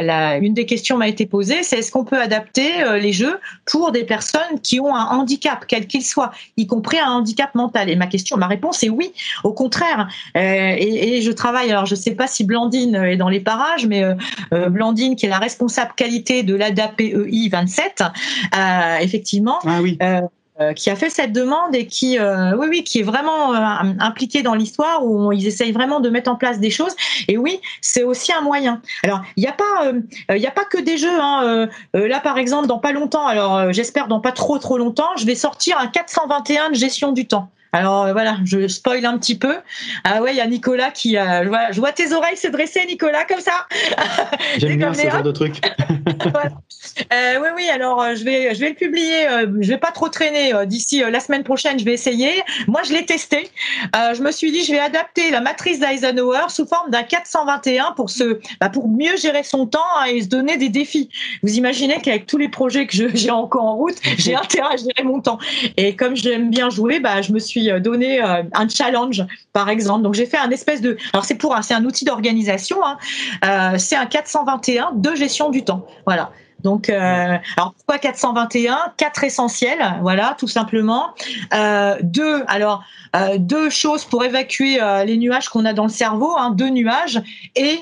la, 0.02 0.38
une 0.38 0.54
des 0.54 0.66
questions 0.66 0.98
m'a 0.98 1.08
été 1.08 1.26
posée, 1.26 1.64
c'est 1.64 1.80
est-ce 1.80 1.91
qu'on 1.91 2.04
peut 2.04 2.20
adapter 2.20 2.70
les 3.00 3.14
jeux 3.14 3.39
pour 3.66 3.91
des 3.91 4.04
personnes 4.04 4.60
qui 4.62 4.80
ont 4.80 4.95
un 4.95 5.06
handicap, 5.06 5.66
quel 5.68 5.88
qu'il 5.88 6.04
soit, 6.04 6.32
y 6.58 6.68
compris 6.68 7.00
un 7.00 7.12
handicap 7.12 7.56
mental? 7.56 7.89
Et 7.89 7.95
ma 7.95 8.08
question, 8.08 8.38
ma 8.38 8.48
réponse 8.48 8.84
est 8.84 8.89
oui. 8.89 9.14
Au 9.43 9.54
contraire. 9.54 10.08
Et, 10.36 11.18
et, 11.18 11.22
je 11.22 11.32
travaille. 11.32 11.72
Alors 11.72 11.86
je 11.86 11.95
sais 11.95 12.16
pas 12.16 12.28
si 12.28 12.43
Blandine 12.43 12.95
est 12.95 13.18
dans 13.18 13.30
les 13.30 13.39
parages, 13.39 13.86
mais 13.88 14.04
Blandine, 14.52 15.16
qui 15.16 15.26
est 15.26 15.30
la 15.30 15.39
responsable 15.39 15.93
qualité 15.95 16.43
de 16.43 16.56
l'ADAPEI 16.56 17.50
27, 17.50 17.97
effectivement. 19.02 19.60
Ah 19.66 19.82
oui. 19.82 19.98
Euh, 20.60 20.74
qui 20.74 20.89
a 20.89 20.95
fait 20.95 21.12
cette 21.12 21.34
demande 21.34 21.76
et 21.76 21.86
qui, 21.86 22.18
euh, 22.18 22.58
oui, 22.58 22.66
oui, 22.68 22.84
qui 22.84 23.02
est 23.02 23.04
vraiment 23.04 23.54
euh, 23.54 23.60
impliqué 24.00 24.41
dans 24.41 24.56
l'histoire 24.56 25.06
où 25.06 25.32
ils 25.32 25.45
essayent 25.45 25.72
vraiment 25.72 26.00
de 26.00 26.10
mettre 26.10 26.32
en 26.32 26.36
place 26.36 26.60
des 26.60 26.72
choses. 26.72 26.95
Et 27.28 27.38
oui, 27.38 27.62
c'est 27.80 28.02
aussi 28.02 28.34
un 28.34 28.41
moyen. 28.41 28.82
Alors, 29.04 29.22
il 29.36 29.41
n'y 29.41 29.48
a 29.48 29.52
pas, 29.52 29.91
il 30.32 30.39
n'y 30.39 30.48
a 30.48 30.52
pas 30.52 30.66
que 30.66 30.80
des 30.80 30.98
jeux. 30.98 31.22
Hein. 31.22 31.70
là, 31.93 32.20
par 32.22 32.39
exemple, 32.39 32.66
dans 32.66 32.80
pas 32.80 32.91
longtemps, 32.91 33.28
alors 33.28 33.72
j'espère 33.72 34.08
dans 34.08 34.20
pas 34.20 34.32
trop 34.32 34.58
trop 34.58 34.80
longtemps, 34.80 35.16
je 35.16 35.28
vais 35.28 35.36
sortir 35.36 35.78
un 35.78 35.86
421 35.86 36.72
de 36.72 36.76
gestion 36.76 37.12
du 37.12 37.28
temps. 37.28 37.52
Alors 37.74 38.05
euh, 38.05 38.13
voilà, 38.13 38.38
je 38.45 38.68
spoil 38.68 39.05
un 39.05 39.18
petit 39.18 39.38
peu. 39.38 39.55
Ah 40.03 40.22
ouais, 40.22 40.34
il 40.34 40.38
y 40.38 40.41
a 40.41 40.47
Nicolas 40.47 40.91
qui, 40.91 41.18
euh, 41.18 41.43
je, 41.72 41.80
vois, 41.80 41.91
tes 41.91 42.13
oreilles 42.13 42.38
se 42.38 42.47
dresser, 42.47 42.86
Nicolas, 42.88 43.26
comme 43.26 43.39
ça. 43.39 43.68
J'aime 44.57 44.78
bien 44.78 44.93
ce 44.93 45.09
genre 45.09 45.24
de 45.24 45.32
truc. 45.32 45.61
euh, 47.13 47.39
oui, 47.41 47.47
oui. 47.55 47.70
Alors 47.72 48.01
euh, 48.01 48.15
je 48.15 48.24
vais, 48.24 48.55
je 48.55 48.59
vais 48.59 48.70
le 48.70 48.76
publier. 48.76 49.28
je 49.59 49.68
vais 49.68 49.78
pas 49.78 49.91
trop 49.91 50.09
traîner 50.09 50.53
d'ici 50.65 51.03
la 51.09 51.20
semaine 51.20 51.43
prochaine. 51.43 51.78
Je 51.80 51.86
vais 51.86 51.93
essayer. 51.93 52.43
Moi, 52.68 52.82
je 52.84 52.93
l'ai 52.93 53.05
testé. 53.05 53.49
je 53.93 54.22
me 54.22 54.32
suis 54.32 54.51
dit, 54.51 54.63
je 54.63 54.72
vais 54.72 54.80
adapter 54.80 55.30
la 55.32 55.41
matrice 55.41 55.80
d'Eisenhower 55.80 56.49
sous 56.49 56.65
forme 56.65 56.89
d'un 56.89 57.03
421 57.03 57.93
pour 57.93 58.09
se, 58.09 58.39
bah, 58.59 58.70
pour 58.70 58.88
mieux 58.88 59.18
gérer 59.18 59.43
son 59.43 59.68
temps 59.68 59.80
et 60.07 60.22
se 60.22 60.28
donner 60.28 60.57
des 60.57 60.70
défis. 60.70 61.09
Vous 61.43 61.57
imaginez 61.57 61.99
qu'avec 62.01 62.26
tous 62.26 62.38
les 62.38 62.49
projets 62.49 62.88
que 62.88 62.95
j'ai 63.15 63.32
encore 63.32 63.65
en 63.65 63.76
route, 63.76 63.97
j'ai 64.18 64.36
intérêt 64.36 64.74
à 64.74 64.78
gérer 64.78 65.03
mon 65.03 65.22
temps. 65.22 65.39
Et 65.76 65.95
comme 65.95 66.15
j'aime 66.15 66.49
bien 66.49 66.70
jouer, 66.70 66.99
bah, 66.99 67.22
je 67.22 67.32
me 67.32 67.39
suis 67.39 67.57
euh, 67.58 67.80
donner 67.80 68.24
euh, 68.24 68.43
un 68.53 68.68
challenge, 68.70 69.26
par 69.53 69.70
exemple. 69.70 70.03
Donc 70.03 70.14
j'ai 70.14 70.26
fait 70.26 70.38
un 70.38 70.49
espèce 70.49 70.82
de, 70.82 70.97
alors 71.14 71.26
c'est 71.26 71.36
pour, 71.36 71.55
c'est 71.62 71.74
un 71.74 71.86
outil 71.86 72.05
d'organisation. 72.05 72.78
Hein. 72.86 72.97
Euh, 73.45 73.78
c'est 73.78 73.95
un 73.95 74.05
421 74.05 74.91
de 74.93 75.16
gestion 75.16 75.49
du 75.49 75.64
temps. 75.64 75.86
Voilà. 76.05 76.32
Donc, 76.64 76.89
alors 76.89 77.74
pourquoi 77.74 77.97
421 77.99 78.93
Quatre 78.97 79.24
essentiels, 79.24 79.99
voilà, 80.01 80.36
tout 80.39 80.47
simplement. 80.47 81.14
deux, 82.01 82.43
alors 82.47 82.84
deux 83.38 83.70
choses 83.70 84.05
pour 84.05 84.24
évacuer 84.24 84.80
les 85.05 85.18
nuages 85.18 85.49
qu'on 85.49 85.66
a 85.66 85.74
dans 85.74 85.84
le 85.84 85.89
cerveau, 85.89 86.36
hein, 86.38 86.51
deux 86.51 86.70
nuages 86.70 87.22
et 87.55 87.80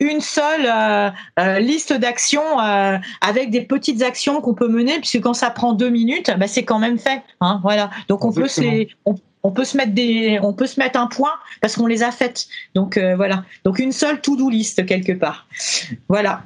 une 0.00 0.20
seule 0.20 1.12
liste 1.60 1.92
d'actions 1.92 2.58
avec 3.20 3.50
des 3.50 3.62
petites 3.62 4.02
actions 4.02 4.40
qu'on 4.40 4.54
peut 4.54 4.68
mener, 4.68 4.98
puisque 4.98 5.20
quand 5.20 5.34
ça 5.34 5.50
prend 5.50 5.72
deux 5.72 5.90
minutes, 5.90 6.30
bah, 6.38 6.46
c'est 6.46 6.64
quand 6.64 6.78
même 6.78 6.98
fait. 6.98 7.22
Hein, 7.40 7.60
voilà. 7.62 7.90
Donc 8.08 8.24
on 8.24 8.32
peut, 8.32 8.46
on, 9.42 9.50
peut 9.50 9.64
se 9.64 9.76
mettre 9.76 9.92
des, 9.92 10.38
on 10.42 10.52
peut 10.52 10.66
se 10.66 10.78
mettre 10.80 10.98
un 10.98 11.06
point 11.06 11.32
parce 11.60 11.76
qu'on 11.76 11.86
les 11.86 12.02
a 12.02 12.12
faites. 12.12 12.46
Donc 12.74 12.98
voilà. 12.98 13.44
Donc 13.64 13.78
une 13.78 13.92
seule 13.92 14.20
to-do 14.20 14.48
list 14.48 14.86
quelque 14.86 15.12
part. 15.12 15.46
Voilà. 16.08 16.42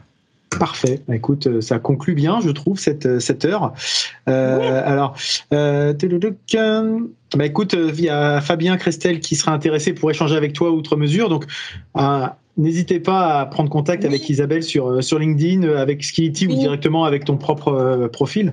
Parfait. 0.56 1.02
Bah, 1.06 1.16
écoute, 1.16 1.46
euh, 1.46 1.60
ça 1.60 1.78
conclut 1.78 2.14
bien, 2.14 2.40
je 2.40 2.50
trouve, 2.50 2.78
cette, 2.78 3.06
euh, 3.06 3.20
cette 3.20 3.44
heure. 3.44 3.74
Euh, 4.28 4.82
Alors, 4.84 5.14
euh, 5.52 5.92
bah, 7.34 7.46
écoute, 7.46 7.74
il 7.74 8.00
y 8.00 8.08
a 8.08 8.40
Fabien 8.40 8.76
Christel 8.76 9.20
qui 9.20 9.36
sera 9.36 9.52
intéressé 9.52 9.92
pour 9.92 10.10
échanger 10.10 10.36
avec 10.36 10.54
toi 10.54 10.70
outre 10.70 10.96
mesure. 10.96 11.28
Donc, 11.28 11.44
n'hésitez 12.56 12.98
pas 12.98 13.40
à 13.40 13.46
prendre 13.46 13.68
contact 13.68 14.04
avec 14.04 14.28
Isabelle 14.28 14.62
sur, 14.62 15.04
sur 15.04 15.18
LinkedIn, 15.18 15.68
avec 15.76 16.02
Skility 16.02 16.46
ou 16.46 16.54
directement 16.54 17.04
avec 17.04 17.24
ton 17.24 17.36
propre 17.36 18.08
profil. 18.12 18.52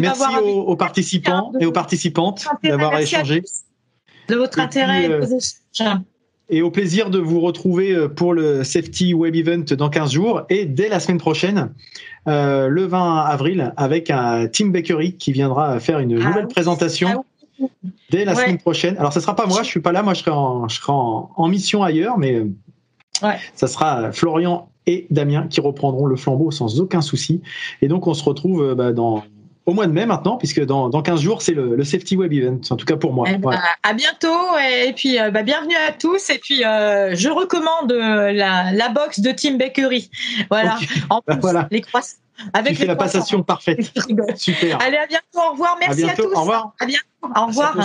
Merci 0.00 0.22
aux, 0.42 0.76
participants 0.76 1.52
et 1.60 1.66
aux 1.66 1.72
participantes 1.72 2.46
d'avoir 2.64 2.98
échangé. 2.98 3.42
De 4.28 4.34
votre 4.34 4.58
intérêt 4.58 5.04
et 5.04 5.08
au 6.50 6.70
plaisir 6.70 7.10
de 7.10 7.18
vous 7.18 7.40
retrouver 7.40 7.92
euh, 7.92 8.08
pour 8.08 8.32
le 8.32 8.64
Safety 8.64 9.14
Web 9.14 9.34
Event 9.34 9.64
dans 9.76 9.90
15 9.90 10.12
jours 10.12 10.42
et 10.48 10.64
dès 10.64 10.88
la 10.88 11.00
semaine 11.00 11.18
prochaine, 11.18 11.72
euh, 12.28 12.68
le 12.68 12.84
20 12.84 13.20
avril, 13.20 13.72
avec 13.76 14.10
un 14.10 14.46
Tim 14.46 14.68
Bakery 14.68 15.16
qui 15.16 15.32
viendra 15.32 15.78
faire 15.80 15.98
une 15.98 16.12
ah 16.20 16.26
nouvelle 16.26 16.48
présentation 16.48 17.24
ah 17.60 17.66
dès 18.10 18.24
la 18.24 18.34
semaine 18.34 18.58
prochaine. 18.58 18.96
Alors, 18.98 19.12
ce 19.12 19.20
sera 19.20 19.34
pas 19.34 19.46
moi, 19.46 19.62
je 19.62 19.68
suis 19.68 19.80
pas 19.80 19.92
là, 19.92 20.02
moi 20.02 20.14
je 20.14 20.20
serai 20.20 20.30
en, 20.30 20.68
je 20.68 20.76
serai 20.76 20.92
en, 20.92 21.48
mission 21.48 21.82
ailleurs, 21.82 22.18
mais 22.18 22.34
euh, 22.34 22.52
ouais. 23.22 23.36
ça 23.54 23.66
sera 23.66 24.12
Florian 24.12 24.68
et 24.86 25.06
Damien 25.10 25.48
qui 25.48 25.60
reprendront 25.60 26.06
le 26.06 26.16
flambeau 26.16 26.50
sans 26.50 26.80
aucun 26.80 27.00
souci. 27.00 27.42
Et 27.82 27.88
donc, 27.88 28.06
on 28.06 28.14
se 28.14 28.22
retrouve 28.22 28.74
bah, 28.74 28.92
dans 28.92 29.24
au 29.66 29.74
mois 29.74 29.86
de 29.86 29.92
mai 29.92 30.06
maintenant, 30.06 30.36
puisque 30.36 30.64
dans, 30.64 30.88
dans 30.88 31.02
15 31.02 31.20
jours, 31.20 31.42
c'est 31.42 31.52
le, 31.52 31.82
Safety 31.84 32.16
Web 32.16 32.32
Event, 32.32 32.60
en 32.70 32.76
tout 32.76 32.86
cas 32.86 32.96
pour 32.96 33.12
moi. 33.12 33.26
Eh 33.28 33.36
ben, 33.36 33.60
à 33.82 33.92
bientôt, 33.92 34.56
et, 34.58 34.92
puis 34.92 35.20
euh, 35.20 35.30
bah, 35.30 35.42
bienvenue 35.42 35.74
à 35.88 35.92
tous. 35.92 36.30
Et 36.30 36.38
puis, 36.38 36.64
euh, 36.64 37.14
je 37.14 37.28
recommande 37.28 37.92
euh, 37.92 38.32
la, 38.32 38.72
la 38.72 38.88
box 38.88 39.20
de 39.20 39.32
Team 39.32 39.58
Bakery. 39.58 40.08
Voilà, 40.50 40.78
en 41.10 41.20
plus, 41.20 41.36
voilà. 41.40 41.66
les 41.70 41.80
croissants. 41.80 42.16
Avec 42.52 42.78
la 42.80 42.96
passation 42.96 43.42
parfaite. 43.42 43.92
Super. 44.36 44.78
Allez, 44.82 44.98
à 44.98 45.06
bientôt. 45.06 45.24
Au 45.34 45.52
revoir. 45.52 45.76
Merci 45.80 46.04
à, 46.04 46.14
tous. 46.14 46.26
Au 46.34 46.40
revoir. 46.40 46.74
À 46.78 46.86
bientôt. 46.86 47.04
Au 47.22 47.46
revoir. 47.46 47.76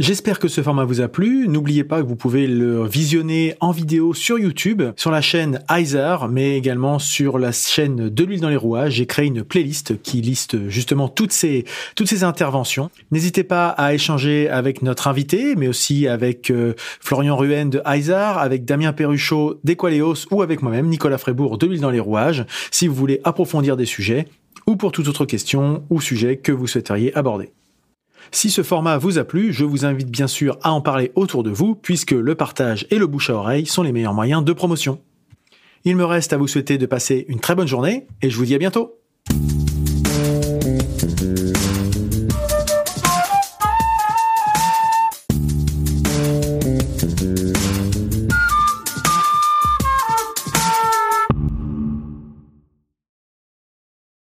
J'espère 0.00 0.38
que 0.38 0.48
ce 0.48 0.62
format 0.62 0.84
vous 0.84 1.02
a 1.02 1.08
plu. 1.08 1.46
N'oubliez 1.46 1.84
pas 1.84 2.00
que 2.00 2.06
vous 2.06 2.16
pouvez 2.16 2.46
le 2.46 2.86
visionner 2.86 3.54
en 3.60 3.70
vidéo 3.70 4.14
sur 4.14 4.38
YouTube, 4.38 4.82
sur 4.96 5.10
la 5.10 5.20
chaîne 5.20 5.62
Heiser, 5.68 6.16
mais 6.30 6.56
également 6.56 6.98
sur 6.98 7.38
la 7.38 7.52
chaîne 7.52 8.08
De 8.08 8.24
l'huile 8.24 8.40
dans 8.40 8.48
les 8.48 8.56
rouages. 8.56 8.94
J'ai 8.94 9.04
créé 9.04 9.26
une 9.26 9.44
playlist 9.44 10.00
qui 10.00 10.22
liste 10.22 10.70
justement 10.70 11.10
toutes 11.10 11.32
ces, 11.32 11.66
toutes 11.96 12.08
ces 12.08 12.24
interventions. 12.24 12.90
N'hésitez 13.10 13.44
pas 13.44 13.68
à 13.68 13.92
échanger 13.92 14.48
avec 14.48 14.80
notre 14.80 15.06
invité, 15.06 15.54
mais 15.54 15.68
aussi 15.68 16.08
avec 16.08 16.50
euh, 16.50 16.72
Florian 16.78 17.36
Ruen 17.36 17.66
de 17.66 17.82
Heiser, 17.84 18.14
avec 18.14 18.64
Damien 18.64 18.94
Perruchot 18.94 19.60
d'Equaleos 19.64 20.28
ou 20.30 20.40
avec 20.40 20.62
moi-même, 20.62 20.86
Nicolas 20.86 21.18
Frébourg 21.18 21.58
de 21.58 21.66
l'huile 21.66 21.82
dans 21.82 21.90
les 21.90 22.00
rouages, 22.00 22.46
si 22.70 22.88
vous 22.88 22.94
voulez 22.94 23.20
approfondir 23.22 23.76
des 23.76 23.84
sujets 23.84 24.28
ou 24.66 24.76
pour 24.76 24.92
toute 24.92 25.08
autre 25.08 25.26
question 25.26 25.84
ou 25.90 26.00
sujet 26.00 26.38
que 26.38 26.52
vous 26.52 26.66
souhaiteriez 26.66 27.14
aborder. 27.14 27.50
Si 28.32 28.50
ce 28.50 28.62
format 28.62 28.96
vous 28.96 29.18
a 29.18 29.24
plu, 29.24 29.52
je 29.52 29.64
vous 29.64 29.84
invite 29.84 30.10
bien 30.10 30.28
sûr 30.28 30.56
à 30.62 30.72
en 30.72 30.80
parler 30.80 31.10
autour 31.16 31.42
de 31.42 31.50
vous, 31.50 31.74
puisque 31.74 32.12
le 32.12 32.34
partage 32.36 32.86
et 32.90 32.98
le 32.98 33.08
bouche 33.08 33.30
à 33.30 33.34
oreille 33.34 33.66
sont 33.66 33.82
les 33.82 33.92
meilleurs 33.92 34.14
moyens 34.14 34.44
de 34.44 34.52
promotion. 34.52 35.00
Il 35.84 35.96
me 35.96 36.04
reste 36.04 36.32
à 36.32 36.36
vous 36.36 36.46
souhaiter 36.46 36.78
de 36.78 36.86
passer 36.86 37.24
une 37.28 37.40
très 37.40 37.54
bonne 37.56 37.66
journée, 37.66 38.06
et 38.22 38.30
je 38.30 38.36
vous 38.36 38.44
dis 38.44 38.54
à 38.54 38.58
bientôt 38.58 38.99